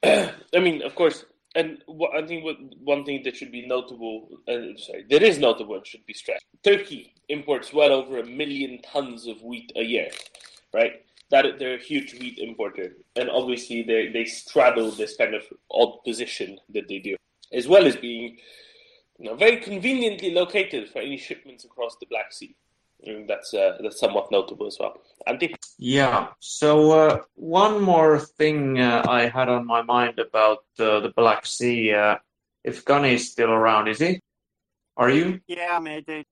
I 0.55 0.59
mean, 0.59 0.81
of 0.81 0.95
course, 0.95 1.25
and 1.55 1.83
I 2.15 2.25
think 2.25 2.43
what, 2.43 2.57
one 2.83 3.05
thing 3.05 3.21
that 3.23 3.35
should 3.35 3.51
be 3.51 3.65
notable, 3.65 4.27
uh, 4.47 4.75
sorry, 4.77 5.05
that 5.09 5.21
is 5.21 5.37
notable 5.37 5.75
and 5.75 5.85
should 5.85 6.05
be 6.05 6.13
stressed. 6.13 6.45
Turkey 6.63 7.13
imports 7.29 7.71
well 7.73 7.91
over 7.91 8.19
a 8.19 8.25
million 8.25 8.81
tons 8.81 9.27
of 9.27 9.41
wheat 9.43 9.71
a 9.75 9.83
year, 9.83 10.09
right? 10.73 11.03
that 11.33 11.57
they're 11.57 11.75
a 11.75 11.79
huge 11.79 12.13
wheat 12.19 12.37
importer, 12.37 12.95
and 13.15 13.29
obviously 13.29 13.81
they 13.81 14.07
they 14.09 14.23
straddle 14.23 14.91
this 14.91 15.17
kind 15.17 15.33
of 15.33 15.41
odd 15.71 16.03
position 16.05 16.59
that 16.69 16.87
they 16.87 16.99
do, 16.99 17.15
as 17.51 17.67
well 17.67 17.87
as 17.87 17.95
being 17.95 18.37
very 19.37 19.57
conveniently 19.57 20.31
located 20.31 20.89
for 20.89 20.99
any 20.99 21.17
shipments 21.17 21.65
across 21.65 21.95
the 21.99 22.05
Black 22.05 22.31
Sea. 22.31 22.55
And 23.05 23.27
that's 23.29 23.53
uh, 23.53 23.77
that's 23.81 23.99
somewhat 23.99 24.31
notable 24.31 24.67
as 24.67 24.77
well. 24.79 24.97
Antti? 25.27 25.53
Yeah. 25.77 26.27
So 26.39 26.91
uh, 26.91 27.21
one 27.35 27.81
more 27.81 28.19
thing 28.19 28.79
uh, 28.79 29.03
I 29.07 29.27
had 29.27 29.49
on 29.49 29.65
my 29.65 29.81
mind 29.81 30.19
about 30.19 30.63
uh, 30.79 31.01
the 31.01 31.11
Black 31.15 31.45
Sea. 31.45 31.93
Uh, 31.93 32.15
if 32.63 32.85
Gunny 32.85 33.15
is 33.15 33.31
still 33.31 33.51
around, 33.51 33.89
is 33.89 33.99
he? 33.99 34.21
Are 34.95 35.09
you? 35.09 35.41
Yeah, 35.47 35.71
I'm 35.73 35.85
here, 35.85 36.01
dude. 36.01 36.25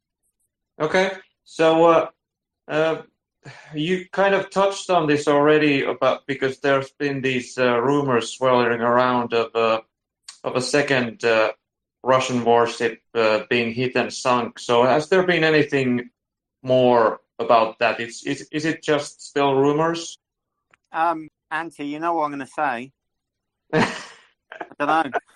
Okay. 0.80 1.12
So 1.44 2.10
uh, 2.68 3.02
you 3.74 4.06
kind 4.12 4.36
of 4.36 4.50
touched 4.50 4.90
on 4.90 5.08
this 5.08 5.28
already 5.28 5.84
about 5.84 6.26
because 6.28 6.60
there's 6.60 6.92
been 6.92 7.22
these 7.22 7.58
uh, 7.58 7.80
rumors 7.80 8.32
swirling 8.32 8.82
around 8.82 9.34
of 9.34 9.56
uh, 9.56 9.82
of 10.44 10.56
a 10.56 10.62
second 10.62 11.24
uh, 11.24 11.52
Russian 12.04 12.44
warship 12.44 13.02
uh, 13.14 13.42
being 13.50 13.74
hit 13.74 13.96
and 13.96 14.12
sunk. 14.14 14.60
So 14.60 14.84
has 14.84 15.10
there 15.10 15.24
been 15.24 15.44
anything 15.44 16.10
more 16.62 17.20
about 17.40 17.80
that? 17.80 18.00
Is 18.00 18.24
is, 18.24 18.48
is 18.52 18.66
it 18.66 18.84
just 18.84 19.22
still 19.22 19.56
rumors? 19.56 20.18
Um, 20.92 21.30
Antti, 21.52 21.88
you 21.88 22.00
know 22.00 22.14
what 22.14 22.26
I'm 22.26 22.32
going 22.32 22.40
to 22.40 22.48
say. 22.48 22.92
I 23.74 23.96
don't 24.80 24.88
know. 24.88 25.20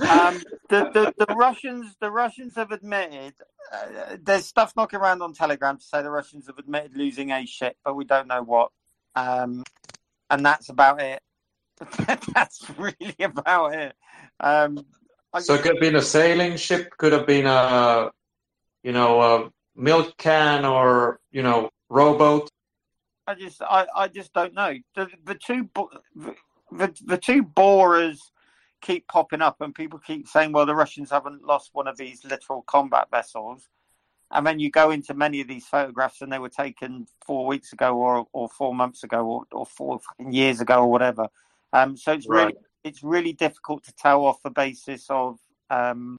Um, 0.00 0.42
the, 0.68 0.90
the, 1.16 1.26
the 1.26 1.34
Russians 1.34 1.94
the 2.00 2.10
Russians 2.10 2.56
have 2.56 2.72
admitted 2.72 3.34
uh, 3.72 4.16
there's 4.20 4.46
stuff 4.46 4.72
knocking 4.76 4.98
around 4.98 5.22
on 5.22 5.32
Telegram 5.32 5.78
to 5.78 5.84
say 5.84 6.02
the 6.02 6.10
Russians 6.10 6.46
have 6.46 6.58
admitted 6.58 6.96
losing 6.96 7.30
a 7.30 7.46
ship, 7.46 7.76
but 7.84 7.94
we 7.94 8.04
don't 8.04 8.26
know 8.26 8.42
what. 8.42 8.70
Um, 9.14 9.64
and 10.30 10.44
that's 10.44 10.68
about 10.68 11.00
it. 11.00 11.22
that's 12.34 12.68
really 12.78 13.16
about 13.20 13.74
it. 13.74 13.94
Um, 14.40 14.84
so 15.38 15.54
it 15.54 15.62
could 15.62 15.72
have 15.72 15.80
been 15.80 15.96
a 15.96 16.02
sailing 16.02 16.56
ship, 16.56 16.90
could 16.96 17.12
have 17.12 17.26
been 17.26 17.46
a, 17.46 18.10
you 18.82 18.92
know, 18.92 19.20
a 19.20 19.50
milk 19.76 20.16
can 20.16 20.64
or 20.64 21.20
you 21.30 21.42
know, 21.42 21.70
rowboat. 21.90 22.48
I 23.26 23.34
just, 23.34 23.60
I, 23.60 23.86
I 23.94 24.08
just 24.08 24.32
don't 24.32 24.54
know. 24.54 24.74
The, 24.94 25.08
the 25.24 25.34
two, 25.34 25.68
the, 26.72 26.94
the 27.04 27.18
two 27.18 27.42
Boras 27.42 28.18
keep 28.80 29.06
popping 29.08 29.42
up, 29.42 29.60
and 29.60 29.74
people 29.74 29.98
keep 29.98 30.28
saying, 30.28 30.52
"Well, 30.52 30.64
the 30.64 30.74
Russians 30.74 31.10
haven't 31.10 31.44
lost 31.44 31.70
one 31.72 31.88
of 31.88 31.96
these 31.96 32.24
littoral 32.24 32.62
combat 32.62 33.08
vessels." 33.10 33.68
And 34.30 34.46
then 34.46 34.58
you 34.58 34.70
go 34.70 34.90
into 34.90 35.14
many 35.14 35.40
of 35.40 35.48
these 35.48 35.66
photographs, 35.66 36.22
and 36.22 36.32
they 36.32 36.38
were 36.38 36.48
taken 36.48 37.06
four 37.26 37.46
weeks 37.46 37.72
ago, 37.72 37.96
or 37.96 38.26
or 38.32 38.48
four 38.48 38.74
months 38.74 39.02
ago, 39.04 39.26
or, 39.26 39.44
or 39.52 39.66
four 39.66 40.00
years 40.30 40.60
ago, 40.60 40.82
or 40.82 40.90
whatever. 40.90 41.28
Um, 41.72 41.96
so 41.96 42.12
it's 42.12 42.28
really 42.28 42.54
it's 42.84 43.02
really 43.02 43.32
difficult 43.32 43.84
to 43.84 43.92
tell 43.94 44.24
off 44.24 44.42
the 44.42 44.50
basis 44.50 45.06
of 45.10 45.38
um, 45.68 46.18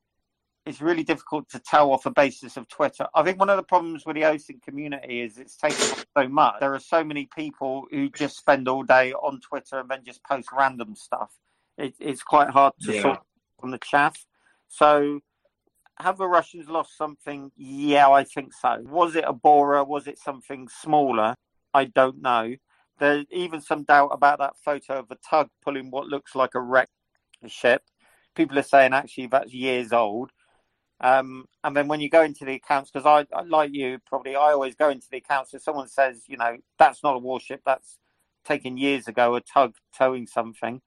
it's 0.68 0.82
really 0.82 1.03
difficult 1.03 1.47
to 1.49 1.59
tell 1.59 1.91
off 1.93 2.05
a 2.05 2.11
basis 2.11 2.57
of 2.57 2.68
Twitter. 2.68 3.07
I 3.15 3.24
think 3.24 3.39
one 3.39 3.49
of 3.49 3.55
the 3.55 3.63
problems 3.63 4.05
with 4.05 4.15
the 4.18 4.24
OSINT 4.24 4.61
community 4.61 5.22
is 5.22 5.38
it's 5.38 5.55
taken 5.55 5.78
so 6.15 6.28
much. 6.28 6.55
There 6.59 6.74
are 6.74 6.80
so 6.80 7.05
many 7.05 7.30
people 7.34 7.86
who 7.89 8.09
just 8.09 8.38
spend 8.38 8.68
all 8.68 8.84
day 8.84 9.13
on 9.13 9.39
Twitter 9.39 9.80
and 9.80 9.89
then 9.89 10.03
just 10.05 10.22
post 10.26 10.49
random 10.51 10.93
stuff. 10.95 11.32
It, 11.78 11.95
it's 11.99 12.22
quite 12.22 12.49
hard 12.49 12.74
to 12.82 12.93
Yeah. 12.93 13.01
sort 13.01 13.20
from 13.59 13.72
the 13.72 13.78
chaff. 13.78 14.26
So, 14.68 15.22
have 15.99 16.18
the 16.18 16.28
Russians 16.28 16.68
lost 16.68 16.97
something? 16.97 17.51
Yeah, 17.55 18.09
I 18.09 18.26
think 18.26 18.53
so. 18.53 18.80
Was 18.84 19.15
it 19.15 19.24
a 19.26 19.34
Bora? 19.34 19.86
Was 19.86 20.05
it 20.05 20.20
something 20.20 20.68
smaller? 20.68 21.36
I 21.74 21.86
don't 21.86 22.22
know. 22.22 22.55
There's 22.99 23.26
even 23.32 23.61
some 23.61 23.84
doubt 23.84 24.09
about 24.11 24.39
that 24.39 24.57
photo 24.65 24.99
of 24.99 25.07
the 25.07 25.18
tug 25.28 25.49
pulling 25.63 25.91
what 25.91 26.07
looks 26.07 26.36
like 26.36 26.55
a 26.55 26.59
wrecked 26.61 26.91
ship. 27.47 27.84
People 28.36 28.59
are 28.59 28.63
saying 28.63 28.93
actually 28.93 29.28
that's 29.28 29.53
years 29.53 29.93
old. 29.93 30.32
Um, 31.00 31.45
and 31.64 31.76
then 31.76 31.88
when 31.88 32.00
you 32.00 32.10
go 32.10 32.24
into 32.24 32.43
the 32.43 32.56
accounts, 32.56 32.89
because 32.91 33.06
I, 33.06 33.26
I 33.36 33.43
like 33.43 33.72
you 33.74 34.00
probably, 34.08 34.36
I 34.36 34.52
always 34.52 34.76
go 34.76 34.89
into 34.89 35.08
the 35.12 35.18
accounts. 35.18 35.54
If 35.54 35.62
someone 35.62 35.88
says, 35.88 36.24
you 36.28 36.38
know, 36.38 36.58
that's 36.80 37.04
not 37.04 37.16
a 37.16 37.20
warship, 37.20 37.62
that's 37.66 37.98
taken 38.45 38.78
years 38.78 39.08
ago, 39.08 39.36
a 39.36 39.41
tug 39.41 39.76
towing 39.95 40.26
something. 40.26 40.82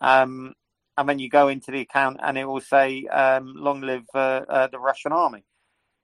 Um, 0.00 0.54
and 0.96 1.08
then 1.08 1.18
you 1.18 1.28
go 1.28 1.48
into 1.48 1.70
the 1.70 1.80
account 1.80 2.18
and 2.22 2.38
it 2.38 2.44
will 2.44 2.60
say, 2.60 3.06
um, 3.06 3.54
long 3.56 3.82
live 3.82 4.04
uh, 4.14 4.42
uh, 4.48 4.66
the 4.68 4.78
Russian 4.78 5.12
army. 5.12 5.44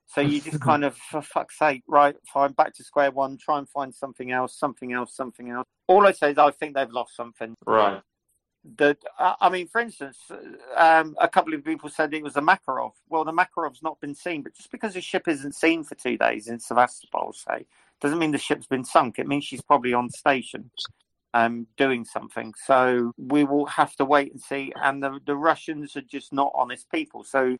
So 0.08 0.22
you 0.22 0.40
just 0.40 0.60
kind 0.60 0.84
of, 0.84 0.96
for 0.96 1.20
fuck's 1.20 1.58
sake, 1.58 1.82
right, 1.86 2.16
fine, 2.32 2.52
back 2.52 2.74
to 2.76 2.84
square 2.84 3.10
one, 3.10 3.36
try 3.36 3.58
and 3.58 3.68
find 3.68 3.94
something 3.94 4.30
else, 4.30 4.58
something 4.58 4.92
else, 4.92 5.14
something 5.14 5.50
else. 5.50 5.66
All 5.86 6.06
I 6.06 6.12
say 6.12 6.30
is 6.30 6.38
I 6.38 6.50
think 6.50 6.74
they've 6.74 6.90
lost 6.90 7.14
something. 7.14 7.54
Right. 7.66 8.00
The, 8.76 8.96
uh, 9.18 9.34
I 9.40 9.48
mean, 9.48 9.66
for 9.66 9.80
instance, 9.80 10.18
um, 10.76 11.16
a 11.18 11.28
couple 11.28 11.54
of 11.54 11.64
people 11.64 11.88
said 11.88 12.12
it 12.12 12.22
was 12.22 12.36
a 12.36 12.40
Makarov. 12.40 12.92
Well, 13.08 13.24
the 13.24 13.32
Makarov's 13.32 13.82
not 13.82 14.00
been 14.00 14.14
seen, 14.14 14.42
but 14.42 14.54
just 14.54 14.70
because 14.70 14.94
a 14.94 15.00
ship 15.00 15.26
isn't 15.26 15.54
seen 15.54 15.84
for 15.84 15.94
two 15.94 16.18
days 16.18 16.48
in 16.48 16.60
Sevastopol, 16.60 17.32
say, 17.32 17.66
doesn't 18.00 18.18
mean 18.18 18.32
the 18.32 18.38
ship's 18.38 18.66
been 18.66 18.84
sunk. 18.84 19.18
It 19.18 19.26
means 19.26 19.44
she's 19.44 19.62
probably 19.62 19.94
on 19.94 20.10
station 20.10 20.70
um, 21.34 21.66
doing 21.76 22.04
something. 22.04 22.52
So 22.66 23.12
we 23.16 23.44
will 23.44 23.66
have 23.66 23.94
to 23.96 24.04
wait 24.04 24.32
and 24.32 24.40
see. 24.40 24.72
And 24.76 25.02
the, 25.02 25.18
the 25.24 25.36
Russians 25.36 25.96
are 25.96 26.02
just 26.02 26.32
not 26.32 26.52
honest 26.54 26.90
people. 26.90 27.24
So, 27.24 27.56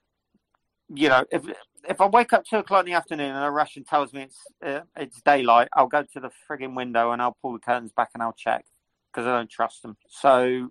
you 0.94 1.08
know, 1.08 1.24
if 1.30 1.42
if 1.88 2.00
I 2.00 2.06
wake 2.06 2.32
up 2.32 2.44
two 2.44 2.56
o'clock 2.56 2.80
in 2.80 2.92
the 2.92 2.96
afternoon 2.96 3.34
and 3.34 3.44
a 3.44 3.50
Russian 3.50 3.84
tells 3.84 4.12
me 4.12 4.22
it's 4.22 4.40
uh, 4.64 4.80
it's 4.96 5.20
daylight, 5.22 5.68
I'll 5.74 5.86
go 5.86 6.02
to 6.02 6.20
the 6.20 6.30
frigging 6.48 6.74
window 6.74 7.12
and 7.12 7.22
I'll 7.22 7.36
pull 7.42 7.52
the 7.52 7.58
curtains 7.58 7.92
back 7.92 8.10
and 8.14 8.22
I'll 8.22 8.32
check 8.32 8.64
because 9.12 9.26
I 9.26 9.36
don't 9.36 9.50
trust 9.50 9.82
them. 9.82 9.96
So 10.08 10.70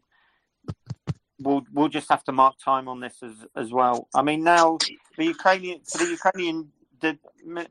we'll 1.39 1.63
we'll 1.71 1.87
just 1.87 2.09
have 2.09 2.23
to 2.25 2.31
mark 2.31 2.55
time 2.63 2.87
on 2.87 2.99
this 2.99 3.17
as 3.23 3.45
as 3.55 3.71
well. 3.71 4.07
I 4.13 4.21
mean, 4.21 4.43
now 4.43 4.77
the 5.17 5.25
Ukrainian 5.25 5.81
the 5.97 6.05
Ukrainian 6.05 6.71
the 6.99 7.17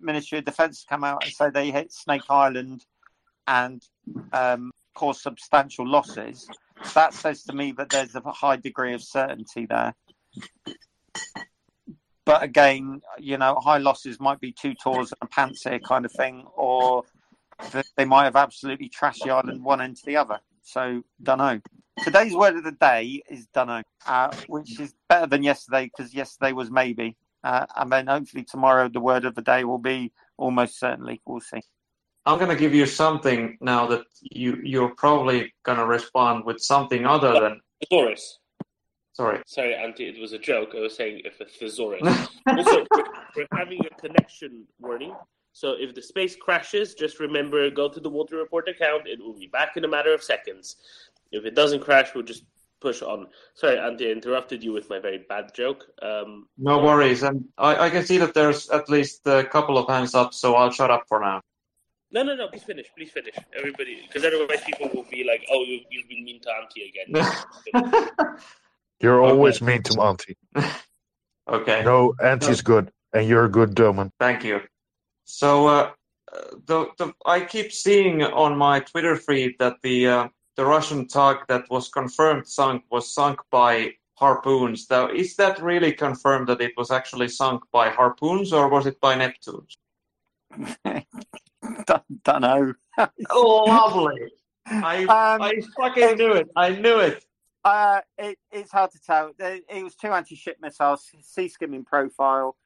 Ministry 0.00 0.38
of 0.38 0.44
Defence 0.44 0.84
come 0.88 1.04
out 1.04 1.24
and 1.24 1.32
say 1.32 1.50
they 1.50 1.70
hit 1.70 1.92
Snake 1.92 2.22
Island 2.30 2.84
and 3.46 3.82
um, 4.32 4.70
caused 4.94 5.20
substantial 5.20 5.86
losses. 5.86 6.48
That 6.94 7.14
says 7.14 7.42
to 7.44 7.52
me 7.52 7.72
that 7.72 7.90
there's 7.90 8.14
a 8.14 8.20
high 8.30 8.56
degree 8.56 8.94
of 8.94 9.02
certainty 9.02 9.66
there. 9.66 9.94
But 12.24 12.42
again, 12.42 13.02
you 13.18 13.38
know, 13.38 13.56
high 13.56 13.78
losses 13.78 14.18
might 14.18 14.40
be 14.40 14.52
two 14.52 14.74
Tors 14.74 15.12
and 15.12 15.22
a 15.22 15.26
pantsir 15.26 15.80
kind 15.82 16.04
of 16.04 16.12
thing, 16.12 16.44
or 16.56 17.04
they 17.96 18.04
might 18.04 18.24
have 18.24 18.36
absolutely 18.36 18.90
trashed 18.90 19.24
the 19.24 19.30
island 19.30 19.62
one 19.62 19.80
end 19.80 19.96
to 19.96 20.06
the 20.06 20.16
other. 20.16 20.40
So, 20.62 21.02
don't 21.22 21.38
know. 21.38 21.60
Today's 22.02 22.34
word 22.34 22.56
of 22.56 22.64
the 22.64 22.72
day 22.72 23.22
is 23.28 23.46
dunno, 23.46 23.82
uh, 24.06 24.34
which 24.48 24.78
is 24.78 24.94
better 25.08 25.26
than 25.26 25.42
yesterday 25.42 25.84
because 25.84 26.14
yesterday 26.14 26.52
was 26.52 26.70
maybe. 26.70 27.16
Uh, 27.42 27.66
and 27.76 27.90
then 27.90 28.06
hopefully 28.06 28.44
tomorrow 28.44 28.88
the 28.88 29.00
word 29.00 29.24
of 29.24 29.34
the 29.34 29.42
day 29.42 29.64
will 29.64 29.78
be 29.78 30.12
almost 30.36 30.78
certainly. 30.78 31.20
We'll 31.24 31.40
see. 31.40 31.62
I'm 32.26 32.38
gonna 32.38 32.56
give 32.56 32.74
you 32.74 32.86
something 32.86 33.56
now 33.60 33.86
that 33.86 34.04
you 34.20 34.58
you're 34.62 34.94
probably 34.94 35.54
gonna 35.62 35.86
respond 35.86 36.44
with 36.44 36.60
something 36.60 37.06
other 37.06 37.32
than 37.40 37.60
Thesaurus. 37.80 38.40
sorry. 39.12 39.40
Sorry, 39.46 39.72
Antti, 39.74 40.00
it 40.00 40.20
was 40.20 40.32
a 40.32 40.38
joke. 40.38 40.72
I 40.76 40.80
was 40.80 40.96
saying 40.96 41.22
if 41.24 41.40
a 41.40 41.44
thesaurus. 41.44 42.02
also, 42.46 42.84
we're, 42.94 43.04
we're 43.36 43.46
having 43.52 43.80
a 43.86 44.00
connection 44.00 44.64
warning. 44.80 45.14
So 45.52 45.74
if 45.78 45.94
the 45.94 46.02
space 46.02 46.36
crashes, 46.36 46.94
just 46.94 47.18
remember 47.20 47.70
go 47.70 47.88
to 47.88 48.00
the 48.00 48.10
water 48.10 48.36
report 48.36 48.68
account. 48.68 49.06
It 49.06 49.20
will 49.20 49.32
be 49.32 49.46
back 49.46 49.76
in 49.76 49.84
a 49.84 49.88
matter 49.88 50.12
of 50.12 50.22
seconds. 50.22 50.76
If 51.32 51.44
it 51.44 51.54
doesn't 51.54 51.80
crash, 51.80 52.14
we'll 52.14 52.24
just 52.24 52.44
push 52.80 53.02
on. 53.02 53.26
Sorry, 53.54 53.76
Antti, 53.76 54.08
I 54.08 54.12
interrupted 54.12 54.62
you 54.62 54.72
with 54.72 54.88
my 54.90 54.98
very 54.98 55.18
bad 55.28 55.54
joke. 55.54 55.84
Um, 56.02 56.48
No 56.58 56.78
worries, 56.82 57.22
and 57.22 57.44
I, 57.58 57.86
I 57.86 57.90
can 57.90 58.04
see 58.04 58.18
that 58.18 58.34
there's 58.34 58.68
at 58.70 58.88
least 58.88 59.26
a 59.26 59.44
couple 59.44 59.78
of 59.78 59.88
hands 59.88 60.14
up, 60.14 60.34
so 60.34 60.54
I'll 60.54 60.70
shut 60.70 60.90
up 60.90 61.04
for 61.08 61.20
now. 61.20 61.40
no, 62.12 62.22
no, 62.22 62.34
no. 62.36 62.48
Please 62.48 62.64
finish. 62.64 62.86
Please 62.96 63.10
finish. 63.10 63.34
Everybody, 63.56 64.02
because 64.06 64.24
otherwise 64.24 64.62
people 64.64 64.88
will 64.94 65.06
be 65.10 65.24
like, 65.24 65.44
"Oh, 65.50 65.62
you, 65.64 65.80
you've 65.90 66.08
been 66.08 66.24
mean 66.24 66.40
to 66.42 66.48
Antti 66.48 66.88
again." 66.90 67.08
You're 69.00 69.20
Okay. 69.22 69.30
always 69.30 69.60
mean 69.60 69.82
to 69.84 69.92
Antti. 69.94 70.34
Okay. 71.48 71.84
No, 71.84 72.12
Antti's 72.20 72.60
good, 72.60 72.90
and 73.12 73.28
you're 73.28 73.44
a 73.44 73.48
good 73.48 73.74
doman. 73.76 74.10
Thank 74.18 74.42
you. 74.42 74.62
So 75.26 75.68
uh, 75.68 75.90
the, 76.66 76.86
the 76.98 77.12
I 77.24 77.38
keep 77.40 77.70
seeing 77.70 78.20
on 78.24 78.56
my 78.58 78.80
Twitter 78.80 79.14
feed 79.14 79.54
that 79.60 79.76
the 79.80 80.08
uh, 80.08 80.28
the 80.56 80.64
Russian 80.64 81.06
tug 81.06 81.46
that 81.48 81.68
was 81.70 81.88
confirmed 81.88 82.46
sunk 82.48 82.82
was 82.90 83.12
sunk 83.12 83.40
by 83.50 83.92
harpoons. 84.14 84.88
Now, 84.90 85.08
is 85.08 85.36
that 85.36 85.60
really 85.62 85.92
confirmed 85.92 86.48
that 86.48 86.60
it 86.60 86.72
was 86.76 86.90
actually 86.90 87.28
sunk 87.28 87.62
by 87.70 87.90
harpoons 87.90 88.52
or 88.52 88.68
was 88.68 88.86
it 88.86 89.00
by 89.00 89.16
Neptunes? 89.16 89.76
know. 92.40 92.74
Oh, 93.30 93.64
lovely! 93.64 94.30
I 94.66 95.04
Um, 95.04 95.42
I 95.42 95.60
fucking 95.76 96.16
knew 96.16 96.32
it. 96.32 96.48
I 96.56 96.70
knew 96.70 96.98
it. 97.00 97.24
Uh, 97.64 98.00
it, 98.16 98.38
it's 98.50 98.70
hard 98.70 98.92
to 98.92 99.00
tell. 99.00 99.32
It 99.38 99.82
was 99.82 99.96
two 99.96 100.08
anti-ship 100.08 100.58
missiles, 100.60 101.10
sea 101.22 101.48
skimming 101.48 101.84
profile. 101.84 102.56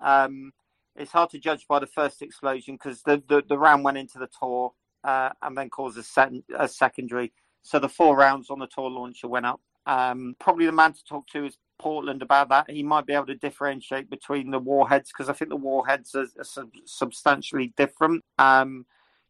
Um, 0.00 0.52
it's 0.96 1.12
hard 1.12 1.30
to 1.30 1.38
judge 1.38 1.66
by 1.68 1.78
the 1.78 1.86
first 1.86 2.22
explosion 2.22 2.74
because 2.74 3.02
the, 3.02 3.22
the, 3.28 3.42
the 3.46 3.58
round 3.58 3.84
went 3.84 3.98
into 3.98 4.18
the 4.18 4.28
Tor 4.28 4.72
uh, 5.06 5.30
and 5.42 5.56
then 5.56 5.70
caused 5.70 5.96
a, 5.96 6.30
a 6.58 6.68
secondary. 6.68 7.32
So 7.62 7.78
the 7.78 7.88
four 7.88 8.16
rounds 8.16 8.50
on 8.50 8.58
the 8.58 8.66
Tor 8.66 8.90
launcher 8.90 9.28
went 9.28 9.46
up. 9.46 9.60
Um, 9.86 10.34
probably 10.40 10.66
the 10.66 10.72
man 10.72 10.92
to 10.92 11.04
talk 11.04 11.28
to 11.28 11.46
is 11.46 11.56
Portland 11.78 12.20
about 12.20 12.48
that. 12.48 12.68
He 12.68 12.82
might 12.82 13.06
be 13.06 13.12
able 13.12 13.26
to 13.26 13.36
differentiate 13.36 14.10
between 14.10 14.50
the 14.50 14.58
warheads 14.58 15.10
because 15.12 15.28
I 15.28 15.32
think 15.32 15.50
the 15.50 15.56
warheads 15.56 16.14
are, 16.14 16.26
are 16.38 16.44
sub- 16.44 16.70
substantially 16.84 17.72
different. 17.76 18.24
Um, 18.38 18.86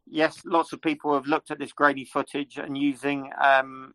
yes, 0.06 0.42
lots 0.46 0.72
of 0.72 0.80
people 0.80 1.12
have 1.12 1.26
looked 1.26 1.50
at 1.50 1.58
this 1.58 1.72
grainy 1.72 2.06
footage 2.06 2.56
and 2.56 2.76
using 2.78 3.30
um, 3.38 3.92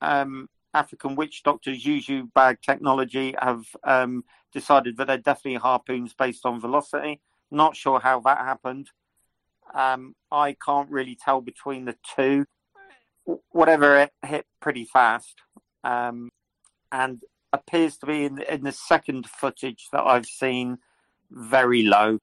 um, 0.00 0.48
African 0.72 1.16
witch 1.16 1.42
doctors 1.42 1.82
Juju 1.82 2.28
bag 2.34 2.58
technology 2.62 3.34
have 3.40 3.64
um, 3.82 4.24
decided 4.52 4.96
that 4.96 5.08
they're 5.08 5.18
definitely 5.18 5.58
harpoons 5.58 6.14
based 6.14 6.46
on 6.46 6.60
velocity. 6.60 7.20
Not 7.50 7.76
sure 7.76 7.98
how 7.98 8.20
that 8.20 8.38
happened. 8.38 8.90
Um, 9.72 10.14
I 10.30 10.56
can't 10.64 10.90
really 10.90 11.16
tell 11.22 11.40
between 11.40 11.84
the 11.84 11.96
two. 12.14 12.46
Whatever 13.50 13.96
it 13.96 14.12
hit 14.24 14.46
pretty 14.60 14.84
fast, 14.84 15.34
um, 15.82 16.30
and 16.92 17.22
appears 17.52 17.96
to 17.98 18.06
be 18.06 18.24
in, 18.24 18.42
in 18.42 18.64
the 18.64 18.72
second 18.72 19.26
footage 19.28 19.88
that 19.92 20.02
I've 20.02 20.26
seen 20.26 20.78
very 21.30 21.84
low. 21.84 22.18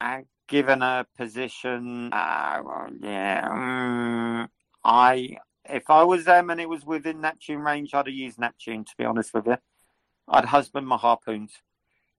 Uh, 0.00 0.22
given 0.46 0.82
a 0.82 1.06
position, 1.16 2.12
uh, 2.12 2.60
well, 2.64 2.88
yeah, 3.00 3.48
mm, 3.48 4.48
I 4.84 5.38
if 5.68 5.90
I 5.90 6.04
was 6.04 6.24
them 6.24 6.50
and 6.50 6.60
it 6.60 6.68
was 6.68 6.84
within 6.84 7.20
Neptune 7.20 7.60
range, 7.60 7.94
I'd 7.94 8.06
have 8.06 8.14
used 8.14 8.38
Neptune. 8.38 8.84
To 8.84 8.92
be 8.98 9.04
honest 9.04 9.34
with 9.34 9.46
you, 9.46 9.56
I'd 10.28 10.46
husband 10.46 10.86
my 10.86 10.96
harpoons. 10.96 11.52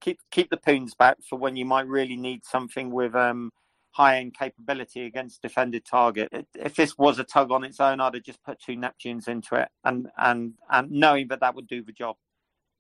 Keep 0.01 0.20
keep 0.32 0.49
the 0.49 0.58
poons 0.58 0.93
back 0.95 1.18
for 1.28 1.38
when 1.38 1.55
you 1.55 1.66
might 1.66 1.88
really 1.88 2.18
need 2.18 2.45
something 2.45 2.91
with 2.91 3.16
um, 3.16 3.51
high 3.98 4.18
end 4.18 4.38
capability 4.38 5.06
against 5.06 5.41
defended 5.41 5.84
target. 5.84 6.30
If- 6.54 6.76
this 6.76 6.95
was 6.98 7.18
a 7.18 7.24
tug 7.24 7.52
on 7.52 7.64
its 7.64 7.80
own, 7.80 8.00
I'd 8.00 8.14
have 8.14 8.24
just 8.24 8.43
put 8.43 8.60
two 8.60 8.78
Neptunes 8.78 9.28
into 9.28 9.56
it, 9.56 9.70
and 9.84 10.08
and 10.18 10.54
and 10.70 10.91
knowing 10.91 11.30
that 11.30 11.39
that 11.39 11.56
would 11.56 11.68
do 11.68 11.84
the 11.84 11.91
job. 11.91 12.16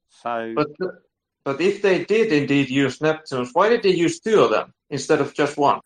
So 0.09 0.53
But 0.55 0.69
but 1.43 1.59
if 1.59 1.81
they 1.81 2.05
did 2.05 2.31
indeed 2.31 2.69
use 2.69 2.99
Neptunes, 2.99 3.49
why 3.53 3.69
did 3.69 3.81
they 3.81 3.95
use 4.05 4.19
two 4.19 4.41
of 4.41 4.51
them 4.51 4.73
instead 4.91 5.19
of 5.19 5.33
just 5.33 5.57
one? 5.57 5.79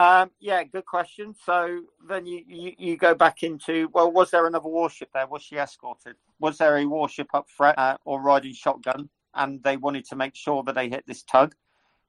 Um, 0.00 0.32
yeah, 0.40 0.64
good 0.64 0.86
question. 0.86 1.36
So 1.44 1.82
then 2.08 2.26
you, 2.26 2.42
you, 2.48 2.72
you 2.76 2.96
go 2.96 3.14
back 3.14 3.44
into 3.44 3.88
well, 3.92 4.10
was 4.10 4.32
there 4.32 4.46
another 4.48 4.68
warship 4.68 5.10
there? 5.14 5.28
Was 5.28 5.42
she 5.42 5.56
escorted? 5.56 6.16
Was 6.40 6.58
there 6.58 6.76
a 6.78 6.84
warship 6.84 7.28
up 7.32 7.48
front 7.48 7.78
uh, 7.78 7.96
or 8.04 8.20
riding 8.20 8.54
shotgun? 8.54 9.08
And 9.34 9.62
they 9.62 9.76
wanted 9.76 10.04
to 10.06 10.16
make 10.16 10.34
sure 10.34 10.64
that 10.64 10.74
they 10.74 10.88
hit 10.88 11.04
this 11.06 11.22
tug. 11.22 11.54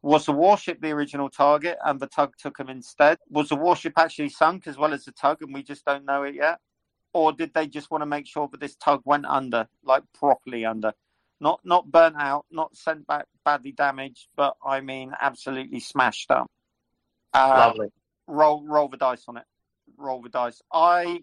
Was 0.06 0.26
the 0.26 0.32
warship 0.32 0.82
the 0.82 0.92
original 0.92 1.30
target 1.30 1.78
and 1.84 2.00
the 2.00 2.08
tug 2.08 2.34
took 2.38 2.58
them 2.58 2.70
instead? 2.70 3.18
Was 3.30 3.50
the 3.50 3.56
warship 3.56 3.94
actually 3.98 4.30
sunk 4.30 4.68
as 4.68 4.78
well 4.78 4.94
as 4.94 5.06
the 5.06 5.12
tug 5.12 5.42
and 5.42 5.54
we 5.54 5.64
just 5.64 5.84
don't 5.84 6.06
know 6.06 6.24
it 6.24 6.36
yet? 6.36 6.60
Or 7.14 7.32
did 7.32 7.54
they 7.54 7.68
just 7.68 7.90
want 7.90 8.02
to 8.02 8.06
make 8.06 8.28
sure 8.28 8.48
that 8.52 8.60
this 8.60 8.76
tug 8.76 9.02
went 9.06 9.26
under, 9.26 9.68
like 9.84 10.04
properly 10.14 10.66
under? 10.66 10.94
not 11.40 11.60
not 11.64 11.92
burnt 11.92 12.16
out, 12.18 12.46
not 12.52 12.76
sent 12.76 13.06
back 13.08 13.26
badly 13.44 13.72
damaged, 13.72 14.28
but 14.36 14.56
I 14.66 14.82
mean 14.82 15.12
absolutely 15.20 15.80
smashed 15.80 16.32
up. 16.32 16.48
Uh, 17.34 17.56
Lovely. 17.68 17.88
Roll 18.28 18.66
roll 18.66 18.88
the 18.88 18.98
dice 18.98 19.26
on 19.28 19.38
it. 19.38 19.44
Roll 19.98 20.22
the 20.22 20.30
dice. 20.30 20.62
I 20.72 21.22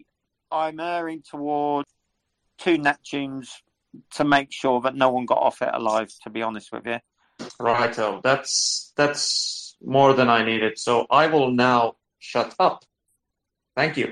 I'm 0.51 0.79
erring 0.79 1.23
towards 1.29 1.89
two 2.57 2.77
Neptunes 2.77 3.49
to 4.11 4.23
make 4.23 4.51
sure 4.51 4.81
that 4.81 4.95
no 4.95 5.09
one 5.09 5.25
got 5.25 5.39
off 5.39 5.61
it 5.61 5.69
alive. 5.73 6.11
To 6.23 6.29
be 6.29 6.41
honest 6.41 6.71
with 6.71 6.85
you. 6.85 6.99
Righto. 7.59 8.21
That's 8.23 8.93
that's 8.95 9.75
more 9.83 10.13
than 10.13 10.29
I 10.29 10.43
needed. 10.43 10.77
So 10.77 11.05
I 11.09 11.27
will 11.27 11.51
now 11.51 11.95
shut 12.19 12.55
up. 12.59 12.83
Thank 13.75 13.97
you. 13.97 14.11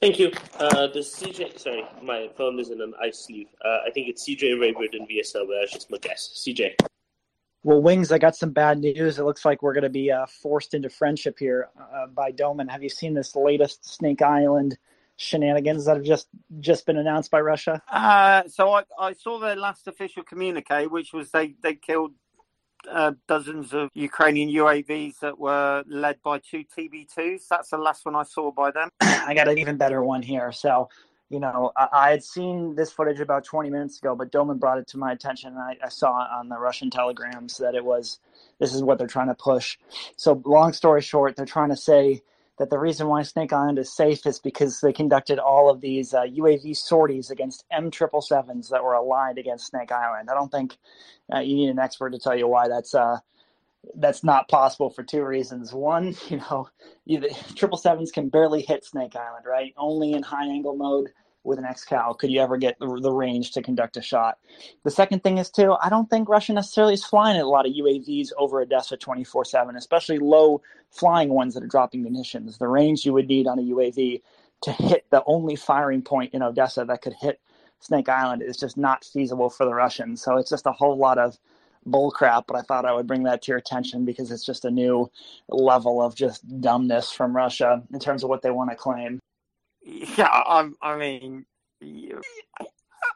Thank 0.00 0.18
you. 0.20 0.30
Uh, 0.58 0.86
the 0.86 1.00
CJ, 1.00 1.58
sorry, 1.58 1.84
my 2.02 2.28
phone 2.36 2.58
is 2.60 2.70
in 2.70 2.80
an 2.80 2.94
ice 3.02 3.26
sleeve. 3.26 3.48
Uh, 3.64 3.78
I 3.86 3.90
think 3.92 4.08
it's 4.08 4.28
CJ 4.28 4.60
Rayburn 4.60 4.88
and 4.92 5.08
VSL, 5.08 5.46
but 5.46 5.56
that's 5.60 5.72
just 5.72 5.90
my 5.90 5.98
guess. 5.98 6.44
CJ. 6.46 6.74
Well, 7.64 7.82
Wings, 7.82 8.12
I 8.12 8.18
got 8.18 8.36
some 8.36 8.50
bad 8.50 8.78
news. 8.78 9.18
It 9.18 9.24
looks 9.24 9.44
like 9.44 9.60
we're 9.60 9.74
going 9.74 9.82
to 9.82 9.90
be 9.90 10.12
uh, 10.12 10.26
forced 10.26 10.74
into 10.74 10.88
friendship 10.88 11.36
here 11.36 11.68
uh, 11.78 12.06
by 12.06 12.30
Doman. 12.30 12.68
Have 12.68 12.84
you 12.84 12.88
seen 12.88 13.12
this 13.12 13.34
latest 13.34 13.92
Snake 13.92 14.22
Island 14.22 14.78
shenanigans 15.18 15.84
that 15.84 15.96
have 15.96 16.04
just 16.04 16.28
just 16.60 16.86
been 16.86 16.96
announced 16.96 17.30
by 17.30 17.40
Russia? 17.40 17.82
Uh, 17.90 18.44
so 18.48 18.72
I, 18.72 18.84
I 18.98 19.12
saw 19.12 19.38
their 19.38 19.56
last 19.56 19.86
official 19.86 20.22
communique, 20.22 20.86
which 20.86 21.12
was 21.12 21.30
they, 21.30 21.54
they 21.60 21.74
killed 21.74 22.12
uh, 22.90 23.12
dozens 23.26 23.74
of 23.74 23.90
Ukrainian 23.94 24.48
UAVs 24.48 25.18
that 25.18 25.38
were 25.38 25.82
led 25.88 26.22
by 26.22 26.38
two 26.38 26.64
TB2s. 26.64 27.48
That's 27.50 27.70
the 27.70 27.78
last 27.78 28.06
one 28.06 28.14
I 28.14 28.22
saw 28.22 28.52
by 28.52 28.70
them. 28.70 28.88
I 29.00 29.34
got 29.34 29.48
an 29.48 29.58
even 29.58 29.76
better 29.76 30.02
one 30.02 30.22
here. 30.22 30.52
So, 30.52 30.88
you 31.28 31.40
know, 31.40 31.72
I, 31.76 31.88
I, 31.92 32.10
had 32.10 32.22
seen 32.22 32.76
this 32.76 32.92
footage 32.92 33.18
about 33.18 33.44
20 33.44 33.68
minutes 33.70 33.98
ago, 33.98 34.14
but 34.14 34.30
Doman 34.30 34.58
brought 34.58 34.78
it 34.78 34.86
to 34.88 34.98
my 34.98 35.12
attention. 35.12 35.50
And 35.50 35.58
I, 35.58 35.76
I 35.84 35.88
saw 35.88 36.24
it 36.24 36.30
on 36.30 36.48
the 36.48 36.58
Russian 36.58 36.90
telegrams 36.90 37.58
that 37.58 37.74
it 37.74 37.84
was 37.84 38.20
this 38.60 38.72
is 38.72 38.82
what 38.82 38.98
they're 38.98 39.08
trying 39.08 39.28
to 39.28 39.34
push. 39.34 39.76
So, 40.16 40.40
long 40.44 40.72
story 40.72 41.02
short, 41.02 41.34
they're 41.34 41.44
trying 41.44 41.70
to 41.70 41.76
say 41.76 42.22
that 42.58 42.70
the 42.70 42.78
reason 42.78 43.08
why 43.08 43.22
Snake 43.22 43.52
Island 43.52 43.78
is 43.78 43.94
safe 43.94 44.26
is 44.26 44.38
because 44.38 44.80
they 44.80 44.92
conducted 44.92 45.38
all 45.38 45.70
of 45.70 45.80
these 45.80 46.12
uh, 46.12 46.22
UAV 46.22 46.76
sorties 46.76 47.30
against 47.30 47.64
M777s 47.72 48.70
that 48.70 48.82
were 48.82 48.94
aligned 48.94 49.38
against 49.38 49.66
Snake 49.66 49.92
Island. 49.92 50.28
I 50.30 50.34
don't 50.34 50.50
think 50.50 50.76
uh, 51.32 51.40
you 51.40 51.54
need 51.54 51.70
an 51.70 51.78
expert 51.78 52.10
to 52.10 52.18
tell 52.18 52.36
you 52.36 52.48
why 52.48 52.68
that's 52.68 52.94
uh, 52.94 53.18
that's 53.94 54.24
not 54.24 54.48
possible 54.48 54.90
for 54.90 55.02
two 55.02 55.24
reasons. 55.24 55.72
One, 55.72 56.14
you 56.28 56.38
know, 56.38 56.68
triple 57.54 57.78
sevens 57.78 58.10
can 58.10 58.28
barely 58.28 58.62
hit 58.62 58.84
Snake 58.84 59.16
Island, 59.16 59.44
right? 59.46 59.72
Only 59.76 60.12
in 60.12 60.22
high 60.22 60.46
angle 60.46 60.76
mode 60.76 61.10
with 61.44 61.58
an 61.58 61.64
XCal 61.64 62.18
could 62.18 62.30
you 62.30 62.40
ever 62.40 62.56
get 62.56 62.78
the, 62.78 62.86
the, 63.00 63.12
range 63.12 63.52
to 63.52 63.62
conduct 63.62 63.96
a 63.96 64.02
shot. 64.02 64.38
The 64.84 64.90
second 64.90 65.22
thing 65.22 65.38
is 65.38 65.50
too, 65.50 65.76
I 65.82 65.88
don't 65.88 66.08
think 66.10 66.28
Russia 66.28 66.52
necessarily 66.52 66.94
is 66.94 67.04
flying 67.04 67.40
a 67.40 67.44
lot 67.44 67.66
of 67.66 67.72
UAVs 67.72 68.30
over 68.36 68.60
Odessa 68.60 68.96
24/7, 68.96 69.76
especially 69.76 70.18
low 70.18 70.60
flying 70.90 71.30
ones 71.30 71.54
that 71.54 71.62
are 71.62 71.68
dropping 71.68 72.02
munitions. 72.02 72.58
The 72.58 72.68
range 72.68 73.04
you 73.04 73.12
would 73.12 73.28
need 73.28 73.46
on 73.46 73.58
a 73.58 73.62
UAV 73.62 74.22
to 74.62 74.72
hit 74.72 75.06
the 75.10 75.22
only 75.26 75.56
firing 75.56 76.02
point 76.02 76.34
in 76.34 76.42
Odessa 76.42 76.84
that 76.84 77.02
could 77.02 77.14
hit 77.14 77.40
Snake 77.80 78.08
Island 78.08 78.42
is 78.42 78.56
just 78.56 78.76
not 78.76 79.04
feasible 79.04 79.50
for 79.50 79.64
the 79.64 79.74
Russians. 79.74 80.22
So 80.22 80.36
it's 80.36 80.50
just 80.50 80.66
a 80.66 80.72
whole 80.72 80.96
lot 80.96 81.18
of 81.18 81.38
bullcrap. 81.86 82.44
But 82.46 82.56
I 82.56 82.62
thought 82.62 82.84
I 82.84 82.92
would 82.92 83.06
bring 83.06 83.22
that 83.24 83.42
to 83.42 83.52
your 83.52 83.58
attention 83.58 84.04
because 84.04 84.30
it's 84.30 84.44
just 84.44 84.64
a 84.64 84.70
new 84.70 85.10
level 85.48 86.02
of 86.02 86.14
just 86.14 86.60
dumbness 86.60 87.12
from 87.12 87.34
Russia 87.34 87.82
in 87.92 88.00
terms 88.00 88.24
of 88.24 88.28
what 88.28 88.42
they 88.42 88.50
want 88.50 88.70
to 88.70 88.76
claim. 88.76 89.20
Yeah, 89.88 90.28
I, 90.28 90.68
I 90.82 90.98
mean, 90.98 91.46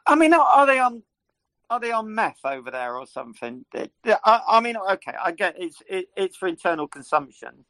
I 0.07 0.15
mean, 0.15 0.33
are 0.33 0.65
they 0.65 0.79
on? 0.79 1.03
Are 1.69 1.79
they 1.79 1.91
on 1.91 2.13
meth 2.13 2.39
over 2.43 2.71
there 2.71 2.97
or 2.97 3.05
something? 3.05 3.65
I, 4.05 4.41
I 4.47 4.59
mean, 4.59 4.75
okay, 4.77 5.13
I 5.21 5.31
get 5.31 5.55
it's 5.57 5.81
it, 5.87 6.07
it's 6.17 6.35
for 6.35 6.47
internal 6.47 6.87
consumption, 6.87 7.65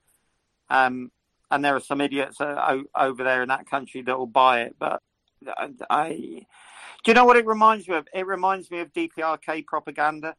um, 0.70 1.12
and 1.52 1.66
there 1.66 1.76
are 1.76 1.82
some 1.82 2.00
idiots 2.00 2.40
uh, 2.40 2.78
over 2.96 3.24
there 3.24 3.42
in 3.42 3.50
that 3.50 3.70
country 3.70 4.02
that 4.04 4.18
will 4.18 4.26
buy 4.26 4.62
it. 4.62 4.76
But 4.80 5.02
I, 5.48 5.70
I, 5.90 6.10
do 7.04 7.12
you 7.12 7.14
know 7.14 7.26
what 7.26 7.38
it 7.38 7.46
reminds 7.46 7.88
me 7.90 7.96
of? 7.96 8.08
It 8.14 8.26
reminds 8.26 8.72
me 8.72 8.80
of 8.80 8.94
DPRK 8.94 9.66
propaganda. 9.66 10.36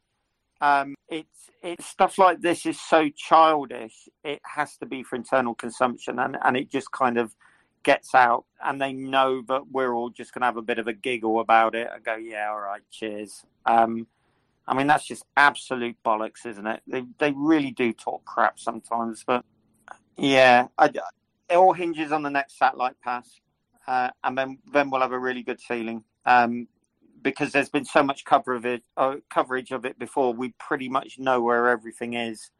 Um, 0.63 0.95
it's 1.09 1.51
it's 1.63 1.85
stuff 1.85 2.17
like 2.17 2.41
this 2.41 2.65
is 2.65 2.81
so 2.81 3.11
childish. 3.15 4.09
It 4.25 4.41
has 4.55 4.79
to 4.79 4.87
be 4.87 5.03
for 5.03 5.17
internal 5.17 5.55
consumption, 5.55 6.19
and 6.19 6.39
and 6.43 6.57
it 6.57 6.71
just 6.71 6.91
kind 6.93 7.19
of 7.19 7.35
gets 7.85 8.15
out 8.15 8.45
and 8.63 8.81
they 8.81 8.93
know 8.93 9.43
that 9.47 9.69
we're 9.71 9.95
all 9.95 10.11
just 10.11 10.35
going 10.35 10.41
to 10.41 10.47
have 10.47 10.57
a 10.57 10.63
bit 10.63 10.79
of 10.79 10.89
a 10.89 10.93
giggle 10.93 11.39
about 11.39 11.75
it 11.75 11.89
and 11.95 12.03
go, 12.03 12.17
yeah, 12.17 12.49
all 12.51 12.61
right, 12.61 12.83
cheers. 12.91 13.45
Um, 13.65 14.07
I 14.67 14.75
mean, 14.75 14.87
that's 14.87 15.07
just 15.07 15.25
absolute 15.37 15.97
bollocks, 16.05 16.47
isn't 16.47 16.67
it? 16.67 16.83
They, 16.87 17.05
they 17.19 17.33
really 17.37 17.71
do 17.71 17.93
talk 17.93 18.25
crap 18.25 18.59
sometimes, 18.59 19.23
but 19.27 19.45
yeah, 20.17 20.69
I, 20.79 20.87
it 20.87 21.55
all 21.55 21.75
hinges 21.75 22.11
on 22.11 22.23
the 22.23 22.31
next 22.31 22.59
satellite 22.59 23.01
pass. 23.03 23.41
Uh, 23.87 24.09
and 24.25 24.37
then, 24.37 24.59
then 24.73 24.89
we'll 24.91 25.03
have 25.03 25.13
a 25.13 25.19
really 25.19 25.43
good 25.43 25.61
feeling. 25.61 26.03
Um, 26.25 26.67
because 27.23 27.53
there's 27.53 27.69
been 27.69 27.85
so 27.85 28.03
much 28.03 28.25
cover 28.25 28.55
of 28.55 28.65
it, 28.67 28.83
uh, 28.97 29.17
coverage 29.31 29.71
of 29.71 29.85
it 29.85 29.99
before, 29.99 30.33
we 30.33 30.55
pretty 30.59 30.89
much 30.89 31.19
know 31.19 31.41
where 31.41 31.69
everything 31.69 32.15
is 32.15 32.51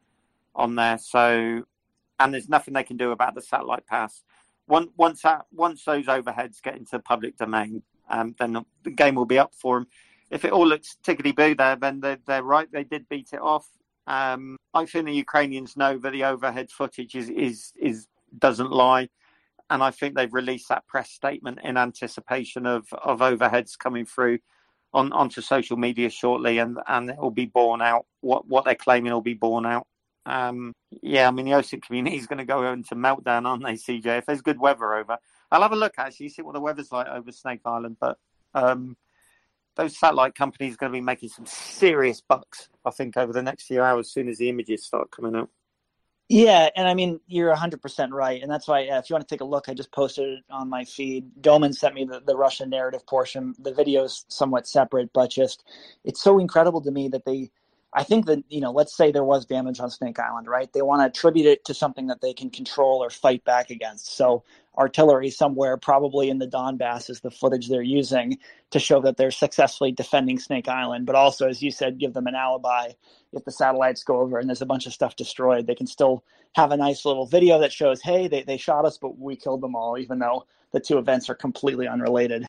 on 0.55 0.75
there. 0.75 0.97
So, 0.97 1.63
and 2.19 2.33
there's 2.33 2.49
nothing 2.49 2.73
they 2.73 2.83
can 2.83 2.97
do 2.97 3.11
about 3.11 3.35
the 3.35 3.41
satellite 3.41 3.85
pass 3.87 4.23
once 4.67 4.89
once 4.97 5.21
that 5.21 5.45
once 5.51 5.83
those 5.83 6.05
overheads 6.05 6.61
get 6.61 6.75
into 6.75 6.91
the 6.93 6.99
public 6.99 7.37
domain, 7.37 7.83
um, 8.09 8.35
then 8.39 8.65
the 8.83 8.91
game 8.91 9.15
will 9.15 9.25
be 9.25 9.39
up 9.39 9.53
for 9.53 9.79
them. 9.79 9.87
If 10.31 10.43
it 10.43 10.51
all 10.51 10.67
looks 10.67 10.97
tickety 11.03 11.35
boo 11.35 11.55
there, 11.55 11.75
then 11.75 11.99
they're, 11.99 12.17
they're 12.25 12.43
right. 12.43 12.67
They 12.71 12.83
did 12.83 13.07
beat 13.09 13.29
it 13.33 13.41
off. 13.41 13.67
Um, 14.07 14.57
I 14.73 14.85
think 14.85 15.05
the 15.05 15.13
Ukrainians 15.13 15.77
know 15.77 15.97
that 15.99 16.11
the 16.11 16.23
overhead 16.23 16.69
footage 16.71 17.15
is, 17.15 17.29
is 17.29 17.73
is 17.79 18.07
doesn't 18.37 18.71
lie, 18.71 19.09
and 19.69 19.83
I 19.83 19.91
think 19.91 20.15
they've 20.15 20.33
released 20.33 20.69
that 20.69 20.87
press 20.87 21.09
statement 21.09 21.59
in 21.63 21.77
anticipation 21.77 22.65
of, 22.65 22.87
of 22.93 23.19
overheads 23.19 23.77
coming 23.77 24.05
through 24.05 24.39
on 24.93 25.11
onto 25.11 25.41
social 25.41 25.77
media 25.77 26.09
shortly, 26.09 26.59
and 26.59 26.77
and 26.87 27.09
it 27.09 27.17
will 27.17 27.31
be 27.31 27.45
borne 27.45 27.81
out. 27.81 28.05
What 28.21 28.47
what 28.47 28.65
they're 28.65 28.75
claiming 28.75 29.11
will 29.11 29.21
be 29.21 29.33
borne 29.33 29.65
out. 29.65 29.87
Um, 30.25 30.73
yeah, 31.01 31.27
I 31.27 31.31
mean, 31.31 31.45
the 31.45 31.51
OSINT 31.51 31.83
community 31.83 32.17
is 32.17 32.27
going 32.27 32.39
to 32.39 32.45
go 32.45 32.71
into 32.71 32.95
meltdown, 32.95 33.45
aren't 33.45 33.63
they, 33.63 33.73
CJ? 33.73 34.19
If 34.19 34.25
there's 34.25 34.41
good 34.41 34.59
weather 34.59 34.95
over, 34.95 35.17
I'll 35.51 35.61
have 35.61 35.71
a 35.71 35.75
look 35.75 35.93
actually, 35.97 36.29
see 36.29 36.41
what 36.41 36.53
the 36.53 36.61
weather's 36.61 36.91
like 36.91 37.07
over 37.07 37.31
Snake 37.31 37.61
Island. 37.65 37.97
But 37.99 38.17
um, 38.53 38.97
those 39.75 39.97
satellite 39.97 40.35
companies 40.35 40.73
are 40.73 40.77
going 40.77 40.91
to 40.91 40.97
be 40.97 41.01
making 41.01 41.29
some 41.29 41.45
serious 41.45 42.21
bucks, 42.21 42.69
I 42.83 42.91
think, 42.91 43.17
over 43.17 43.33
the 43.33 43.43
next 43.43 43.67
few 43.67 43.81
hours, 43.81 44.07
as 44.07 44.13
soon 44.13 44.29
as 44.29 44.37
the 44.37 44.49
images 44.49 44.85
start 44.85 45.11
coming 45.11 45.35
out. 45.35 45.49
Yeah, 46.27 46.69
and 46.75 46.87
I 46.87 46.95
mean, 46.95 47.19
you're 47.27 47.55
100% 47.55 48.11
right. 48.11 48.41
And 48.41 48.51
that's 48.51 48.67
why, 48.67 48.87
uh, 48.87 48.97
if 48.97 49.09
you 49.09 49.13
want 49.13 49.27
to 49.27 49.31
take 49.31 49.41
a 49.41 49.45
look, 49.45 49.69
I 49.69 49.75
just 49.75 49.91
posted 49.91 50.39
it 50.39 50.43
on 50.49 50.69
my 50.69 50.83
feed. 50.83 51.25
Doman 51.39 51.71
sent 51.71 51.93
me 51.93 52.03
the, 52.03 52.19
the 52.25 52.35
Russian 52.35 52.71
narrative 52.71 53.05
portion. 53.05 53.53
The 53.59 53.73
video 53.73 54.05
is 54.05 54.25
somewhat 54.27 54.67
separate, 54.67 55.13
but 55.13 55.29
just 55.29 55.63
it's 56.03 56.23
so 56.23 56.39
incredible 56.39 56.81
to 56.81 56.89
me 56.89 57.09
that 57.09 57.25
they 57.25 57.51
I 57.97 58.03
think 58.03 58.25
that, 58.25 58.43
you 58.49 58.59
know, 58.59 58.71
let's 58.71 58.93
say 58.93 59.09
there 59.09 59.23
was 59.23 59.45
damage 59.45 59.79
on 59.79 59.89
Snake 59.89 60.19
Island, 60.19 60.47
right? 60.47 60.71
They 60.73 60.81
want 60.81 60.99
to 60.99 61.05
attribute 61.05 61.45
it 61.45 61.63
to 61.63 61.73
something 61.73 62.07
that 62.07 62.19
they 62.19 62.33
can 62.33 62.49
control 62.49 63.01
or 63.01 63.09
fight 63.09 63.45
back 63.45 63.69
against. 63.69 64.17
So 64.17 64.43
artillery 64.77 65.29
somewhere, 65.29 65.77
probably 65.77 66.29
in 66.29 66.37
the 66.37 66.47
Donbass, 66.47 67.09
is 67.09 67.21
the 67.21 67.31
footage 67.31 67.69
they're 67.69 67.81
using 67.81 68.37
to 68.71 68.79
show 68.79 68.99
that 68.99 69.15
they're 69.15 69.31
successfully 69.31 69.93
defending 69.93 70.39
Snake 70.39 70.67
Island. 70.67 71.05
But 71.05 71.15
also, 71.15 71.47
as 71.47 71.63
you 71.63 71.71
said, 71.71 71.97
give 71.97 72.13
them 72.13 72.27
an 72.27 72.35
alibi. 72.35 72.91
If 73.31 73.45
the 73.45 73.51
satellites 73.51 74.03
go 74.03 74.19
over 74.19 74.39
and 74.39 74.49
there's 74.49 74.61
a 74.61 74.65
bunch 74.65 74.85
of 74.87 74.93
stuff 74.93 75.15
destroyed, 75.15 75.65
they 75.65 75.75
can 75.75 75.87
still 75.87 76.25
have 76.55 76.73
a 76.73 76.77
nice 76.77 77.05
little 77.05 77.25
video 77.25 77.59
that 77.59 77.71
shows, 77.71 78.01
hey, 78.01 78.27
they, 78.27 78.43
they 78.43 78.57
shot 78.57 78.83
us, 78.83 78.97
but 78.97 79.17
we 79.17 79.37
killed 79.37 79.61
them 79.61 79.73
all, 79.73 79.97
even 79.97 80.19
though 80.19 80.45
the 80.73 80.81
two 80.81 80.97
events 80.97 81.29
are 81.29 81.35
completely 81.35 81.87
unrelated. 81.87 82.45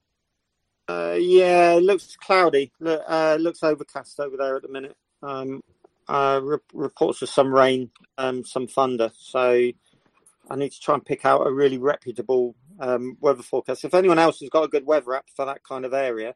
Uh, 0.88 1.16
yeah, 1.16 1.74
it 1.74 1.84
looks 1.84 2.16
cloudy. 2.16 2.72
Look, 2.80 3.02
uh, 3.06 3.36
looks 3.38 3.62
overcast 3.62 4.18
over 4.18 4.36
there 4.36 4.56
at 4.56 4.62
the 4.62 4.68
minute 4.68 4.96
um, 5.26 5.62
uh, 6.08 6.40
re- 6.42 6.58
reports 6.72 7.22
of 7.22 7.28
some 7.28 7.52
rain, 7.52 7.90
um, 8.18 8.44
some 8.44 8.66
thunder. 8.66 9.10
So 9.16 9.70
I 10.50 10.56
need 10.56 10.72
to 10.72 10.80
try 10.80 10.94
and 10.94 11.04
pick 11.04 11.24
out 11.24 11.46
a 11.46 11.52
really 11.52 11.78
reputable 11.78 12.54
um, 12.78 13.16
weather 13.20 13.42
forecast. 13.42 13.84
If 13.84 13.94
anyone 13.94 14.18
else 14.18 14.40
has 14.40 14.48
got 14.48 14.64
a 14.64 14.68
good 14.68 14.86
weather 14.86 15.14
app 15.14 15.26
for 15.34 15.44
that 15.46 15.64
kind 15.64 15.84
of 15.84 15.92
area, 15.92 16.34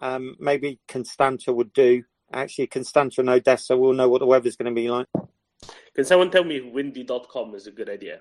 um, 0.00 0.36
maybe 0.38 0.80
Constanta 0.88 1.52
would 1.52 1.72
do. 1.72 2.02
Actually, 2.32 2.66
Constanta 2.66 3.20
and 3.20 3.28
Odessa 3.28 3.76
will 3.76 3.92
know 3.92 4.08
what 4.08 4.18
the 4.18 4.26
weather's 4.26 4.56
going 4.56 4.74
to 4.74 4.80
be 4.80 4.88
like. 4.88 5.06
Can 5.94 6.04
someone 6.04 6.30
tell 6.30 6.44
me 6.44 6.56
if 6.56 6.72
windy.com 6.72 7.54
is 7.54 7.66
a 7.66 7.70
good 7.70 7.88
idea? 7.88 8.20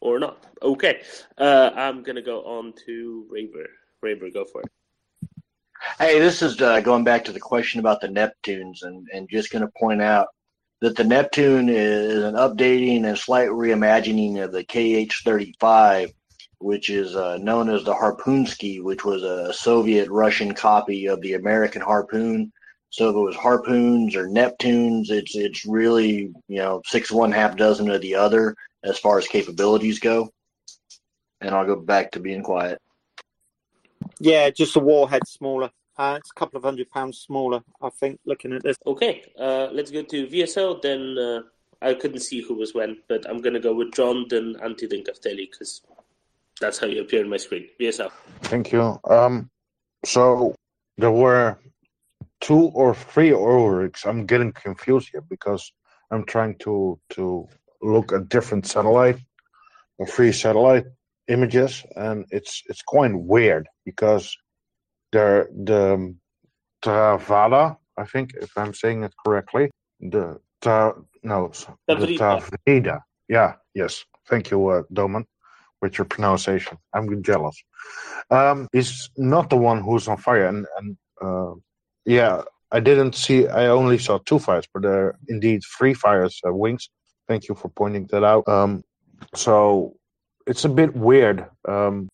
Or 0.00 0.18
not? 0.18 0.44
Okay. 0.62 1.02
Uh, 1.38 1.70
I'm 1.76 2.02
going 2.02 2.16
to 2.16 2.22
go 2.22 2.42
on 2.42 2.72
to 2.86 3.26
Raver. 3.30 3.68
Raver, 4.00 4.30
go 4.30 4.44
for 4.44 4.62
it. 4.62 4.68
Hey, 5.98 6.20
this 6.20 6.42
is 6.42 6.60
uh, 6.62 6.80
going 6.80 7.02
back 7.02 7.24
to 7.24 7.32
the 7.32 7.40
question 7.40 7.80
about 7.80 8.00
the 8.00 8.08
Neptunes, 8.08 8.82
and, 8.82 9.08
and 9.12 9.28
just 9.28 9.50
going 9.50 9.64
to 9.64 9.72
point 9.78 10.00
out 10.00 10.28
that 10.80 10.94
the 10.94 11.02
Neptune 11.02 11.68
is 11.68 12.22
an 12.22 12.34
updating 12.34 13.04
and 13.04 13.18
slight 13.18 13.48
reimagining 13.48 14.42
of 14.42 14.52
the 14.52 14.64
KH 14.64 15.22
35, 15.24 16.12
which 16.58 16.88
is 16.88 17.16
uh, 17.16 17.36
known 17.38 17.68
as 17.68 17.82
the 17.82 17.94
Harpoonsky, 17.94 18.80
which 18.80 19.04
was 19.04 19.24
a 19.24 19.52
Soviet 19.52 20.08
Russian 20.08 20.54
copy 20.54 21.06
of 21.06 21.20
the 21.20 21.34
American 21.34 21.82
Harpoon. 21.82 22.52
So 22.90 23.08
if 23.10 23.16
it 23.16 23.18
was 23.18 23.36
harpoons 23.36 24.14
or 24.14 24.28
Neptunes, 24.28 25.10
it's 25.10 25.34
it's 25.34 25.64
really 25.64 26.32
you 26.48 26.58
know 26.58 26.82
six 26.84 27.10
one, 27.10 27.32
half 27.32 27.56
dozen 27.56 27.90
of 27.90 28.02
the 28.02 28.14
other 28.14 28.54
as 28.84 28.98
far 28.98 29.18
as 29.18 29.26
capabilities 29.26 29.98
go. 29.98 30.30
And 31.40 31.54
I'll 31.54 31.66
go 31.66 31.76
back 31.76 32.12
to 32.12 32.20
being 32.20 32.42
quiet. 32.42 32.80
Yeah, 34.22 34.50
just 34.50 34.76
a 34.76 34.78
warhead 34.78 35.26
smaller. 35.26 35.70
Uh, 35.98 36.14
it's 36.16 36.30
a 36.30 36.38
couple 36.38 36.56
of 36.56 36.62
hundred 36.62 36.88
pounds 36.90 37.18
smaller, 37.18 37.60
I 37.82 37.90
think. 37.90 38.20
Looking 38.24 38.52
at 38.52 38.62
this. 38.62 38.76
Okay, 38.86 39.24
uh, 39.36 39.66
let's 39.72 39.90
go 39.90 40.04
to 40.04 40.26
VSL. 40.28 40.80
Then 40.80 41.18
uh, 41.18 41.40
I 41.84 41.94
couldn't 41.94 42.20
see 42.20 42.40
who 42.40 42.54
was 42.54 42.72
when, 42.72 42.98
but 43.08 43.28
I'm 43.28 43.42
going 43.42 43.54
to 43.54 43.60
go 43.60 43.74
with 43.74 43.92
John, 43.92 44.26
then 44.30 44.54
Antti, 44.62 44.88
then 44.88 45.02
Kafteli, 45.02 45.50
because 45.50 45.82
that's 46.60 46.78
how 46.78 46.86
you 46.86 47.00
appear 47.00 47.24
on 47.24 47.30
my 47.30 47.36
screen. 47.36 47.66
VSL. 47.80 48.12
Thank 48.42 48.70
you. 48.70 48.96
Um, 49.10 49.50
so 50.04 50.54
there 50.98 51.10
were 51.10 51.58
two 52.40 52.70
or 52.74 52.94
three 52.94 53.32
oil 53.32 53.70
rigs. 53.70 54.04
I'm 54.06 54.24
getting 54.24 54.52
confused 54.52 55.08
here 55.10 55.24
because 55.28 55.72
I'm 56.12 56.24
trying 56.24 56.58
to 56.58 56.96
to 57.10 57.48
look 57.82 58.12
at 58.12 58.28
different 58.28 58.66
satellite 58.66 59.18
or 59.98 60.06
free 60.06 60.30
satellite 60.30 60.84
images, 61.28 61.84
and 61.96 62.26
it's 62.30 62.62
it's 62.68 62.82
quite 62.82 63.14
weird 63.14 63.68
because 63.84 64.36
there 65.12 65.48
the 65.52 66.14
Travada, 66.82 67.76
I 67.96 68.04
think, 68.04 68.34
if 68.34 68.50
I'm 68.56 68.74
saying 68.74 69.04
it 69.04 69.14
correctly, 69.24 69.70
the 70.00 70.40
ta, 70.60 70.94
no 71.22 71.52
the 71.86 71.94
Tavrida. 72.18 73.00
Yeah, 73.28 73.54
yes. 73.74 74.04
Thank 74.28 74.50
you, 74.50 74.68
uh, 74.68 74.82
Doman, 74.92 75.24
with 75.80 75.98
your 75.98 76.04
pronunciation. 76.04 76.78
I'm 76.92 77.22
jealous. 77.22 77.56
Um, 78.30 78.68
is 78.72 79.10
not 79.16 79.50
the 79.50 79.56
one 79.56 79.80
who's 79.80 80.08
on 80.08 80.16
fire, 80.16 80.46
and 80.46 80.66
and 80.78 80.96
uh, 81.20 81.54
yeah, 82.04 82.42
I 82.70 82.80
didn't 82.80 83.14
see. 83.14 83.46
I 83.46 83.66
only 83.66 83.98
saw 83.98 84.18
two 84.18 84.38
fires, 84.38 84.66
but 84.72 84.82
there 84.82 85.06
are 85.06 85.18
indeed 85.28 85.62
three 85.78 85.94
fires. 85.94 86.40
Uh, 86.46 86.52
wings. 86.52 86.88
Thank 87.28 87.48
you 87.48 87.54
for 87.54 87.68
pointing 87.68 88.06
that 88.10 88.24
out. 88.24 88.48
Um, 88.48 88.82
so 89.34 89.94
it's 90.46 90.64
a 90.64 90.68
bit 90.68 90.94
weird 90.94 91.46
um, 91.68 92.08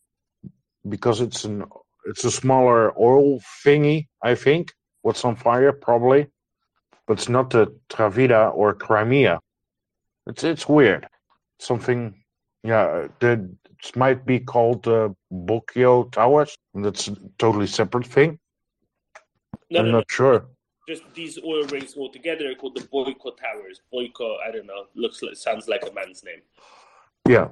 because 0.89 1.20
it's 1.20 1.45
an 1.45 1.64
it's 2.07 2.24
a 2.24 2.31
smaller 2.31 2.99
oil 2.99 3.41
thingy. 3.64 4.07
I 4.22 4.35
think 4.35 4.72
what's 5.03 5.24
on 5.24 5.37
fire 5.37 5.72
probably, 5.72 6.29
but 7.07 7.18
it's 7.18 7.29
not 7.29 7.51
the 7.51 7.74
Travida 7.89 8.55
or 8.55 8.74
Crimea. 8.74 9.41
It's 10.26 10.45
it's 10.45 10.68
weird. 10.68 11.07
Something, 11.61 12.14
yeah. 12.62 13.09
The, 13.20 13.51
it 13.85 13.97
might 13.97 14.26
be 14.26 14.41
called 14.41 14.89
uh, 14.89 15.11
Boyko 15.33 16.11
Towers. 16.11 16.57
That's 16.74 17.09
a 17.09 17.16
totally 17.39 17.66
separate 17.66 18.07
thing. 18.07 18.39
No, 19.70 19.81
I'm 19.81 19.87
no, 19.87 19.93
not 19.93 19.99
no. 19.99 20.05
sure. 20.14 20.47
Just 20.89 21.03
these 21.14 21.39
oil 21.45 21.64
rigs 21.64 21.95
all 21.95 22.11
together 22.11 22.51
are 22.51 22.55
called 22.55 22.74
the 22.74 22.81
Boyko 22.81 23.37
Towers. 23.37 23.81
Boyko, 23.93 24.37
I 24.47 24.51
don't 24.51 24.66
know, 24.66 24.87
looks 24.95 25.22
like, 25.22 25.37
sounds 25.37 25.68
like 25.68 25.85
a 25.89 25.93
man's 25.93 26.24
name. 26.24 26.41
Yeah. 27.29 27.49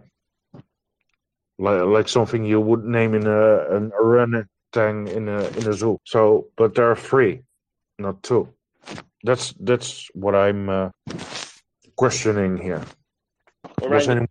Like, 1.59 1.83
like 1.83 2.09
something 2.09 2.45
you 2.45 2.61
would 2.61 2.85
name 2.85 3.15
in 3.15 3.27
a 3.27 3.77
an 3.77 3.93
orangutan 3.93 5.09
in 5.09 5.29
a 5.29 5.47
in 5.59 5.67
a 5.69 5.73
zoo. 5.73 5.99
So, 6.05 6.49
but 6.57 6.75
there 6.75 6.91
are 6.91 6.97
three, 6.97 7.43
not 7.99 8.23
two. 8.23 8.49
That's 9.25 9.55
that's 9.61 10.09
what 10.15 10.35
I'm 10.35 10.69
uh, 10.69 10.91
questioning 11.97 12.59
here. 12.59 12.85
Was 13.81 13.83
Orangutan 13.83 14.17
anyone 14.17 14.31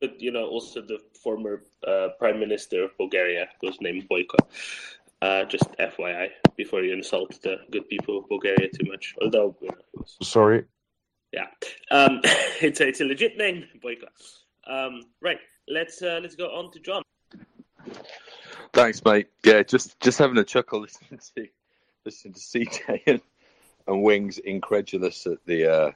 but 0.00 0.20
you 0.20 0.32
know, 0.32 0.46
also 0.46 0.80
the 0.80 0.98
former 1.22 1.62
uh, 1.86 2.08
prime 2.18 2.38
minister 2.40 2.84
of 2.84 2.96
Bulgaria 2.98 3.48
was 3.62 3.80
named 3.80 4.08
Boyko. 4.08 4.38
Uh, 5.22 5.44
just 5.44 5.64
FYI, 5.78 6.28
before 6.56 6.82
you 6.82 6.92
insult 6.92 7.40
the 7.42 7.56
good 7.70 7.88
people 7.88 8.18
of 8.18 8.28
Bulgaria 8.28 8.68
too 8.68 8.86
much. 8.86 9.14
Although, 9.22 9.56
you 9.60 9.68
know, 9.68 9.76
was- 9.94 10.16
sorry? 10.22 10.64
yeah, 11.32 11.46
um, 11.90 12.20
it's 12.60 12.80
a, 12.80 12.88
it's 12.88 13.00
a 13.00 13.04
legit 13.04 13.38
name, 13.38 13.64
Boyko. 13.82 14.08
Um, 14.66 15.02
right, 15.22 15.38
let's 15.68 16.02
uh, 16.02 16.18
let's 16.22 16.34
go 16.34 16.46
on 16.46 16.70
to 16.72 16.80
John. 16.80 17.02
Thanks, 18.72 19.04
mate. 19.04 19.28
Yeah, 19.44 19.62
just 19.62 19.98
just 20.00 20.18
having 20.18 20.38
a 20.38 20.44
chuckle 20.44 20.80
listening 20.82 21.20
to 21.34 21.48
listening 22.04 22.34
to 22.34 22.40
CJ 22.40 23.00
and, 23.06 23.20
and 23.86 24.02
Wings 24.02 24.38
incredulous 24.38 25.26
at 25.26 25.38
the 25.46 25.70
uh, 25.70 25.90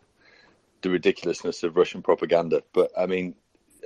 the 0.82 0.90
ridiculousness 0.90 1.62
of 1.62 1.76
Russian 1.76 2.02
propaganda. 2.02 2.62
But 2.72 2.90
I 2.98 3.06
mean, 3.06 3.34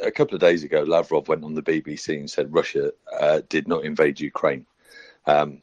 a 0.02 0.10
couple 0.10 0.34
of 0.34 0.40
days 0.40 0.64
ago, 0.64 0.82
Lavrov 0.82 1.28
went 1.28 1.44
on 1.44 1.54
the 1.54 1.62
BBC 1.62 2.18
and 2.18 2.30
said 2.30 2.52
Russia 2.52 2.92
uh, 3.18 3.40
did 3.48 3.68
not 3.68 3.84
invade 3.84 4.20
Ukraine. 4.20 4.66
Um, 5.26 5.62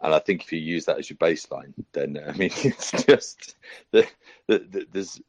and 0.00 0.14
I 0.14 0.18
think 0.20 0.42
if 0.42 0.52
you 0.52 0.60
use 0.60 0.84
that 0.84 0.98
as 0.98 1.10
your 1.10 1.16
baseline, 1.16 1.72
then 1.92 2.20
I 2.28 2.32
mean, 2.32 2.50
it's 2.54 2.92
just 3.04 3.56
the, 3.90 4.06
the, 4.46 4.58
the, 4.70 4.86
there's 4.92 5.20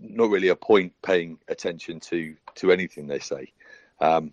not 0.00 0.30
really 0.30 0.48
a 0.48 0.56
point 0.56 0.92
paying 1.02 1.38
attention 1.48 2.00
to 2.00 2.34
to 2.56 2.72
anything 2.72 3.06
they 3.06 3.18
say. 3.18 3.52
Um, 4.00 4.32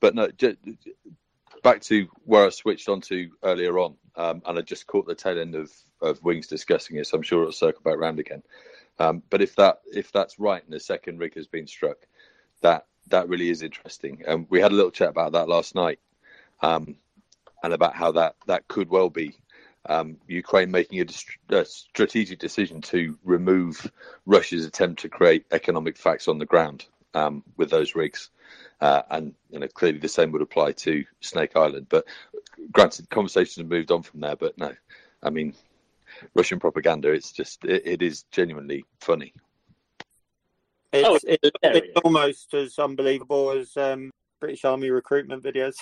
but 0.00 0.14
no, 0.14 0.28
ju- 0.30 0.56
back 1.62 1.80
to 1.82 2.08
where 2.24 2.46
I 2.46 2.50
switched 2.50 2.88
on 2.88 3.00
to 3.02 3.30
earlier 3.42 3.78
on, 3.78 3.96
um, 4.16 4.42
and 4.46 4.58
I 4.58 4.62
just 4.62 4.86
caught 4.86 5.06
the 5.06 5.14
tail 5.14 5.38
end 5.38 5.54
of, 5.54 5.70
of 6.00 6.22
Wings 6.22 6.46
discussing 6.46 6.96
it, 6.96 7.06
so 7.06 7.16
I'm 7.16 7.22
sure 7.22 7.40
it'll 7.40 7.52
circle 7.52 7.82
back 7.82 7.98
round 7.98 8.18
again. 8.18 8.42
Um, 8.98 9.22
but 9.30 9.42
if 9.42 9.56
that 9.56 9.80
if 9.86 10.12
that's 10.12 10.38
right, 10.38 10.62
and 10.62 10.72
the 10.72 10.80
second 10.80 11.18
rig 11.18 11.34
has 11.34 11.46
been 11.46 11.66
struck, 11.66 11.96
that 12.60 12.86
that 13.08 13.28
really 13.28 13.50
is 13.50 13.62
interesting. 13.62 14.22
And 14.26 14.46
we 14.50 14.60
had 14.60 14.72
a 14.72 14.74
little 14.74 14.90
chat 14.90 15.08
about 15.08 15.32
that 15.32 15.48
last 15.48 15.74
night, 15.74 15.98
um, 16.62 16.96
and 17.62 17.72
about 17.72 17.94
how 17.96 18.12
that 18.12 18.36
that 18.46 18.68
could 18.68 18.90
well 18.90 19.10
be 19.10 19.34
um, 19.86 20.16
Ukraine 20.28 20.70
making 20.70 21.00
a, 21.00 21.56
a 21.56 21.64
strategic 21.64 22.38
decision 22.38 22.80
to 22.82 23.18
remove 23.24 23.90
Russia's 24.26 24.64
attempt 24.64 25.02
to 25.02 25.08
create 25.08 25.46
economic 25.50 25.96
facts 25.96 26.28
on 26.28 26.38
the 26.38 26.46
ground 26.46 26.86
um, 27.14 27.42
with 27.56 27.70
those 27.70 27.94
rigs. 27.94 28.30
Uh, 28.80 29.02
and 29.10 29.34
you 29.50 29.58
know, 29.58 29.68
clearly 29.68 29.98
the 29.98 30.08
same 30.08 30.32
would 30.32 30.42
apply 30.42 30.72
to 30.72 31.04
Snake 31.20 31.56
Island. 31.56 31.86
But 31.88 32.06
granted, 32.72 33.08
conversations 33.08 33.56
have 33.56 33.68
moved 33.68 33.90
on 33.90 34.02
from 34.02 34.20
there. 34.20 34.36
But 34.36 34.58
no, 34.58 34.72
I 35.22 35.30
mean, 35.30 35.54
Russian 36.34 36.58
propaganda. 36.58 37.10
It's 37.10 37.32
just 37.32 37.64
it, 37.64 37.86
it 37.86 38.02
is 38.02 38.24
genuinely 38.30 38.84
funny. 39.00 39.32
It's, 40.92 41.08
Oh, 41.08 41.18
it's, 41.24 41.50
it's 41.62 42.00
almost 42.04 42.54
as 42.54 42.78
unbelievable 42.78 43.50
as 43.50 43.76
um, 43.76 44.10
British 44.44 44.66
Army 44.66 44.90
recruitment 44.90 45.42
videos. 45.42 45.76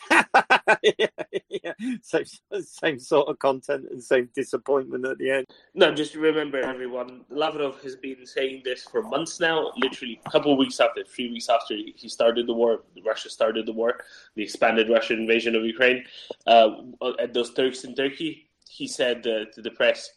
yeah, 0.85 1.07
yeah. 1.49 1.73
Same, 2.01 2.25
same 2.63 3.01
sort 3.01 3.27
of 3.27 3.37
content 3.41 3.87
and 3.91 4.01
same 4.01 4.29
disappointment 4.37 5.05
at 5.05 5.19
the 5.19 5.31
end. 5.31 5.47
No, 5.75 5.93
just 5.93 6.15
remember, 6.15 6.61
everyone. 6.61 7.25
Lavrov 7.29 7.83
has 7.83 7.97
been 7.97 8.25
saying 8.25 8.63
this 8.65 8.85
for 8.85 9.03
months 9.03 9.41
now. 9.41 9.73
Literally, 9.79 10.21
a 10.25 10.31
couple 10.31 10.57
weeks 10.57 10.79
after, 10.79 11.03
three 11.03 11.33
weeks 11.33 11.49
after 11.49 11.75
he 11.75 12.09
started 12.09 12.47
the 12.47 12.53
war, 12.53 12.85
Russia 13.05 13.29
started 13.31 13.67
the 13.67 13.73
war, 13.73 13.95
the 14.37 14.45
expanded 14.45 14.89
Russian 14.89 15.19
invasion 15.19 15.57
of 15.57 15.65
Ukraine. 15.65 16.05
Uh, 16.47 16.83
at 17.19 17.35
those 17.35 17.53
Turks 17.55 17.83
in 17.83 17.97
Turkey, 17.97 18.49
he 18.69 18.87
said 18.87 19.27
uh, 19.27 19.47
to 19.55 19.61
the 19.61 19.73
press, 19.73 20.09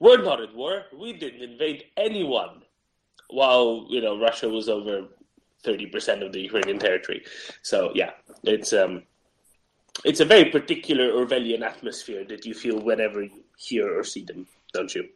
"We're 0.00 0.22
not 0.22 0.40
at 0.40 0.54
war. 0.54 0.84
We 0.98 1.12
didn't 1.12 1.42
invade 1.42 1.84
anyone." 1.98 2.62
While 3.28 3.86
you 3.90 4.00
know 4.00 4.18
Russia 4.18 4.48
was 4.48 4.70
over 4.70 5.08
thirty 5.64 5.86
percent 5.86 6.22
of 6.22 6.32
the 6.32 6.40
Ukrainian 6.40 6.78
territory. 6.78 7.24
So 7.62 7.90
yeah, 7.94 8.10
it's 8.44 8.72
um, 8.72 9.02
it's 10.04 10.20
a 10.20 10.24
very 10.24 10.46
particular 10.50 11.12
Orwellian 11.12 11.62
atmosphere 11.62 12.24
that 12.24 12.44
you 12.44 12.54
feel 12.54 12.78
whenever 12.80 13.22
you 13.22 13.44
hear 13.56 13.98
or 13.98 14.04
see 14.04 14.24
them, 14.24 14.46
don't 14.72 14.94
you? 14.94 15.08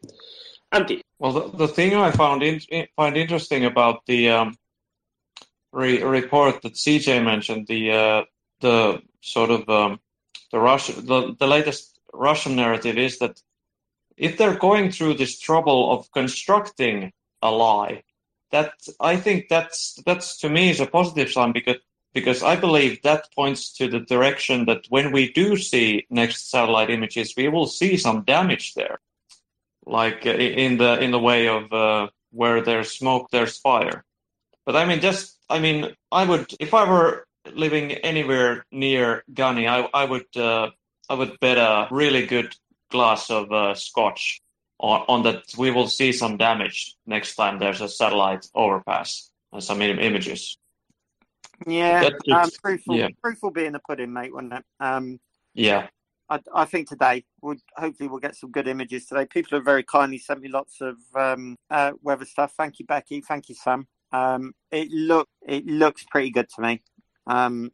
Antti. 0.72 1.00
Well, 1.18 1.32
the, 1.32 1.56
the 1.56 1.68
thing 1.68 1.94
I 1.94 2.10
found 2.10 2.42
in, 2.42 2.60
find 2.94 3.16
interesting 3.16 3.64
about 3.64 4.06
the 4.06 4.30
um, 4.30 4.56
re- 5.72 6.02
report 6.02 6.62
that 6.62 6.74
CJ 6.74 7.24
mentioned, 7.24 7.66
the 7.66 7.92
uh, 7.92 8.22
the 8.60 9.02
sort 9.20 9.50
of 9.50 9.68
um, 9.68 10.00
the 10.52 10.58
Russian 10.58 11.06
the, 11.06 11.34
the 11.38 11.46
latest 11.46 11.98
Russian 12.12 12.56
narrative 12.56 12.98
is 12.98 13.18
that 13.18 13.40
if 14.16 14.36
they're 14.36 14.58
going 14.58 14.90
through 14.90 15.14
this 15.14 15.38
trouble 15.38 15.92
of 15.92 16.10
constructing 16.12 17.12
a 17.42 17.50
lie, 17.50 18.02
that 18.50 18.72
I 19.00 19.16
think 19.16 19.48
that's 19.48 19.98
that's 20.06 20.38
to 20.38 20.48
me 20.48 20.70
is 20.70 20.80
a 20.80 20.86
positive 20.86 21.30
sign 21.30 21.52
because 21.52 21.76
because 22.14 22.42
I 22.42 22.56
believe 22.56 23.02
that 23.02 23.28
points 23.34 23.72
to 23.74 23.88
the 23.88 24.00
direction 24.00 24.64
that 24.66 24.86
when 24.88 25.12
we 25.12 25.32
do 25.32 25.56
see 25.56 26.06
next 26.10 26.50
satellite 26.50 26.90
images, 26.90 27.34
we 27.36 27.48
will 27.48 27.66
see 27.66 27.96
some 27.96 28.24
damage 28.24 28.74
there 28.74 28.98
like 29.88 30.26
uh, 30.26 30.30
in 30.30 30.76
the 30.78 31.00
in 31.00 31.10
the 31.10 31.18
way 31.18 31.48
of 31.48 31.72
uh, 31.72 32.08
where 32.30 32.60
there's 32.62 32.92
smoke, 32.92 33.28
there's 33.30 33.58
fire. 33.58 34.04
But 34.66 34.76
I 34.76 34.84
mean, 34.84 35.00
just 35.00 35.38
I 35.48 35.58
mean, 35.58 35.94
I 36.12 36.24
would 36.24 36.52
if 36.60 36.74
I 36.74 36.88
were 36.88 37.26
living 37.52 37.92
anywhere 37.92 38.64
near 38.70 39.24
Gunny, 39.32 39.66
I 39.66 39.88
I 39.94 40.04
would 40.04 40.36
uh, 40.36 40.70
I 41.08 41.14
would 41.14 41.40
bet 41.40 41.58
a 41.58 41.88
really 41.90 42.26
good 42.26 42.54
glass 42.90 43.30
of 43.30 43.50
uh, 43.50 43.74
scotch 43.74 44.40
on, 44.78 45.04
on 45.08 45.22
that 45.24 45.42
we 45.56 45.70
will 45.70 45.88
see 45.88 46.12
some 46.12 46.36
damage 46.36 46.96
next 47.06 47.34
time 47.34 47.58
there's 47.58 47.80
a 47.80 47.88
satellite 47.88 48.46
overpass 48.54 49.30
and 49.52 49.62
some 49.62 49.82
im- 49.82 49.98
images. 49.98 50.56
Yeah, 51.66 52.10
um, 52.32 52.50
proof 52.62 52.82
will, 52.86 52.96
yeah. 52.96 53.08
proof 53.22 53.38
will 53.42 53.50
be 53.50 53.64
in 53.64 53.72
the 53.72 53.80
pudding, 53.80 54.12
mate, 54.12 54.32
wouldn't 54.32 54.52
it? 54.52 54.64
Um, 54.78 55.18
Yeah. 55.54 55.88
I, 56.30 56.40
I 56.54 56.64
think 56.66 56.88
today 56.88 57.24
would 57.40 57.58
hopefully 57.76 58.08
we'll 58.08 58.20
get 58.20 58.36
some 58.36 58.50
good 58.50 58.68
images 58.68 59.06
today. 59.06 59.26
People 59.26 59.58
have 59.58 59.64
very 59.64 59.82
kindly 59.82 60.18
sent 60.18 60.40
me 60.40 60.48
lots 60.48 60.80
of 60.80 60.96
um, 61.14 61.56
uh, 61.70 61.92
weather 62.02 62.26
stuff. 62.26 62.52
Thank 62.56 62.78
you, 62.78 62.86
Becky. 62.86 63.20
Thank 63.22 63.48
you, 63.48 63.54
Sam. 63.54 63.88
Um, 64.12 64.52
it 64.70 64.90
look 64.90 65.28
it 65.46 65.66
looks 65.66 66.04
pretty 66.04 66.30
good 66.30 66.48
to 66.56 66.62
me 66.62 66.82
um, 67.26 67.72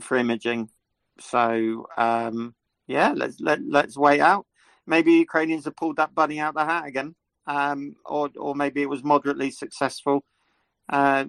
for 0.00 0.16
imaging. 0.16 0.68
So 1.20 1.86
um, 1.96 2.54
yeah, 2.86 3.12
let's 3.14 3.40
let 3.40 3.60
let's 3.64 3.96
wait 3.96 4.20
out. 4.20 4.46
Maybe 4.86 5.12
Ukrainians 5.12 5.64
have 5.64 5.76
pulled 5.76 5.96
that 5.96 6.14
bunny 6.14 6.40
out 6.40 6.54
the 6.54 6.64
hat 6.64 6.86
again, 6.86 7.14
um, 7.46 7.96
or 8.04 8.30
or 8.36 8.54
maybe 8.54 8.82
it 8.82 8.88
was 8.88 9.04
moderately 9.04 9.50
successful. 9.50 10.24
Uh, 10.88 11.26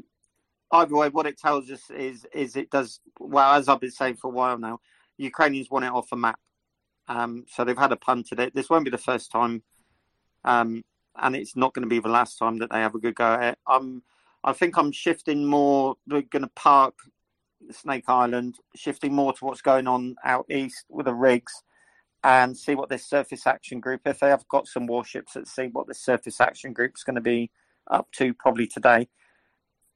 either 0.72 0.95
way, 0.95 1.10
what 1.10 1.28
it 1.28 1.38
tells 1.38 1.70
us 1.70 1.89
is 1.89 2.26
is 2.34 2.56
it 2.56 2.70
does 2.70 2.99
well. 3.20 3.54
As 3.54 3.70
I've 3.70 3.80
been 3.80 3.91
saying 3.91 4.16
for 4.16 4.28
a 4.28 4.36
while 4.36 4.58
now, 4.58 4.80
Ukrainians 5.18 5.70
want 5.70 5.86
it 5.86 5.91
off 5.91 6.10
the 6.10 6.16
map. 6.16 6.39
Um, 7.08 7.45
so 7.47 7.64
they've 7.64 7.78
had 7.78 7.91
a 7.91 7.97
punt 7.97 8.30
at 8.32 8.39
it. 8.39 8.56
This 8.56 8.70
won't 8.70 8.86
be 8.86 8.91
the 8.91 8.97
first 8.97 9.32
time, 9.32 9.64
um, 10.45 10.84
and 11.22 11.36
it's 11.36 11.56
not 11.56 11.74
going 11.74 11.84
to 11.84 11.89
be 11.89 11.99
the 11.99 12.10
last 12.10 12.38
time 12.38 12.58
that 12.60 12.72
they 12.72 12.80
have 12.80 12.95
a 12.95 12.99
good 12.99 13.16
go 13.16 13.34
at 13.34 13.43
it. 13.43 13.60
I'm, 13.68 14.04
I 14.43 14.54
think 14.54 14.78
I'm 14.78 14.91
shifting 14.91 15.45
more. 15.45 15.95
We're 16.08 16.22
going 16.22 16.43
to 16.43 16.51
park 16.56 16.95
Snake 17.72 18.06
Island, 18.08 18.56
shifting 18.76 19.14
more 19.14 19.34
to 19.34 19.45
what's 19.45 19.62
going 19.62 19.88
on 19.88 20.16
out 20.24 20.45
east 20.49 20.86
with 20.89 21.06
the 21.06 21.14
rigs, 21.14 21.54
and 22.24 22.58
see 22.58 22.76
what 22.76 22.90
this 22.90 23.06
surface 23.06 23.46
action 23.46 23.80
group, 23.80 24.02
if 24.06 24.20
they 24.20 24.30
have 24.30 24.48
got 24.48 24.68
some 24.68 24.88
warships, 24.88 25.36
let's 25.36 25.54
see 25.54 25.68
what 25.68 25.88
the 25.88 25.94
surface 25.94 26.40
action 26.40 26.74
group's 26.74 27.04
going 27.04 27.16
to 27.16 27.22
be 27.22 27.52
up 27.92 28.08
to 28.14 28.34
probably 28.34 28.68
today. 28.68 29.08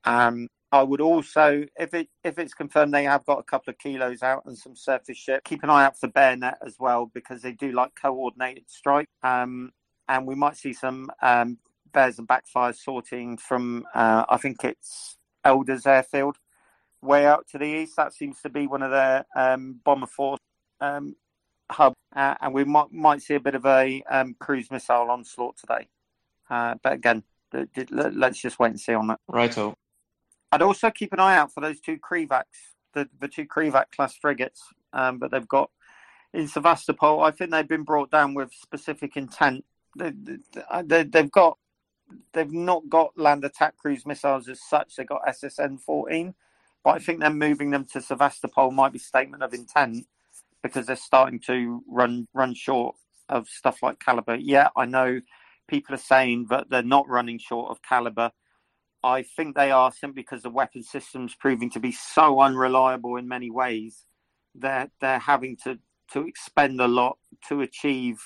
Um, 0.03 0.47
I 0.71 0.83
would 0.83 0.99
also, 0.99 1.65
if 1.79 1.93
it 1.93 2.09
if 2.25 2.37
it's 2.37 2.53
confirmed 2.53 2.93
they 2.93 3.05
have 3.05 3.25
got 3.25 3.39
a 3.39 3.43
couple 3.43 3.71
of 3.71 3.79
kilos 3.79 4.21
out 4.21 4.43
and 4.45 4.57
some 4.57 4.75
surface 4.75 5.17
ship, 5.17 5.45
keep 5.45 5.63
an 5.63 5.69
eye 5.69 5.85
out 5.85 5.97
for 5.97 6.09
Bayonet 6.09 6.57
as 6.65 6.75
well 6.77 7.09
because 7.13 7.41
they 7.41 7.53
do 7.53 7.71
like 7.71 7.91
coordinated 7.95 8.69
strike. 8.69 9.07
Um, 9.23 9.71
and 10.09 10.27
we 10.27 10.35
might 10.35 10.57
see 10.57 10.73
some 10.73 11.09
um, 11.21 11.57
bears 11.93 12.19
and 12.19 12.27
backfires 12.27 12.75
sorting 12.75 13.37
from, 13.37 13.85
uh, 13.93 14.25
I 14.27 14.37
think 14.37 14.63
it's 14.63 15.17
Engels 15.45 15.85
Airfield, 15.85 16.37
way 17.01 17.25
out 17.25 17.45
to 17.51 17.57
the 17.57 17.65
east. 17.65 17.95
That 17.95 18.13
seems 18.13 18.41
to 18.41 18.49
be 18.49 18.67
one 18.67 18.83
of 18.83 18.91
their 18.91 19.25
um, 19.35 19.79
bomber 19.83 20.07
force 20.07 20.39
um, 20.81 21.15
hub, 21.69 21.93
uh, 22.17 22.33
and 22.41 22.51
we 22.51 22.63
might 22.63 22.91
might 22.91 23.21
see 23.21 23.35
a 23.35 23.39
bit 23.39 23.53
of 23.53 23.65
a 23.67 24.01
um, 24.09 24.35
cruise 24.39 24.71
missile 24.71 25.11
onslaught 25.11 25.55
today. 25.55 25.87
Uh, 26.49 26.73
but 26.81 26.93
again, 26.93 27.21
let's 27.91 28.39
just 28.39 28.57
wait 28.57 28.69
and 28.69 28.79
see 28.79 28.93
on 28.93 29.07
that. 29.07 29.19
Righto. 29.27 29.75
I'd 30.51 30.63
also 30.63 30.89
keep 30.89 31.13
an 31.13 31.19
eye 31.19 31.37
out 31.37 31.53
for 31.53 31.61
those 31.61 31.79
two 31.79 31.97
Krivaks, 31.97 32.73
the, 32.93 33.07
the 33.19 33.27
two 33.27 33.45
Krivak 33.45 33.91
class 33.95 34.15
frigates 34.15 34.63
um, 34.93 35.19
that 35.19 35.29
they've 35.29 35.47
got 35.47 35.69
in 36.33 36.47
Sevastopol. 36.47 37.21
I 37.21 37.29
think 37.29 37.51
they've 37.51 37.67
been 37.67 37.83
brought 37.83 38.09
down 38.09 38.33
with 38.33 38.51
specific 38.51 39.15
intent. 39.15 39.63
They, 39.95 40.13
they, 40.85 41.03
they've 41.03 41.31
got, 41.31 41.59
they've 42.33 42.51
not 42.51 42.89
got 42.89 43.17
land 43.17 43.43
attack 43.43 43.77
cruise 43.77 44.07
missiles 44.07 44.47
as 44.47 44.61
such. 44.67 44.95
They've 44.95 45.05
got 45.05 45.25
SSN 45.27 45.81
14, 45.81 46.33
but 46.83 46.91
I 46.91 46.99
think 46.99 47.19
them 47.19 47.37
moving 47.37 47.69
them 47.69 47.85
to 47.93 48.01
Sevastopol 48.01 48.71
might 48.71 48.93
be 48.93 48.99
statement 48.99 49.43
of 49.43 49.53
intent 49.53 50.07
because 50.63 50.87
they're 50.87 50.95
starting 50.95 51.39
to 51.47 51.83
run 51.87 52.27
run 52.33 52.53
short 52.53 52.95
of 53.29 53.47
stuff 53.47 53.83
like 53.83 53.99
Kalibr. 53.99 54.39
Yeah, 54.41 54.69
I 54.75 54.85
know 54.85 55.19
people 55.67 55.95
are 55.95 55.99
saying 55.99 56.47
that 56.49 56.69
they're 56.69 56.83
not 56.83 57.07
running 57.07 57.39
short 57.39 57.71
of 57.71 57.81
Kalibr. 57.81 58.31
I 59.03 59.23
think 59.23 59.55
they 59.55 59.71
are 59.71 59.91
simply 59.91 60.23
because 60.23 60.41
the 60.41 60.49
weapon 60.49 60.83
system's 60.83 61.35
proving 61.35 61.69
to 61.71 61.79
be 61.79 61.91
so 61.91 62.39
unreliable 62.41 63.15
in 63.17 63.27
many 63.27 63.49
ways. 63.49 64.05
They're 64.55 64.89
they're 64.99 65.19
having 65.19 65.57
to 65.63 65.79
to 66.13 66.25
expend 66.25 66.79
a 66.81 66.87
lot 66.87 67.17
to 67.49 67.61
achieve 67.61 68.17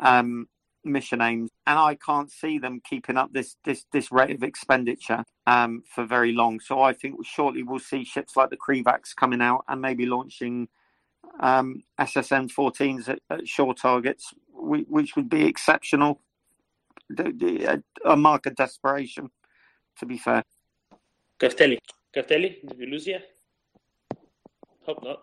um, 0.00 0.48
mission 0.84 1.20
aims, 1.20 1.50
and 1.66 1.78
I 1.78 1.94
can't 1.94 2.32
see 2.32 2.58
them 2.58 2.80
keeping 2.84 3.16
up 3.16 3.32
this 3.32 3.56
this 3.64 3.84
this 3.92 4.10
rate 4.10 4.34
of 4.34 4.42
expenditure 4.42 5.24
um, 5.46 5.82
for 5.94 6.04
very 6.04 6.32
long. 6.32 6.58
So 6.60 6.82
I 6.82 6.92
think 6.92 7.24
shortly 7.24 7.62
we'll 7.62 7.78
see 7.78 8.04
ships 8.04 8.36
like 8.36 8.50
the 8.50 8.56
Krivaks 8.56 9.14
coming 9.14 9.40
out 9.40 9.64
and 9.68 9.80
maybe 9.80 10.06
launching 10.06 10.68
um, 11.40 11.82
SSN 12.00 12.52
14s 12.52 13.08
at, 13.08 13.20
at 13.30 13.46
shore 13.48 13.74
targets, 13.74 14.32
which, 14.52 15.16
would 15.16 15.28
be 15.28 15.44
exceptional. 15.44 16.20
A, 18.04 18.16
mark 18.16 18.46
of 18.46 18.54
desperation, 18.54 19.30
to 19.98 20.06
be 20.06 20.18
fair. 20.18 20.42
Castelli. 21.38 21.78
Castelli, 22.12 22.58
did 22.66 22.78
we 22.78 22.86
lose 22.86 23.06
you? 23.06 23.18
Hope 24.84 25.02
not. 25.02 25.22